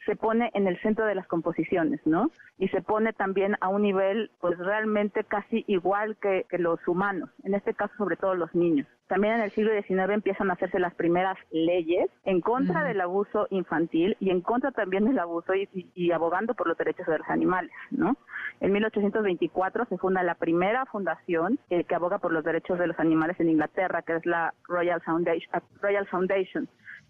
se 0.09 0.17
pone 0.17 0.51
en 0.55 0.67
el 0.67 0.81
centro 0.81 1.05
de 1.05 1.15
las 1.15 1.27
composiciones, 1.27 2.01
¿no? 2.07 2.31
Y 2.59 2.69
se 2.69 2.81
pone 2.81 3.13
también 3.13 3.57
a 3.61 3.69
un 3.69 3.83
nivel, 3.83 4.31
pues 4.41 4.57
realmente 4.57 5.23
casi 5.23 5.65
igual 5.67 6.17
que, 6.17 6.47
que 6.49 6.57
los 6.57 6.81
humanos, 6.89 7.29
en 7.45 7.53
este 7.53 7.75
caso 7.75 7.93
sobre 7.99 8.17
todo 8.17 8.35
los 8.35 8.55
niños. 8.55 8.87
También 9.07 9.35
en 9.35 9.41
el 9.43 9.51
siglo 9.51 9.71
XIX 9.71 10.11
empiezan 10.11 10.49
a 10.49 10.55
hacerse 10.55 10.79
las 10.79 10.95
primeras 10.95 11.37
leyes 11.51 12.11
en 12.25 12.41
contra 12.41 12.85
del 12.85 13.03
abuso 13.03 13.49
infantil 13.51 14.17
y 14.19 14.31
en 14.31 14.41
contra 14.41 14.71
también 14.71 15.05
del 15.05 15.19
abuso 15.19 15.55
y, 15.55 15.69
y, 15.75 15.91
y, 15.95 16.11
abogando 16.13 16.55
por 16.55 16.69
los 16.69 16.79
derechos 16.79 17.07
de 17.07 17.19
los 17.19 17.29
animales, 17.29 17.73
¿no? 17.91 18.17
En 18.61 18.73
1824 18.73 19.85
se 19.91 19.99
funda 19.99 20.23
la 20.23 20.37
primera 20.37 20.87
fundación 20.87 21.59
eh, 21.69 21.85
que 21.85 21.95
aboga 21.95 22.19
por 22.19 22.33
los 22.33 22.45
derechos 22.45 22.79
de 22.79 22.87
los 22.87 22.99
animales 22.99 23.39
en 23.41 23.51
Inglaterra, 23.51 24.01
que 24.01 24.17
es 24.17 24.25
la 24.25 24.55
Royal 24.67 25.03
Foundation, 25.03 25.63
Royal 25.83 26.07
Foundation 26.07 26.67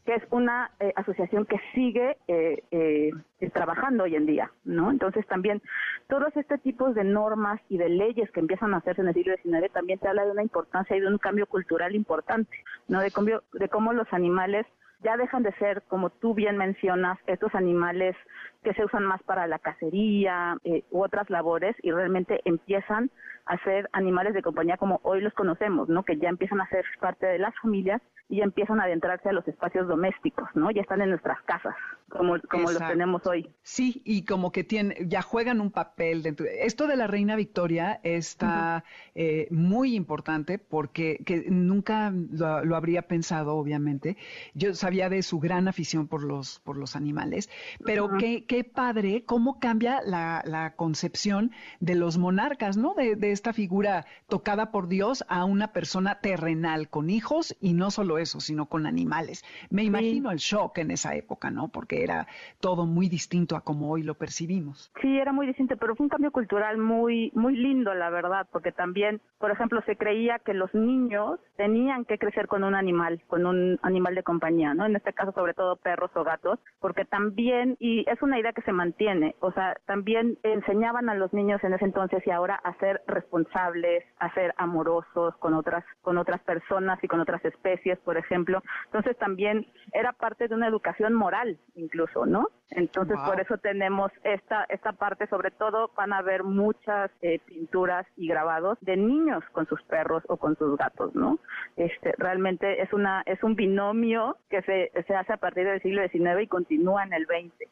que 0.09 0.15
es 0.15 0.23
una 0.31 0.71
eh, 0.81 0.91
asociación 0.97 1.45
que 1.45 1.61
sigue 1.75 2.17
eh, 2.29 2.63
eh, 2.71 3.11
trabajando 3.53 4.05
hoy 4.05 4.17
en 4.17 4.25
día, 4.25 4.51
¿no? 4.65 4.91
Entonces 4.91 5.27
también 5.27 5.61
todos 6.09 6.35
este 6.35 6.57
tipos 6.57 6.95
de 6.95 7.05
normas 7.05 7.61
y 7.69 7.77
de 7.77 7.91
leyes 7.91 8.31
que 8.31 8.41
empiezan 8.41 8.73
a 8.73 8.79
hacerse 8.79 9.03
en 9.03 9.09
el 9.09 9.15
siglo 9.15 9.35
XIX 9.37 9.71
también 9.71 9.99
te 9.99 10.09
habla 10.09 10.25
de 10.25 10.31
una 10.31 10.43
importancia 10.43 10.97
y 10.97 11.01
de 11.01 11.09
un 11.09 11.19
cambio 11.19 11.45
cultural 11.45 11.95
importante, 11.95 12.57
¿no? 12.89 13.01
De, 13.01 13.13
de 13.53 13.69
cómo 13.69 13.93
los 13.93 14.11
animales 14.11 14.65
ya 15.01 15.17
dejan 15.17 15.43
de 15.43 15.53
ser, 15.53 15.83
como 15.89 16.11
tú 16.11 16.35
bien 16.35 16.57
mencionas, 16.57 17.19
estos 17.27 17.55
animales 17.55 18.17
que 18.63 18.75
se 18.75 18.85
usan 18.85 19.05
más 19.05 19.23
para 19.23 19.47
la 19.47 19.59
cacería 19.59 20.57
eh, 20.65 20.85
u 20.91 21.03
otras 21.03 21.31
labores 21.31 21.77
y 21.83 21.93
realmente 21.93 22.41
empiezan 22.45 23.11
a 23.47 23.57
ser 23.65 23.89
animales 23.93 24.35
de 24.35 24.43
compañía 24.43 24.77
como 24.77 25.01
hoy 25.05 25.21
los 25.21 25.33
conocemos, 25.35 25.89
¿no? 25.89 26.03
Que 26.03 26.19
ya 26.19 26.29
empiezan 26.29 26.61
a 26.61 26.69
ser 26.69 26.85
parte 27.01 27.27
de 27.27 27.39
las 27.39 27.55
familias 27.61 28.03
y 28.29 28.39
ya 28.39 28.45
empiezan 28.45 28.81
a 28.81 28.85
adentrarse 28.85 29.29
a 29.29 29.33
los 29.33 29.47
espacios 29.49 29.89
domésticos, 29.89 30.49
¿no? 30.55 30.71
Ya 30.71 30.83
están 30.83 31.01
en 31.01 31.11
nuestras 31.11 31.41
casas, 31.43 31.75
como, 32.09 32.37
como 32.51 32.71
los 32.71 32.79
tenemos 32.79 33.27
hoy. 33.27 33.51
Sí, 33.63 34.03
y 34.05 34.25
como 34.25 34.51
que 34.51 34.65
tienen, 34.65 35.09
ya 35.09 35.23
juegan 35.23 35.61
un 35.61 35.71
papel 35.71 36.23
dentro. 36.23 36.47
Esto 36.47 36.87
de 36.87 36.97
la 36.97 37.07
reina 37.07 37.37
Victoria 37.37 38.01
está 38.03 38.85
uh 38.85 38.89
-huh. 38.89 39.13
eh, 39.15 39.49
muy 39.51 39.95
importante 39.95 40.59
porque 40.59 41.21
que 41.27 41.45
nunca 41.49 42.11
lo, 42.11 42.65
lo, 42.65 42.77
habría 42.77 43.03
pensado, 43.03 43.57
obviamente. 43.57 44.17
Yo 44.55 44.75
sabía 44.75 45.09
de 45.11 45.23
su 45.23 45.39
gran 45.39 45.69
afición 45.69 46.09
por 46.09 46.23
los, 46.23 46.61
por 46.61 46.77
los 46.79 46.97
animales, 46.97 47.51
pero 47.85 48.07
uh 48.07 48.09
-huh. 48.09 48.19
qué, 48.19 48.45
qué 48.47 48.65
padre 48.65 49.25
cómo 49.27 49.59
cambia 49.61 50.01
la, 50.05 50.43
la 50.47 50.75
concepción 50.77 51.53
de 51.81 51.95
los 51.95 52.17
monarcas, 52.17 52.77
¿no? 52.77 52.95
De, 52.95 53.17
de 53.17 53.33
esta 53.33 53.53
figura 53.53 54.07
tocada 54.29 54.71
por 54.71 54.89
Dios 54.89 55.25
a 55.29 55.45
una 55.45 55.73
persona 55.73 56.21
terrenal 56.21 56.89
con 56.89 57.11
hijos 57.11 57.57
y 57.61 57.75
no 57.75 57.91
solo 57.91 58.19
eso, 58.19 58.41
sino 58.41 58.67
con 58.67 58.87
animales. 58.87 59.45
Me 59.71 59.85
imagino 59.85 60.31
sí. 60.31 60.33
el 60.33 60.39
shock 60.39 60.79
en 60.79 60.91
esa 60.91 61.15
época, 61.15 61.51
¿no? 61.51 61.69
Porque 61.69 61.98
era 62.03 62.27
todo 62.61 62.87
muy 62.87 63.09
distinto 63.09 63.57
a 63.57 63.61
como 63.61 63.91
hoy 63.91 64.03
lo 64.03 64.15
percibimos. 64.15 64.91
Sí, 65.01 65.19
era 65.19 65.33
muy 65.33 65.47
distinto, 65.47 65.77
pero 65.77 65.95
fue 65.97 66.05
un 66.05 66.11
cambio 66.11 66.31
cultural 66.31 66.79
muy, 66.79 67.31
muy 67.35 67.57
lindo, 67.57 67.95
la 67.95 68.11
verdad, 68.11 68.47
porque 68.53 68.73
también, 68.73 69.21
por 69.39 69.51
ejemplo, 69.51 69.81
se 69.87 69.97
creía 69.97 70.39
que 70.39 70.55
los 70.55 70.73
niños 70.75 71.41
tenían 71.57 72.05
que 72.05 72.19
crecer 72.19 72.49
con 72.49 72.65
un 72.65 72.75
animal, 72.75 73.23
con 73.27 73.47
un 73.47 73.79
animal 73.83 74.15
de 74.15 74.23
compañía, 74.23 74.75
¿no? 74.75 74.87
En 74.87 74.97
este 74.97 75.13
caso, 75.13 75.33
sobre 75.33 75.55
todo 75.55 75.77
perros 75.77 76.11
o 76.15 76.25
gatos, 76.25 76.59
porque 76.81 77.05
también, 77.05 77.77
y 77.79 78.09
es 78.09 78.21
una 78.23 78.39
idea 78.39 78.53
que 78.53 78.63
se 78.63 78.73
mantiene, 78.73 79.35
o 79.41 79.53
sea, 79.53 79.77
también 79.87 80.39
enseñaban 80.43 81.09
a 81.09 81.15
los 81.15 81.33
niños 81.33 81.63
en 81.65 81.75
ese 81.75 81.85
entonces 81.85 82.23
y 82.27 82.31
ahora 82.31 82.55
a 82.57 82.75
ser 82.79 83.03
responsables, 83.07 84.05
a 84.19 84.33
ser 84.35 84.55
amorosos 84.57 85.37
con 85.37 85.55
otras, 85.55 85.85
con 86.03 86.19
otras 86.19 86.41
personas 86.43 87.03
y 87.03 87.09
con 87.09 87.21
otras 87.21 87.45
especies, 87.45 87.99
por 88.01 88.17
ejemplo. 88.17 88.63
Entonces 88.87 89.17
también 89.19 89.67
era 89.93 90.13
parte 90.13 90.49
de 90.49 90.55
una 90.55 90.69
educación 90.69 91.15
moral, 91.15 91.59
incluso, 91.89 92.27
¿no? 92.27 92.49
Entonces 92.71 93.17
wow. 93.17 93.27
por 93.27 93.41
eso 93.41 93.57
tenemos 93.57 94.13
esta, 94.25 94.65
esta 94.69 94.93
parte, 94.93 95.27
sobre 95.29 95.51
todo 95.51 95.91
van 95.97 96.13
a 96.13 96.21
ver 96.21 96.45
muchas 96.45 97.11
eh, 97.23 97.41
pinturas 97.47 98.07
y 98.17 98.29
grabados 98.29 98.77
de 98.83 98.97
niños 98.97 99.43
con 99.53 99.67
sus 99.67 99.83
perros 99.85 100.23
o 100.29 100.37
con 100.37 100.57
sus 100.57 100.77
gatos, 100.77 101.15
¿no? 101.15 101.39
Este, 101.77 102.13
realmente 102.19 102.83
es 102.83 102.93
una, 102.93 103.23
es 103.25 103.43
un 103.43 103.55
binomio 103.57 104.37
que 104.51 104.61
se, 104.63 104.93
se 105.07 105.15
hace 105.15 105.33
a 105.33 105.39
partir 105.39 105.65
del 105.65 105.81
siglo 105.81 106.07
XIX 106.07 106.43
y 106.43 106.47
continúa 106.47 107.05
en 107.05 107.15
el 107.15 107.25
XX. 107.25 107.71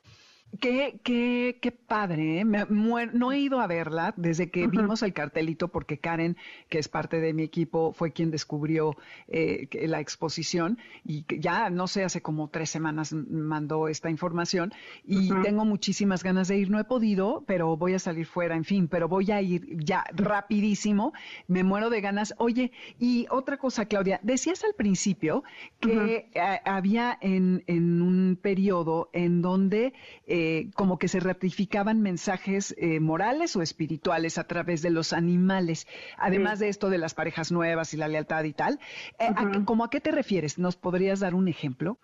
Qué, 0.61 1.01
qué, 1.03 1.59
qué 1.61 1.71
padre, 1.71 2.41
¿eh? 2.41 2.45
Me 2.45 2.65
no 2.67 3.33
he 3.33 3.39
ido 3.39 3.61
a 3.61 3.67
verla 3.67 4.15
desde 4.17 4.51
que 4.51 4.65
uh 4.65 4.69
-huh. 4.69 4.71
vimos 4.71 5.03
el 5.03 5.13
cartelito 5.13 5.69
porque 5.69 5.99
Karen, 5.99 6.37
que 6.71 6.79
es 6.79 6.89
parte 6.89 7.21
de 7.21 7.35
mi 7.35 7.43
equipo, 7.43 7.93
fue 7.93 8.13
quien 8.13 8.31
descubrió 8.31 8.97
eh, 9.29 9.69
la 9.87 10.01
exposición 10.01 10.79
y 11.05 11.25
ya, 11.41 11.69
no 11.69 11.87
sé, 11.87 12.05
hace 12.05 12.23
como 12.23 12.49
tres 12.49 12.71
semanas 12.71 13.13
mandó 13.13 13.89
esta 13.89 14.09
información 14.09 14.73
y 15.05 15.31
uh 15.31 15.37
-huh. 15.37 15.43
tengo 15.43 15.65
muchísimas 15.65 16.23
ganas 16.23 16.49
de 16.49 16.57
ir. 16.57 16.71
No 16.71 16.79
he 16.79 16.85
podido, 16.85 17.45
pero 17.47 17.77
voy 17.77 17.93
a 17.95 17.99
salir 17.99 18.25
fuera, 18.27 18.57
en 18.57 18.65
fin, 18.65 18.89
pero 18.89 19.09
voy 19.09 19.31
a 19.33 19.43
ir 19.43 19.63
ya 19.85 20.05
rapidísimo, 20.15 21.13
me 21.49 21.65
muero 21.65 21.91
de 21.91 22.01
ganas. 22.01 22.35
Oye, 22.39 22.71
y 22.99 23.27
otra 23.31 23.59
cosa, 23.59 23.85
Claudia, 23.87 24.21
decías 24.23 24.65
al 24.65 24.75
principio 24.75 25.43
que 25.81 25.89
uh 25.89 26.39
-huh. 26.39 26.61
había 26.65 27.19
en, 27.21 27.63
en, 27.67 28.01
un 28.01 28.39
periodo 28.41 29.11
en 29.13 29.43
donde... 29.43 29.93
Eh, 30.27 30.36
eh, 30.39 30.69
como 30.75 30.99
que 30.99 31.09
se 31.09 31.19
ratificaban 31.19 32.03
mensajes 32.03 32.75
eh, 32.77 33.01
morales 33.01 33.57
o 33.57 33.63
espirituales 33.63 34.37
a 34.37 34.45
través 34.45 34.83
de 34.83 34.91
los 34.91 35.15
animales, 35.15 35.87
además 36.19 36.59
de 36.59 36.69
esto 36.69 36.91
de 36.91 36.99
las 36.99 37.15
parejas 37.15 37.51
nuevas 37.51 37.95
y 37.95 37.97
la 37.97 38.07
lealtad 38.07 38.45
y 38.45 38.53
tal. 38.53 38.79
Eh, 39.19 39.31
¿Cómo 39.65 39.85
a 39.85 39.89
qué 39.89 39.99
te 39.99 40.11
refieres? 40.11 40.59
¿Nos 40.59 40.77
podrías 40.77 41.21
dar 41.21 41.35
un 41.35 41.49
ejemplo? 41.49 41.97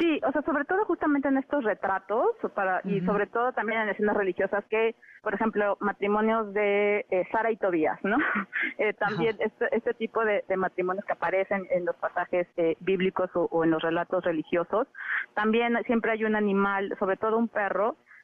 Sí, 0.00 0.20
o 0.26 0.32
sea, 0.32 0.42
sobre 0.42 0.64
todo 0.64 0.84
justamente 0.86 1.28
en 1.28 1.38
estos 1.38 1.62
retratos 1.62 2.26
para, 2.56 2.80
y 2.82 3.00
sobre 3.02 3.28
todo 3.28 3.52
también 3.52 3.82
en 3.82 3.90
escenas 3.90 4.16
religiosas 4.16 4.64
que, 4.68 4.96
por 5.22 5.34
ejemplo, 5.34 5.76
matrimonios 5.80 6.52
de 6.52 7.06
Sara 7.30 7.52
y 7.52 7.56
Tobías, 7.56 8.00
¿no? 8.02 8.16
también 8.98 9.36
este, 9.38 9.76
este, 9.76 9.94
tipo 9.94 10.24
de, 10.24 10.42
matrimonios 10.56 11.04
que 11.04 11.12
aparecen 11.12 11.66
en 11.70 11.84
los 11.84 11.94
pasajes 11.96 12.48
bíblicos 12.80 13.30
o 13.34 13.64
en 13.64 13.70
los 13.70 13.80
relatos 13.80 14.24
religiosos, 14.24 14.88
también 15.34 15.78
siempre 15.86 16.12
hay 16.12 16.24
un 16.24 16.34
animal, 16.34 16.94
sobre 16.98 17.16
todo 17.16 17.38
un 17.38 17.48
perro, 17.48 17.75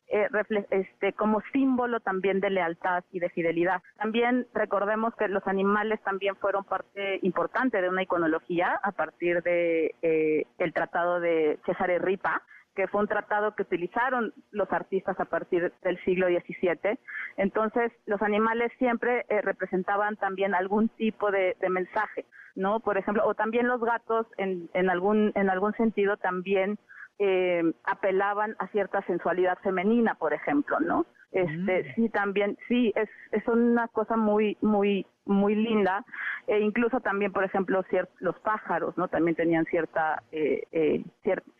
eh, 0.08 0.28
este, 0.70 1.14
como 1.14 1.42
símbolo 1.52 2.00
también 2.00 2.40
de 2.40 2.50
lealtad 2.50 3.02
y 3.12 3.18
de 3.18 3.30
fidelidad. 3.30 3.80
También 3.96 4.46
recordemos 4.52 5.14
que 5.16 5.26
los 5.28 5.46
animales 5.46 6.02
también 6.02 6.36
fueron 6.36 6.64
parte 6.64 7.18
importante 7.22 7.80
de 7.80 7.88
una 7.88 8.02
iconología 8.02 8.78
a 8.82 8.92
partir 8.92 9.42
de 9.42 9.94
eh, 10.02 10.46
el 10.58 10.74
tratado 10.74 11.18
de 11.18 11.58
Cesare 11.64 11.98
Ripa, 11.98 12.42
que 12.74 12.88
fue 12.88 13.00
un 13.00 13.08
tratado 13.08 13.54
que 13.54 13.62
utilizaron 13.62 14.34
los 14.50 14.70
artistas 14.72 15.18
a 15.18 15.24
partir 15.24 15.72
del 15.82 16.02
siglo 16.04 16.26
XVII. 16.26 16.98
Entonces, 17.38 17.90
los 18.06 18.20
animales 18.20 18.70
siempre 18.78 19.24
eh, 19.28 19.40
representaban 19.40 20.16
también 20.16 20.54
algún 20.54 20.90
tipo 20.90 21.30
de, 21.30 21.56
mensaje, 21.70 22.26
¿no? 22.54 22.80
Por 22.80 22.98
ejemplo, 22.98 23.26
o 23.26 23.34
también 23.34 23.66
los 23.66 23.80
gatos, 23.80 24.26
en, 24.36 24.68
en, 24.74 24.90
algún, 24.90 25.32
en 25.34 25.48
algún 25.48 25.72
sentido, 25.74 26.18
también 26.18 26.78
eh, 27.24 27.62
apelaban 27.84 28.56
a 28.58 28.66
cierta 28.68 29.00
sensualidad 29.02 29.56
femenina, 29.62 30.16
por 30.16 30.32
ejemplo, 30.32 30.80
¿no? 30.80 31.06
Este, 31.30 31.84
mm. 31.84 31.94
sí, 31.94 32.08
también, 32.08 32.58
sí, 32.66 32.92
es, 32.96 33.08
es 33.30 33.46
una 33.46 33.86
cosa 33.88 34.16
muy, 34.16 34.58
muy, 34.60 35.06
muy 35.24 35.54
linda. 35.54 36.04
E 36.46 36.60
incluso 36.60 37.00
también, 37.00 37.32
por 37.32 37.44
ejemplo, 37.44 37.84
los 38.20 38.38
pájaros, 38.40 38.96
¿no? 38.98 39.08
También 39.08 39.36
tenían 39.36 39.64
cierta, 39.66 40.22
eh, 40.32 40.64
eh, 40.72 41.04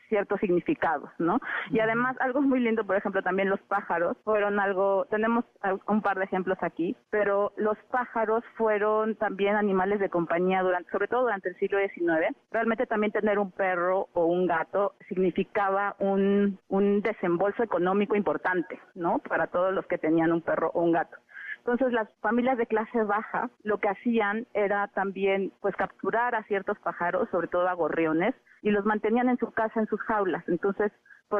ciertos 0.08 0.40
significados, 0.40 1.08
¿no? 1.18 1.40
Y 1.70 1.78
además, 1.78 2.16
algo 2.20 2.42
muy 2.42 2.60
lindo, 2.60 2.84
por 2.84 2.96
ejemplo, 2.96 3.22
también 3.22 3.48
los 3.48 3.60
pájaros 3.60 4.16
fueron 4.24 4.60
algo, 4.60 5.06
tenemos 5.06 5.44
un 5.88 6.02
par 6.02 6.18
de 6.18 6.24
ejemplos 6.24 6.58
aquí, 6.60 6.94
pero 7.08 7.52
los 7.56 7.78
pájaros 7.90 8.44
fueron 8.56 9.14
también 9.16 9.56
animales 9.56 10.00
de 10.00 10.10
compañía 10.10 10.62
durante, 10.62 10.90
sobre 10.90 11.08
todo 11.08 11.22
durante 11.22 11.48
el 11.48 11.56
siglo 11.56 11.78
XIX. 11.78 12.36
Realmente 12.50 12.86
también 12.86 13.12
tener 13.12 13.38
un 13.38 13.52
perro 13.52 14.08
o 14.12 14.26
un 14.26 14.46
gato 14.46 14.94
significaba 15.08 15.96
un, 15.98 16.58
un 16.68 17.00
desembolso 17.00 17.62
económico 17.62 18.14
importante, 18.14 18.78
¿no? 18.94 19.18
Para 19.20 19.46
todos 19.46 19.72
los 19.72 19.86
que 19.86 19.96
tenían 19.96 20.32
un 20.32 20.42
perro 20.42 20.70
o 20.74 20.82
un 20.82 20.92
gato. 20.92 21.16
Entonces 21.64 21.92
las 21.92 22.08
familias 22.20 22.58
de 22.58 22.66
clase 22.66 23.04
baja 23.04 23.48
lo 23.62 23.78
que 23.78 23.88
hacían 23.88 24.48
era 24.52 24.88
también 24.88 25.52
pues 25.60 25.76
capturar 25.76 26.34
a 26.34 26.42
ciertos 26.44 26.76
pájaros, 26.80 27.28
sobre 27.30 27.46
todo 27.46 27.68
a 27.68 27.74
gorriones, 27.74 28.34
y 28.62 28.70
los 28.70 28.84
mantenían 28.84 29.28
en 29.28 29.38
su 29.38 29.52
casa, 29.52 29.78
en 29.78 29.86
sus 29.86 30.00
jaulas. 30.02 30.42
Entonces, 30.48 30.90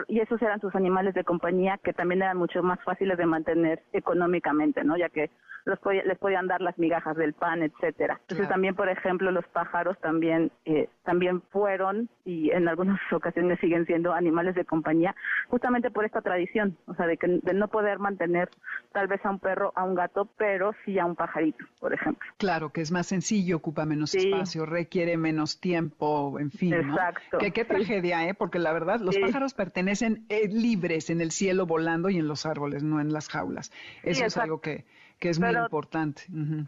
y 0.09 0.21
esos 0.21 0.41
eran 0.43 0.61
sus 0.61 0.75
animales 0.75 1.15
de 1.15 1.25
compañía 1.25 1.79
que 1.83 1.93
también 1.93 2.23
eran 2.23 2.37
mucho 2.37 2.63
más 2.63 2.83
fáciles 2.83 3.19
de 3.19 3.27
mantener 3.27 3.83
económicamente, 3.93 4.85
¿no? 4.85 4.97
Ya 4.97 5.09
que 5.09 5.31
los 5.65 5.79
les 6.05 6.19
podían 6.19 6.49
dar 6.49 6.61
las 6.61 6.77
migajas 6.77 7.17
del 7.17 7.35
pan, 7.35 7.63
etcétera. 7.63 8.19
Entonces 8.23 8.49
también, 8.49 8.75
por 8.75 8.89
ejemplo, 8.89 9.31
los 9.31 9.47
pájaros 9.47 9.97
también 10.01 10.51
eh, 10.65 10.89
también 11.05 11.41
fueron 11.53 12.09
y 12.25 12.51
en 12.51 12.67
algunas 12.69 12.99
ocasiones 13.13 13.61
siguen 13.61 13.87
siendo 13.87 14.13
animales 14.13 14.55
de 14.55 14.65
compañía, 14.65 15.15
justamente 15.49 15.91
por 15.91 16.05
esta 16.05 16.21
tradición, 16.21 16.77
o 16.87 16.95
sea, 16.95 17.07
de 17.07 17.17
que 17.17 17.29
de 17.29 17.55
no 17.55 17.69
poder 17.69 17.99
mantener 18.01 18.49
tal 18.93 19.07
vez 19.07 19.25
a 19.25 19.31
un 19.31 19.39
perro, 19.39 19.73
a 19.77 19.85
un 19.85 19.95
gato, 19.95 20.29
pero 20.37 20.75
sí 20.85 20.99
a 20.99 21.07
un 21.07 21.15
pajarito, 21.15 21.65
por 21.79 21.93
ejemplo. 21.95 22.29
Claro, 22.39 22.71
que 22.71 22.81
es 22.81 22.91
más 22.91 23.07
sencillo, 23.07 23.59
ocupa 23.59 23.85
menos 23.85 24.15
espacio, 24.15 24.67
requiere 24.67 25.17
menos 25.17 25.61
tiempo, 25.61 26.39
en 26.41 26.51
fin. 26.51 26.75
Exacto. 26.75 27.39
Que 27.39 27.53
qué 27.53 27.65
tragedia, 27.65 28.27
¿eh? 28.29 28.35
Porque 28.35 28.59
la 28.59 28.73
verdad, 28.73 29.01
los 29.01 29.17
pájaros 29.17 29.55
pertenecen 29.55 29.82
eh, 29.89 30.49
libres 30.49 31.11
en 31.11 31.21
el 31.21 31.31
cielo 31.31 31.67
volando 31.67 32.11
y 32.11 32.19
en 32.19 32.29
los 32.29 32.47
árboles, 32.47 32.83
no 32.83 33.01
en 33.01 33.13
las 33.13 33.29
jaulas. 33.29 33.73
Eso 34.03 34.25
es 34.25 34.37
algo 34.37 34.61
que 34.61 34.85
que 35.23 35.31
es 35.31 35.41
muy 35.41 35.57
importante. 35.57 36.23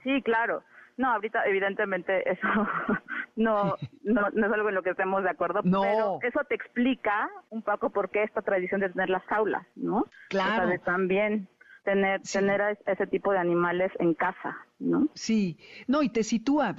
Sí, 0.05 0.23
claro. 0.23 0.62
No, 0.97 1.12
ahorita 1.12 1.45
evidentemente 1.47 2.23
eso 2.31 2.47
no, 3.35 3.75
no, 4.05 4.31
no 4.33 4.47
es 4.47 4.53
algo 4.53 4.69
en 4.69 4.77
lo 4.77 4.83
que 4.83 4.91
estemos 4.91 5.25
de 5.25 5.31
acuerdo, 5.31 5.61
no. 5.65 5.83
pero 5.83 6.19
eso 6.23 6.41
te 6.49 6.55
explica 6.55 7.29
un 7.51 7.62
poco 7.62 7.91
por 7.91 8.11
qué 8.11 8.23
esta 8.23 8.43
tradición 8.43 8.81
de 8.81 8.91
tener 8.91 9.11
las 9.11 9.25
jaulas, 9.25 9.67
¿no? 9.75 10.07
Claro. 10.29 10.73
también 10.85 11.49
tener, 11.83 12.23
tener 12.23 12.62
a 12.62 12.71
ese 12.71 13.07
tipo 13.09 13.33
de 13.33 13.39
animales 13.39 13.91
en 13.99 14.15
casa. 14.15 14.57
¿No? 14.79 15.09
Sí, 15.14 15.57
no, 15.87 16.03
y 16.03 16.09
te 16.09 16.25
sitúa, 16.25 16.75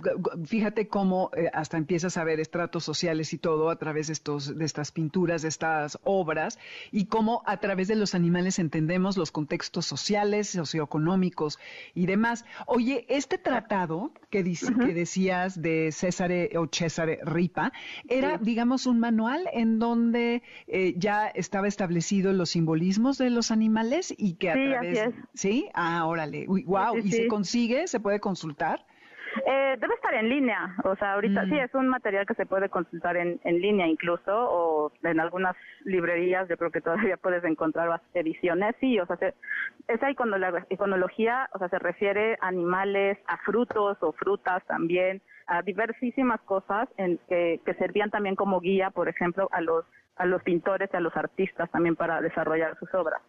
fíjate 0.46 0.88
cómo 0.88 1.32
eh, 1.36 1.50
hasta 1.54 1.78
empiezas 1.78 2.18
a 2.18 2.24
ver 2.24 2.40
estratos 2.40 2.84
sociales 2.84 3.34
y 3.34 3.38
todo 3.38 3.70
a 3.70 3.78
través 3.78 4.08
de, 4.08 4.14
estos, 4.14 4.58
de 4.58 4.66
estas 4.66 4.92
pinturas, 4.92 5.42
de 5.42 5.48
estas 5.48 5.98
obras, 6.04 6.60
y 6.92 7.06
cómo 7.06 7.42
a 7.46 7.58
través 7.60 7.88
de 7.88 7.96
los 7.96 8.14
animales 8.14 8.60
entendemos 8.60 9.18
los 9.18 9.32
contextos 9.32 9.86
sociales, 9.86 10.50
socioeconómicos 10.50 11.58
y 11.94 12.06
demás. 12.06 12.46
Oye, 12.68 13.06
este 13.10 13.38
tratado 13.38 14.12
que, 14.30 14.44
dice, 14.44 14.74
que 14.74 14.94
decías 14.94 15.62
de 15.62 15.92
César 15.92 16.32
o 16.58 16.68
César 16.72 17.18
Ripa, 17.24 17.72
era, 18.10 18.38
digamos, 18.38 18.88
un 18.88 19.00
manual 19.00 19.48
en 19.54 19.80
donde 19.80 20.44
eh, 20.68 20.96
ya 20.98 21.28
estaba 21.28 21.68
establecido 21.68 22.34
los 22.34 22.50
simbolismos 22.52 23.18
de 23.18 23.30
los 23.30 23.52
animales 23.52 24.14
y 24.18 24.34
que 24.34 24.50
a 24.50 24.54
través... 24.54 25.14
Sí, 25.34 25.70
ah, 25.74 26.06
órale, 26.06 26.46
wow, 26.48 26.98
y 26.98 27.12
se 27.12 27.28
consigue 27.28 27.85
¿Se 27.86 28.00
puede 28.00 28.20
consultar? 28.20 28.80
Eh, 29.46 29.76
debe 29.80 29.94
estar 29.96 30.14
en 30.14 30.30
línea, 30.30 30.76
o 30.86 30.96
sea, 30.96 31.14
ahorita 31.14 31.44
sí 31.46 31.52
mm. 31.52 31.60
es 31.60 31.76
un 31.76 31.90
material 31.90 32.26
que 32.26 32.36
se 32.36 32.46
puede 32.46 32.70
consultar 32.70 33.18
en, 33.18 33.40
en 33.44 33.60
línea 33.60 33.86
incluso, 33.86 34.32
o 34.32 34.94
en 35.04 35.20
algunas 35.20 35.58
librerías, 35.84 36.48
yo 36.48 36.56
creo 36.56 36.72
que 36.72 36.80
todavía 36.80 37.18
puedes 37.22 37.44
encontrar 37.44 38.00
ediciones, 38.14 38.76
sí, 38.80 38.98
o 38.98 39.06
sea, 39.06 39.18
se, 39.18 39.34
esa 39.90 40.10
iconología, 40.10 41.50
o 41.54 41.60
sea, 41.60 41.68
se 41.68 41.80
refiere 41.80 42.38
a 42.40 42.48
animales, 42.48 43.18
a 43.28 43.38
frutos 43.40 43.98
o 44.02 44.14
frutas 44.14 44.64
también, 44.68 45.22
a 45.48 45.62
diversísimas 45.62 46.40
cosas 46.42 46.88
en 46.98 47.20
que, 47.28 47.60
que 47.66 47.74
servían 47.74 48.12
también 48.12 48.36
como 48.36 48.62
guía, 48.62 48.90
por 48.90 49.10
ejemplo, 49.10 49.50
a 49.52 49.60
los 49.60 49.84
a 50.18 50.26
los 50.26 50.42
pintores 50.44 50.90
y 50.94 50.98
a 50.98 51.00
los 51.00 51.16
artistas 51.16 51.70
también 51.72 51.96
para 51.96 52.22
desarrollar 52.22 52.78
sus 52.80 52.94
obras. 52.94 53.22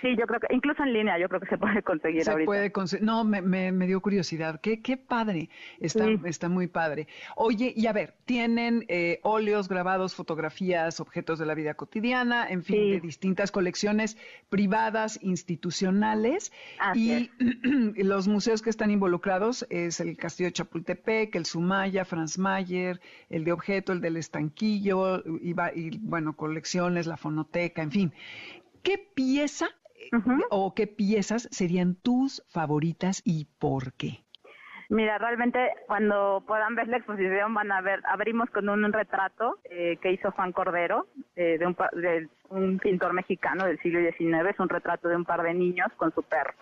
Sí, 0.00 0.16
yo 0.16 0.26
creo 0.26 0.40
que 0.40 0.54
incluso 0.54 0.82
en 0.84 0.92
línea 0.92 1.18
yo 1.18 1.28
creo 1.28 1.40
que 1.40 1.48
se 1.48 1.58
puede 1.58 1.82
conseguir 1.82 2.24
se 2.24 2.44
Puede 2.44 2.72
no, 3.00 3.24
me, 3.24 3.40
me, 3.42 3.86
dio 3.86 4.00
curiosidad. 4.00 4.60
Qué, 4.60 4.80
qué 4.80 4.96
padre. 4.96 5.48
Está, 5.80 6.06
está 6.24 6.48
muy 6.48 6.66
padre. 6.66 7.08
Oye, 7.36 7.72
y 7.74 7.86
a 7.86 7.92
ver, 7.92 8.14
tienen 8.24 8.84
eh, 8.88 9.20
óleos, 9.22 9.68
grabados, 9.68 10.14
fotografías, 10.14 11.00
objetos 11.00 11.38
de 11.38 11.46
la 11.46 11.54
vida 11.54 11.74
cotidiana, 11.74 12.48
en 12.48 12.62
fin, 12.62 12.92
de 12.92 13.00
distintas 13.00 13.50
colecciones 13.50 14.16
privadas, 14.48 15.18
institucionales. 15.22 16.52
y 16.94 17.30
los 18.02 18.28
museos 18.28 18.62
que 18.62 18.70
están 18.70 18.90
involucrados 18.90 19.66
es 19.68 20.00
el 20.00 20.16
Castillo 20.16 20.48
de 20.48 20.52
Chapultepec, 20.52 21.34
el 21.34 21.44
Sumaya, 21.44 22.04
Franz 22.04 22.38
Mayer, 22.38 23.00
el 23.30 23.44
de 23.44 23.52
Objeto, 23.52 23.92
el 23.92 24.00
del 24.00 24.16
Estanquillo, 24.16 25.22
y, 25.40 25.54
y 25.74 25.98
bueno, 25.98 26.31
colecciones, 26.32 27.06
la 27.06 27.16
fonoteca, 27.16 27.82
en 27.82 27.90
fin. 27.90 28.12
¿Qué 28.82 28.98
pieza 28.98 29.68
o 30.50 30.74
qué 30.74 30.86
piezas 30.86 31.48
serían 31.50 31.94
tus 31.94 32.42
favoritas 32.48 33.22
y 33.24 33.46
por 33.58 33.92
qué? 33.94 34.24
Mira, 34.88 35.16
realmente 35.16 35.58
cuando 35.86 36.44
puedan 36.46 36.74
ver 36.74 36.88
la 36.88 36.98
exposición 36.98 37.54
van 37.54 37.72
a 37.72 37.80
ver, 37.80 38.02
abrimos 38.04 38.50
con 38.50 38.68
un, 38.68 38.92
retrato 38.92 39.58
eh, 39.64 39.96
que 40.02 40.12
hizo 40.12 40.32
Juan 40.32 40.52
Cordero, 40.52 41.06
eh, 41.34 41.56
de, 41.58 41.66
un, 41.66 41.76
de 41.94 42.28
un 42.50 42.78
pintor 42.78 43.14
mexicano 43.14 43.64
del 43.64 43.80
siglo 43.80 44.00
XIX, 44.00 44.50
es 44.50 44.60
un 44.60 44.68
retrato 44.68 45.08
de 45.08 45.16
un 45.16 45.24
par 45.24 45.42
de 45.42 45.54
niños 45.54 45.88
con 45.96 46.12
su 46.12 46.22
perro 46.22 46.52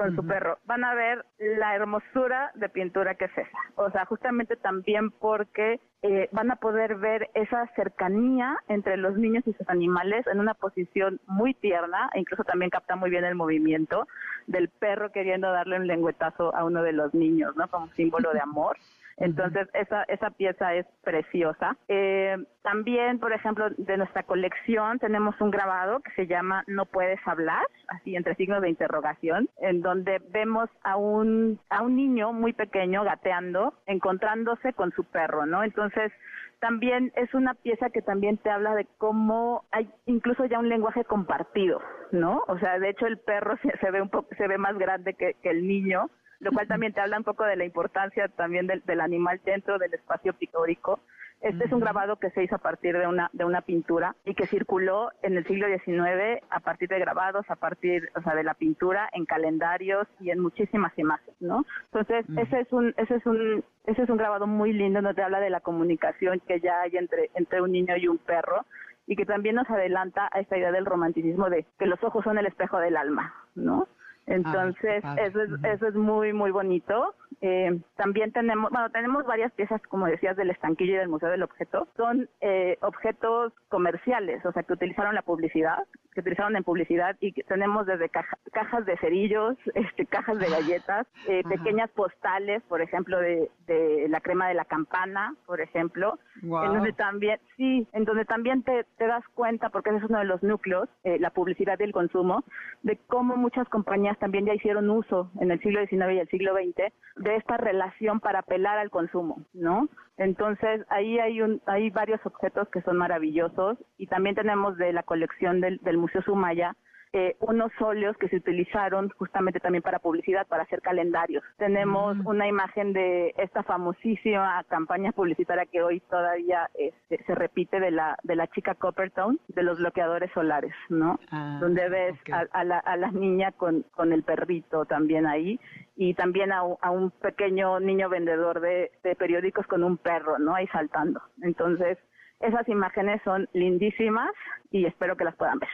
con 0.00 0.16
su 0.16 0.26
perro, 0.26 0.58
van 0.64 0.82
a 0.82 0.94
ver 0.94 1.26
la 1.38 1.74
hermosura 1.74 2.52
de 2.54 2.70
pintura 2.70 3.16
que 3.16 3.26
es 3.26 3.36
esa. 3.36 3.58
O 3.76 3.90
sea, 3.90 4.06
justamente 4.06 4.56
también 4.56 5.10
porque 5.10 5.78
eh, 6.00 6.30
van 6.32 6.50
a 6.50 6.56
poder 6.56 6.96
ver 6.96 7.28
esa 7.34 7.66
cercanía 7.76 8.56
entre 8.68 8.96
los 8.96 9.18
niños 9.18 9.46
y 9.46 9.52
sus 9.52 9.68
animales 9.68 10.26
en 10.26 10.40
una 10.40 10.54
posición 10.54 11.20
muy 11.26 11.52
tierna, 11.52 12.08
e 12.14 12.20
incluso 12.20 12.44
también 12.44 12.70
capta 12.70 12.96
muy 12.96 13.10
bien 13.10 13.24
el 13.24 13.34
movimiento 13.34 14.08
del 14.46 14.70
perro 14.70 15.12
queriendo 15.12 15.52
darle 15.52 15.76
un 15.76 15.86
lengüetazo 15.86 16.54
a 16.56 16.64
uno 16.64 16.82
de 16.82 16.92
los 16.92 17.12
niños, 17.12 17.54
¿no? 17.56 17.68
Como 17.68 17.88
símbolo 17.88 18.32
de 18.32 18.40
amor. 18.40 18.78
Entonces, 19.20 19.68
esa, 19.74 20.02
esa 20.04 20.30
pieza 20.30 20.74
es 20.74 20.86
preciosa. 21.04 21.76
Eh, 21.88 22.36
también, 22.62 23.18
por 23.18 23.32
ejemplo, 23.32 23.68
de 23.76 23.96
nuestra 23.96 24.22
colección 24.22 24.98
tenemos 24.98 25.38
un 25.40 25.50
grabado 25.50 26.00
que 26.00 26.10
se 26.12 26.26
llama 26.26 26.64
No 26.66 26.86
puedes 26.86 27.20
hablar, 27.26 27.64
así 27.88 28.16
entre 28.16 28.34
signos 28.34 28.62
de 28.62 28.70
interrogación, 28.70 29.48
en 29.58 29.82
donde 29.82 30.20
vemos 30.30 30.68
a 30.82 30.96
un, 30.96 31.60
a 31.68 31.82
un 31.82 31.96
niño 31.96 32.32
muy 32.32 32.52
pequeño 32.52 33.04
gateando, 33.04 33.74
encontrándose 33.86 34.72
con 34.72 34.90
su 34.92 35.04
perro, 35.04 35.46
¿no? 35.46 35.62
Entonces, 35.62 36.12
también 36.60 37.10
es 37.16 37.32
una 37.34 37.54
pieza 37.54 37.90
que 37.90 38.02
también 38.02 38.36
te 38.36 38.50
habla 38.50 38.74
de 38.74 38.86
cómo 38.98 39.64
hay 39.72 39.90
incluso 40.06 40.44
ya 40.44 40.58
un 40.58 40.68
lenguaje 40.68 41.04
compartido, 41.04 41.80
¿no? 42.12 42.44
O 42.46 42.58
sea, 42.58 42.78
de 42.78 42.90
hecho 42.90 43.06
el 43.06 43.18
perro 43.18 43.56
se, 43.80 43.90
ve 43.90 44.00
un 44.00 44.10
poco, 44.10 44.28
se 44.36 44.46
ve 44.46 44.58
más 44.58 44.78
grande 44.78 45.14
que, 45.14 45.36
el 45.42 45.66
niño, 45.66 46.10
lo 46.40 46.52
cual 46.52 46.66
también 46.66 46.92
te 46.92 47.00
habla 47.00 47.18
un 47.18 47.24
poco 47.24 47.44
de 47.44 47.56
la 47.56 47.64
importancia 47.64 48.28
también 48.28 48.66
del, 48.66 48.82
del 48.84 49.00
animal 49.00 49.40
dentro 49.44 49.78
del 49.78 49.94
espacio 49.94 50.32
pictórico 50.34 51.00
este 51.40 51.64
es 51.64 51.72
un 51.72 51.80
grabado 51.80 52.16
que 52.16 52.30
se 52.30 52.44
hizo 52.44 52.56
a 52.56 52.58
partir 52.58 52.96
de 52.98 53.06
una, 53.06 53.30
de 53.32 53.46
una 53.46 53.62
pintura 53.62 54.14
y 54.26 54.34
que 54.34 54.46
circuló 54.46 55.10
en 55.22 55.38
el 55.38 55.46
siglo 55.46 55.68
XIX 55.68 56.44
a 56.50 56.60
partir 56.60 56.90
de 56.90 56.98
grabados, 56.98 57.48
a 57.48 57.56
partir, 57.56 58.10
o 58.14 58.20
sea, 58.20 58.34
de 58.34 58.44
la 58.44 58.52
pintura, 58.52 59.08
en 59.12 59.24
calendarios 59.24 60.06
y 60.20 60.30
en 60.30 60.38
muchísimas 60.38 60.96
imágenes, 60.98 61.34
¿no? 61.40 61.64
Entonces, 61.86 62.26
ese 62.36 62.60
es 62.60 62.72
un, 62.72 62.94
ese 62.98 63.14
es 63.14 63.24
un, 63.24 63.64
ese 63.86 64.02
es 64.02 64.10
un 64.10 64.18
grabado 64.18 64.46
muy 64.46 64.74
lindo 64.74 65.00
donde 65.00 65.22
habla 65.22 65.40
de 65.40 65.48
la 65.48 65.60
comunicación 65.60 66.40
que 66.46 66.60
ya 66.60 66.82
hay 66.82 66.98
entre, 66.98 67.30
entre 67.34 67.62
un 67.62 67.72
niño 67.72 67.96
y 67.96 68.06
un 68.06 68.18
perro 68.18 68.66
y 69.06 69.16
que 69.16 69.24
también 69.24 69.54
nos 69.54 69.70
adelanta 69.70 70.28
a 70.30 70.40
esta 70.40 70.58
idea 70.58 70.72
del 70.72 70.84
romanticismo 70.84 71.48
de 71.48 71.64
que 71.78 71.86
los 71.86 72.04
ojos 72.04 72.22
son 72.22 72.36
el 72.36 72.46
espejo 72.46 72.78
del 72.78 72.98
alma, 72.98 73.34
¿no? 73.54 73.88
Entonces, 74.26 75.02
eso, 75.18 75.42
es, 75.42 75.50
eso 75.64 75.88
es 75.88 75.94
muy, 75.94 76.32
muy 76.32 76.50
bonito. 76.50 77.14
Eh, 77.42 77.80
también 77.96 78.32
tenemos, 78.32 78.70
bueno, 78.70 78.90
tenemos 78.90 79.24
varias 79.24 79.50
piezas, 79.52 79.80
como 79.88 80.06
decías, 80.06 80.36
del 80.36 80.50
estanquillo 80.50 80.94
y 80.94 80.98
del 80.98 81.08
Museo 81.08 81.30
del 81.30 81.42
Objeto. 81.42 81.88
Son 81.96 82.28
eh, 82.40 82.76
objetos 82.82 83.52
comerciales, 83.68 84.44
o 84.44 84.52
sea, 84.52 84.62
que 84.62 84.74
utilizaron 84.74 85.14
la 85.14 85.22
publicidad, 85.22 85.78
que 86.12 86.20
utilizaron 86.20 86.56
en 86.56 86.64
publicidad 86.64 87.16
y 87.20 87.32
que 87.32 87.42
tenemos 87.44 87.86
desde 87.86 88.10
cajas 88.10 88.84
de 88.84 88.96
cerillos, 88.98 89.56
este, 89.74 90.04
cajas 90.06 90.38
de 90.38 90.50
galletas, 90.50 91.06
eh, 91.28 91.42
pequeñas 91.48 91.88
postales, 91.90 92.62
por 92.64 92.82
ejemplo, 92.82 93.18
de, 93.18 93.50
de, 93.66 94.06
la 94.08 94.20
crema 94.20 94.48
de 94.48 94.54
la 94.54 94.66
campana, 94.66 95.34
por 95.46 95.62
ejemplo, 95.62 96.18
en 96.42 96.50
donde 96.50 96.92
también, 96.92 97.38
sí, 97.56 97.86
en 97.92 98.04
donde 98.04 98.26
también 98.26 98.62
te, 98.64 98.84
te 98.98 99.06
das 99.06 99.24
cuenta, 99.34 99.70
porque 99.70 99.90
ese 99.90 99.98
es 99.98 100.10
uno 100.10 100.18
de 100.18 100.24
los 100.24 100.42
núcleos, 100.42 100.88
la 101.04 101.30
publicidad 101.30 101.78
y 101.80 101.84
el 101.84 101.92
consumo, 101.92 102.44
de 102.82 102.98
cómo 103.06 103.36
muchas 103.36 103.68
compañías 103.68 104.09
también 104.18 104.46
ya 104.46 104.54
hicieron 104.54 104.90
uso 104.90 105.30
en 105.40 105.50
el 105.50 105.60
siglo 105.60 105.80
XIX 105.86 106.12
y 106.12 106.18
el 106.18 106.28
siglo 106.28 106.54
XX 106.54 106.92
de 107.16 107.36
esta 107.36 107.56
relación 107.56 108.20
para 108.20 108.40
apelar 108.40 108.78
al 108.78 108.90
consumo, 108.90 109.44
¿no? 109.52 109.88
Entonces 110.16 110.84
ahí 110.88 111.18
hay 111.18 111.42
un, 111.42 111.62
hay 111.66 111.90
varios 111.90 112.24
objetos 112.24 112.68
que 112.68 112.82
son 112.82 112.96
maravillosos 112.96 113.78
y 113.98 114.06
también 114.06 114.34
tenemos 114.34 114.76
de 114.76 114.92
la 114.92 115.02
colección 115.02 115.60
del, 115.60 115.78
del 115.78 115.98
Museo 115.98 116.22
Sumaya 116.22 116.76
eh, 117.12 117.36
unos 117.40 117.72
óleos 117.80 118.16
que 118.18 118.28
se 118.28 118.36
utilizaron 118.36 119.08
justamente 119.10 119.58
también 119.58 119.82
para 119.82 119.98
publicidad, 119.98 120.46
para 120.46 120.62
hacer 120.62 120.80
calendarios. 120.80 121.42
Tenemos 121.56 122.16
mm. 122.16 122.26
una 122.26 122.46
imagen 122.46 122.92
de 122.92 123.34
esta 123.36 123.62
famosísima 123.64 124.62
campaña 124.68 125.10
publicitaria 125.12 125.66
que 125.66 125.82
hoy 125.82 126.00
todavía 126.00 126.70
este, 126.74 127.22
se 127.24 127.34
repite 127.34 127.80
de 127.80 127.90
la, 127.90 128.16
de 128.22 128.36
la 128.36 128.46
chica 128.48 128.74
Coppertone, 128.74 129.38
de 129.48 129.62
los 129.62 129.78
bloqueadores 129.78 130.30
solares, 130.32 130.72
¿no? 130.88 131.18
Ah, 131.30 131.58
Donde 131.60 131.88
ves 131.88 132.16
a, 132.52 132.64
la, 132.64 132.78
a 132.78 132.96
la 132.96 133.10
niña 133.10 133.52
con, 133.52 133.82
con 133.90 134.12
el 134.12 134.22
perrito 134.22 134.84
también 134.84 135.26
ahí 135.26 135.58
y 135.96 136.14
también 136.14 136.52
a, 136.52 136.60
a 136.60 136.90
un 136.90 137.10
pequeño 137.10 137.80
niño 137.80 138.08
vendedor 138.08 138.60
de, 138.60 138.92
de 139.02 139.16
periódicos 139.16 139.66
con 139.66 139.82
un 139.82 139.96
perro, 139.96 140.38
¿no? 140.38 140.54
Ahí 140.54 140.66
saltando. 140.68 141.20
Entonces, 141.42 141.98
esas 142.40 142.68
imágenes 142.68 143.20
son 143.22 143.48
lindísimas 143.52 144.30
y 144.70 144.86
espero 144.86 145.16
que 145.16 145.24
las 145.24 145.36
puedan 145.36 145.58
ver. 145.58 145.68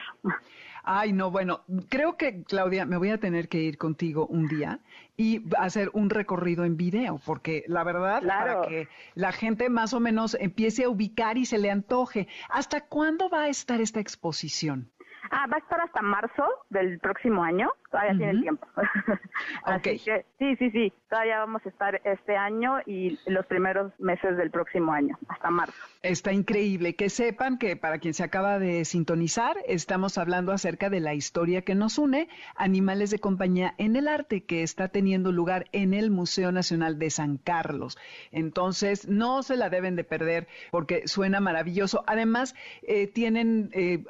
Ay, 0.89 1.13
no, 1.13 1.31
bueno, 1.33 1.63
creo 1.89 2.17
que 2.17 2.45
Claudia, 2.45 2.87
me 2.87 2.97
voy 2.97 3.11
a 3.11 3.19
tener 3.19 3.49
que 3.49 3.59
ir 3.59 3.77
contigo 3.77 4.27
un 4.27 4.47
día 4.47 4.79
y 5.17 5.43
hacer 5.59 5.91
un 5.95 6.11
recorrido 6.11 6.65
en 6.65 6.77
video, 6.77 7.21
porque 7.27 7.65
la 7.67 7.83
verdad, 7.83 8.23
para 8.25 8.63
que 8.63 8.89
la 9.15 9.33
gente 9.33 9.69
más 9.69 9.95
o 9.95 10.01
menos 10.01 10.37
empiece 10.39 10.85
a 10.85 10.89
ubicar 10.89 11.39
y 11.39 11.47
se 11.47 11.59
le 11.59 11.73
antoje. 11.73 12.29
¿Hasta 12.49 12.83
cuándo 12.83 13.29
va 13.29 13.43
a 13.43 13.49
estar 13.49 13.81
esta 13.81 13.99
exposición? 13.99 14.89
Ah, 15.31 15.47
va 15.51 15.57
a 15.57 15.59
estar 15.59 15.81
hasta 15.81 16.03
marzo 16.03 16.45
del 16.71 17.01
próximo 17.01 17.43
año, 17.43 17.69
todavía 17.97 18.19
tiene 18.19 18.41
tiempo. 18.43 18.67
Así 19.65 19.99
que 19.99 20.25
sí, 20.39 20.57
sí, 20.57 20.71
sí, 20.71 20.93
todavía 21.09 21.39
vamos 21.39 21.63
a 21.65 21.69
estar 21.69 22.01
este 22.05 22.37
año 22.37 22.79
y 22.87 23.19
los 23.27 23.47
primeros 23.47 23.93
meses 23.99 24.37
del 24.37 24.51
próximo 24.51 24.93
año, 24.93 25.19
hasta 25.29 25.51
marzo. 25.51 25.75
Está 26.03 26.33
increíble. 26.33 26.95
Que 26.95 27.09
sepan 27.11 27.59
que 27.59 27.77
para 27.77 27.99
quien 27.99 28.15
se 28.15 28.23
acaba 28.23 28.59
de 28.59 28.85
sintonizar, 28.85 29.57
estamos 29.67 30.19
hablando 30.19 30.53
acerca 30.53 30.91
de 30.91 31.01
la 31.01 31.15
historia 31.15 31.63
que 31.63 31.75
nos 31.75 31.99
une, 31.99 32.29
Animales 32.55 33.11
de 33.11 33.19
Compañía 33.19 33.75
en 33.79 33.97
el 33.97 34.09
Arte, 34.09 34.45
que 34.45 34.63
está 34.63 34.89
teniendo 34.89 35.33
lugar 35.33 35.67
en 35.73 35.95
el 35.95 36.11
Museo 36.11 36.53
Nacional 36.53 36.99
de 36.99 37.11
San 37.11 37.39
Carlos. 37.39 37.99
Entonces, 38.31 39.09
no 39.09 39.43
se 39.43 39.57
la 39.57 39.71
deben 39.71 39.97
de 39.97 40.05
perder 40.05 40.49
porque 40.71 41.09
suena 41.09 41.41
maravilloso. 41.41 42.05
Además, 42.07 42.55
eh, 42.83 43.07
tienen 43.07 43.71
eh, 43.73 44.05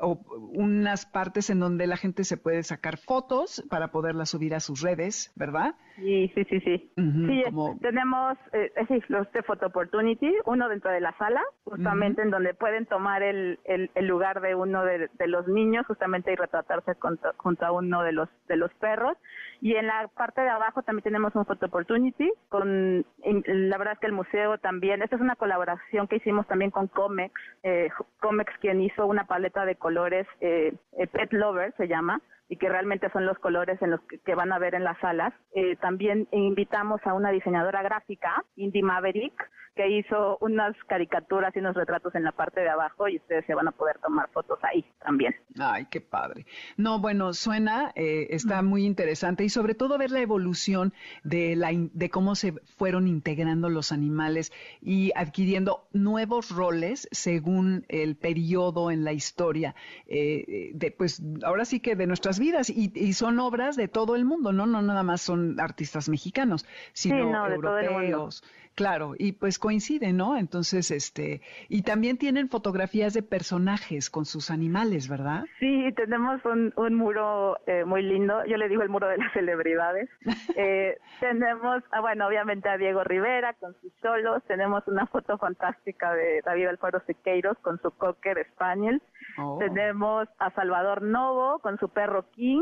unas 0.53 1.07
partes 1.07 1.51
en 1.51 1.61
donde 1.61 1.87
la 1.87 1.97
gente 1.97 2.25
se 2.25 2.37
puede 2.37 2.63
sacar 2.63 2.99
fotos 2.99 3.65
para 3.69 3.76
poderlas 3.89 4.31
subir 4.31 4.55
a 4.55 4.61
sus 4.61 4.83
redes, 4.83 5.33
¿verdad? 5.37 5.75
Sí, 5.97 6.31
sí, 6.35 6.45
sí, 6.45 6.61
sí. 6.61 6.93
sí 6.97 7.43
tenemos 7.81 8.37
eh, 8.53 8.71
los 9.09 9.31
de 9.33 9.43
Photo 9.43 9.67
Opportunity, 9.67 10.33
uno 10.45 10.69
dentro 10.69 10.91
de 10.91 11.01
la 11.01 11.17
sala, 11.17 11.43
justamente 11.65 12.23
en 12.23 12.31
donde 12.31 12.55
pueden 12.55 12.87
tomar 12.87 13.23
el, 13.23 13.59
el, 13.65 14.07
lugar 14.07 14.41
de 14.41 14.55
uno 14.55 14.85
de, 14.85 15.09
los 15.27 15.49
niños, 15.49 15.87
justamente 15.87 16.33
y 16.33 16.37
retratarse 16.37 16.93
junto, 17.39 17.67
a 17.67 17.73
uno 17.73 18.03
de 18.03 18.13
los 18.13 18.29
de 18.49 18.57
los 18.57 18.73
perros. 18.75 19.17
Y 19.61 19.75
en 19.75 19.87
la 19.87 20.09
parte 20.09 20.43
de 20.43 20.51
abajo 20.51 20.83
también 20.83 21.05
tenemos 21.05 21.35
un 21.35 21.47
Photo 21.47 21.67
Opportunity 21.67 22.31
con, 22.49 23.07
la 23.25 23.79
verdad 23.79 23.95
es 23.95 24.01
que 24.01 24.07
el 24.07 24.13
museo 24.13 24.59
también, 24.59 25.03
esta 25.03 25.17
es 25.17 25.23
una 25.23 25.37
colaboración 25.37 26.09
que 26.09 26.17
hicimos 26.17 26.47
también 26.47 26.71
con 26.71 26.89
Comex, 26.89 27.33
eh, 27.63 27.89
Comex 28.21 28.53
quien 28.61 28.83
hizo 28.83 29.07
una 29.07 29.25
paleta 29.25 29.65
de 29.65 29.77
colores, 29.77 30.27
eh, 30.41 30.75
eh 30.99 31.07
Pet 31.07 31.33
Lover 31.33 31.73
se 31.77 31.89
llama, 31.89 32.21
y 32.49 32.57
que 32.57 32.69
realmente 32.69 33.11
son 33.11 33.27
los 33.27 33.39
colores 33.39 33.81
en 33.83 33.91
los 33.91 34.01
que, 34.25 34.35
van 34.35 34.53
a 34.53 34.59
ver 34.59 34.75
en 34.75 34.85
las 34.85 34.99
salas. 35.01 35.33
Eh, 35.55 35.77
también 35.77 36.29
invitamos 36.33 37.01
a 37.05 37.15
una 37.15 37.31
diseñadora 37.31 37.83
gráfica, 37.83 38.45
Indy 38.57 38.83
Maverick, 38.83 39.35
que 39.77 39.91
hizo 39.91 40.39
unas 40.41 40.75
caricaturas 40.89 41.55
y 41.55 41.59
unos 41.59 41.77
retratos 41.77 42.15
en 42.15 42.25
la 42.25 42.33
parte 42.33 42.61
de 42.61 42.71
abajo 42.71 43.09
y 43.09 43.19
ustedes 43.19 43.45
se 43.45 43.55
van 43.55 43.69
a 43.69 43.73
poder 43.73 43.99
tomar 43.99 44.29
fotos 44.31 44.59
ahí 44.63 44.85
también. 45.05 45.35
Ay, 45.61 45.87
qué 45.91 46.01
padre. 46.01 46.47
No, 46.79 46.99
bueno, 46.99 47.35
suena, 47.35 47.93
eh, 47.95 48.29
está 48.31 48.63
muy 48.63 48.87
interesante 48.87 49.45
y 49.45 49.51
sobre 49.51 49.75
todo 49.75 49.99
ver 49.99 50.11
la 50.11 50.21
evolución 50.21 50.95
de, 51.25 51.57
la, 51.57 51.71
de 51.75 52.11
cómo 52.11 52.35
se 52.35 52.53
fueron 52.79 53.07
integrando 53.07 53.69
los 53.69 53.93
animales 53.93 54.51
y 54.81 55.13
adquiriendo 55.15 55.87
nuevos 55.93 56.51
roles 56.51 57.07
según 57.13 57.85
el 57.89 58.17
periodo 58.17 58.91
en 58.91 59.05
la 59.05 59.13
historia. 59.13 59.75
Eh, 60.07 60.71
de, 60.73 60.91
pues 60.91 61.23
ahora 61.45 61.67
sí 61.67 61.81
que 61.81 61.97
de 61.97 62.07
nuestras 62.07 62.36
vidas 62.39 62.71
y, 62.71 63.13
son 63.13 63.39
obras 63.39 63.77
de 63.77 63.89
todo 63.89 64.17
el 64.17 64.25
mundo, 64.25 64.53
¿no? 64.53 64.67
No 64.67 64.83
nada 64.83 65.03
más 65.03 65.23
son 65.23 65.59
artistas 65.61 66.09
mexicanos, 66.09 66.67
sino 66.93 67.47
europeos. 67.47 68.43
Claro, 68.77 69.15
y 69.19 69.33
pues 69.33 69.59
coincide, 69.59 70.13
¿no? 70.13 70.37
Entonces, 70.37 70.91
este, 70.91 71.41
y 71.71 71.81
también 71.81 72.19
tienen 72.19 72.51
fotografías 72.51 73.15
de 73.15 73.23
personajes 73.23 74.11
con 74.11 74.27
sus 74.27 74.51
animales, 74.51 75.09
¿verdad? 75.09 75.45
Sí, 75.61 75.91
tenemos 75.97 76.45
un, 76.45 76.75
un 76.77 76.95
muro 76.95 77.57
eh, 77.67 77.87
muy 77.87 78.03
lindo, 78.03 78.45
yo 78.45 78.59
le 78.59 78.69
digo 78.69 78.83
el 78.83 78.91
muro 78.91 79.09
de 79.09 79.17
las 79.17 79.33
celebridades. 79.33 80.11
eh, 80.57 80.99
tenemos, 81.21 81.85
ah, 81.91 82.03
bueno, 82.03 82.27
obviamente 82.27 82.69
a 82.69 82.77
Diego 82.77 83.03
Rivera 83.03 83.55
con 83.55 83.75
sus 83.81 83.95
solos, 84.03 84.43
tenemos 84.47 84.87
una 84.89 85.07
foto 85.07 85.39
fantástica 85.39 86.13
de 86.13 86.43
David 86.45 86.67
Alfaro 86.67 87.01
Siqueiros 87.07 87.57
con 87.63 87.81
su 87.81 87.91
cocker 87.93 88.47
Spaniel, 88.53 89.01
oh. 89.39 89.57
tenemos 89.59 90.29
a 90.39 90.51
Salvador 90.51 91.01
Novo 91.01 91.61
con 91.61 91.79
su 91.79 91.89
perro 91.89 92.31
King, 92.33 92.61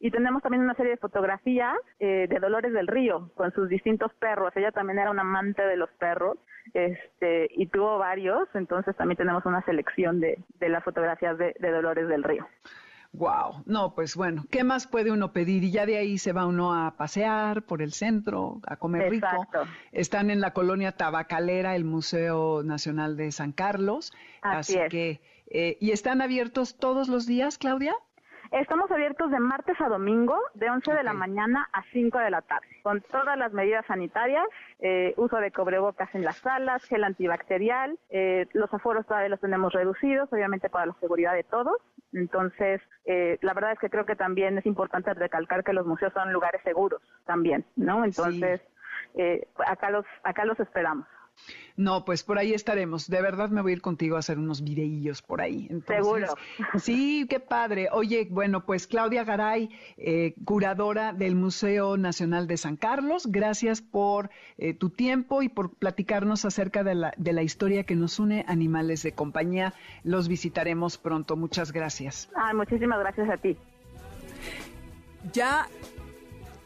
y 0.00 0.10
tenemos 0.10 0.42
también 0.42 0.62
una 0.62 0.74
serie 0.74 0.92
de 0.92 0.96
fotografías 0.96 1.76
eh, 1.98 2.26
de 2.28 2.40
Dolores 2.40 2.72
del 2.72 2.86
Río 2.86 3.30
con 3.34 3.52
sus 3.52 3.68
distintos 3.68 4.12
perros. 4.14 4.50
Ella 4.56 4.72
también 4.72 4.98
era 4.98 5.10
una 5.10 5.20
amante 5.20 5.62
de 5.62 5.76
los 5.76 5.90
perros 5.90 6.38
este, 6.72 7.48
y 7.50 7.66
tuvo 7.66 7.98
varios, 7.98 8.48
entonces 8.54 8.96
también 8.96 9.18
tenemos 9.18 9.44
una 9.44 9.62
selección 9.64 10.18
de, 10.18 10.42
de 10.58 10.68
las 10.70 10.82
fotografías 10.84 11.36
de, 11.36 11.54
Dolores 11.60 12.08
del 12.08 12.24
Río. 12.24 12.48
Wow, 13.12 13.64
no, 13.66 13.94
pues 13.94 14.16
bueno, 14.16 14.44
¿qué 14.50 14.64
más 14.64 14.86
puede 14.86 15.10
uno 15.10 15.32
pedir? 15.32 15.64
Y 15.64 15.72
ya 15.72 15.84
de 15.84 15.98
ahí 15.98 16.16
se 16.16 16.32
va 16.32 16.46
uno 16.46 16.72
a 16.72 16.96
pasear 16.96 17.62
por 17.62 17.82
el 17.82 17.92
centro, 17.92 18.60
a 18.66 18.76
comer 18.76 19.12
Exacto. 19.12 19.64
rico. 19.64 19.74
Están 19.92 20.30
en 20.30 20.40
la 20.40 20.52
colonia 20.52 20.92
Tabacalera, 20.92 21.74
el 21.74 21.84
Museo 21.84 22.62
Nacional 22.62 23.16
de 23.16 23.32
San 23.32 23.52
Carlos. 23.52 24.12
Así, 24.42 24.78
que, 24.88 25.20
eh, 25.50 25.76
¿y 25.80 25.90
están 25.90 26.22
abiertos 26.22 26.78
todos 26.78 27.08
los 27.08 27.26
días, 27.26 27.58
Claudia? 27.58 27.94
Estamos 28.52 28.90
abiertos 28.90 29.30
de 29.30 29.38
martes 29.38 29.80
a 29.80 29.88
domingo, 29.88 30.36
de 30.54 30.68
11 30.68 30.92
de 30.92 31.04
la 31.04 31.12
mañana 31.12 31.68
a 31.72 31.84
5 31.92 32.18
de 32.18 32.30
la 32.30 32.42
tarde, 32.42 32.66
con 32.82 33.00
todas 33.00 33.38
las 33.38 33.52
medidas 33.52 33.86
sanitarias, 33.86 34.44
eh, 34.80 35.14
uso 35.16 35.36
de 35.36 35.52
cobrebocas 35.52 36.12
en 36.16 36.24
las 36.24 36.38
salas, 36.38 36.84
gel 36.86 37.04
antibacterial, 37.04 37.96
eh, 38.08 38.48
los 38.52 38.72
aforos 38.74 39.06
todavía 39.06 39.28
los 39.28 39.40
tenemos 39.40 39.72
reducidos, 39.72 40.32
obviamente 40.32 40.68
para 40.68 40.86
la 40.86 40.94
seguridad 40.94 41.34
de 41.34 41.44
todos. 41.44 41.76
Entonces, 42.12 42.80
eh, 43.04 43.38
la 43.40 43.54
verdad 43.54 43.70
es 43.70 43.78
que 43.78 43.88
creo 43.88 44.04
que 44.04 44.16
también 44.16 44.58
es 44.58 44.66
importante 44.66 45.14
recalcar 45.14 45.62
que 45.62 45.72
los 45.72 45.86
museos 45.86 46.12
son 46.12 46.32
lugares 46.32 46.60
seguros 46.64 47.00
también, 47.26 47.64
¿no? 47.76 48.04
Entonces, 48.04 48.60
acá 49.64 49.90
los 49.90 50.04
acá 50.24 50.44
los 50.44 50.58
esperamos. 50.58 51.06
No, 51.76 52.04
pues 52.04 52.22
por 52.22 52.38
ahí 52.38 52.52
estaremos. 52.52 53.08
De 53.08 53.22
verdad 53.22 53.48
me 53.48 53.62
voy 53.62 53.72
a 53.72 53.76
ir 53.76 53.80
contigo 53.80 54.16
a 54.16 54.18
hacer 54.18 54.38
unos 54.38 54.62
videillos 54.62 55.22
por 55.22 55.40
ahí. 55.40 55.66
Seguro. 55.86 56.34
Sí, 56.78 57.26
qué 57.28 57.40
padre. 57.40 57.88
Oye, 57.90 58.28
bueno, 58.30 58.66
pues 58.66 58.86
Claudia 58.86 59.24
Garay, 59.24 59.70
eh, 59.96 60.34
curadora 60.44 61.14
del 61.14 61.36
Museo 61.36 61.96
Nacional 61.96 62.46
de 62.46 62.58
San 62.58 62.76
Carlos, 62.76 63.28
gracias 63.28 63.80
por 63.80 64.28
eh, 64.58 64.74
tu 64.74 64.90
tiempo 64.90 65.40
y 65.40 65.48
por 65.48 65.72
platicarnos 65.74 66.44
acerca 66.44 66.84
de 66.84 66.94
la, 66.94 67.14
de 67.16 67.32
la 67.32 67.42
historia 67.42 67.84
que 67.84 67.96
nos 67.96 68.18
une 68.18 68.44
animales 68.46 69.02
de 69.02 69.12
compañía. 69.12 69.72
Los 70.04 70.28
visitaremos 70.28 70.98
pronto. 70.98 71.36
Muchas 71.36 71.72
gracias. 71.72 72.28
Ah, 72.34 72.52
muchísimas 72.52 72.98
gracias 72.98 73.30
a 73.30 73.36
ti. 73.38 73.56
Ya 75.32 75.66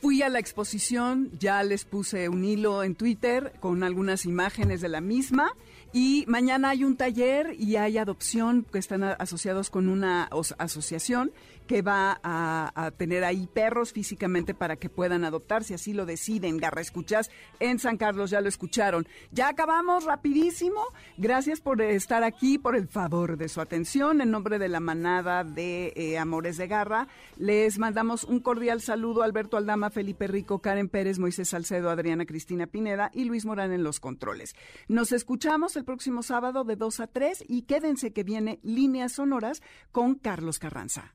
Fui 0.05 0.21
a 0.21 0.29
la 0.29 0.39
exposición, 0.39 1.31
ya 1.39 1.63
les 1.63 1.87
puse 1.87 2.29
un 2.29 2.45
hilo 2.45 2.83
en 2.83 2.95
Twitter 2.95 3.55
con 3.59 3.83
algunas 3.83 4.27
imágenes 4.27 4.83
de 4.83 4.91
la 4.91 5.01
misma 5.01 5.55
y 5.95 6.27
mañana 6.29 6.69
hay 6.69 6.85
un 6.85 6.99
taller 6.99 7.57
y 7.59 7.77
hay 7.77 7.97
adopción 7.97 8.67
que 8.71 8.79
están 8.79 9.03
asociados 9.03 9.71
con 9.71 9.89
una 9.89 10.29
asociación 10.59 11.33
que 11.67 11.83
va 11.83 12.21
a, 12.23 12.91
tener 12.97 13.25
ahí 13.25 13.49
perros 13.53 13.93
físicamente 13.93 14.55
para 14.55 14.77
que 14.77 14.89
puedan 14.89 15.25
adoptar, 15.25 15.65
si 15.65 15.75
así 15.75 15.93
lo 15.93 16.07
deciden. 16.07 16.59
Garra 16.59 16.81
Escuchas 16.81 17.31
en 17.61 17.79
San 17.79 17.97
Carlos, 17.97 18.31
ya 18.31 18.41
lo 18.41 18.49
escucharon. 18.49 19.07
Ya 19.33 19.49
acabamos 19.49 20.05
rapidísimo. 20.05 20.81
Gracias 21.17 21.61
por 21.61 21.81
estar 21.81 22.23
aquí, 22.23 22.59
por 22.59 22.77
el 22.77 22.89
favor 22.89 23.37
de 23.37 23.49
su 23.49 23.61
atención. 23.61 24.21
En 24.21 24.31
nombre 24.31 24.59
de 24.59 24.69
la 24.69 24.81
manada 24.81 25.45
de 25.45 25.93
eh, 25.97 26.19
Amores 26.19 26.57
de 26.57 26.67
Garra, 26.67 27.09
les 27.37 27.79
mandamos 27.79 28.25
un 28.25 28.41
cordial 28.41 28.81
saludo 28.81 29.23
a 29.23 29.25
Alberto 29.25 29.57
Aldama, 29.57 29.91
Felipe 29.91 30.27
Rico, 30.27 30.61
Karen 30.61 30.89
Pérez, 30.89 31.19
Moisés 31.19 31.49
Salcedo, 31.49 31.91
Adriana 31.91 32.27
Cristina 32.27 32.67
Pineda 32.67 33.11
y 33.15 33.25
Luis 33.25 33.47
Morán 33.47 33.73
en 33.73 33.83
los 33.83 34.01
controles. 34.01 34.55
Nos 34.89 35.13
escuchamos 35.13 35.77
el 35.77 35.85
próximo 35.85 36.23
sábado 36.23 36.65
de 36.65 36.77
2 36.77 37.01
a 37.01 37.07
3 37.07 37.45
y 37.49 37.63
quédense 37.63 38.13
que 38.13 38.25
viene 38.25 38.61
Líneas 38.63 39.13
Sonoras 39.13 39.63
con 39.93 40.15
Carlos 40.15 40.59
Carranza. 40.59 41.15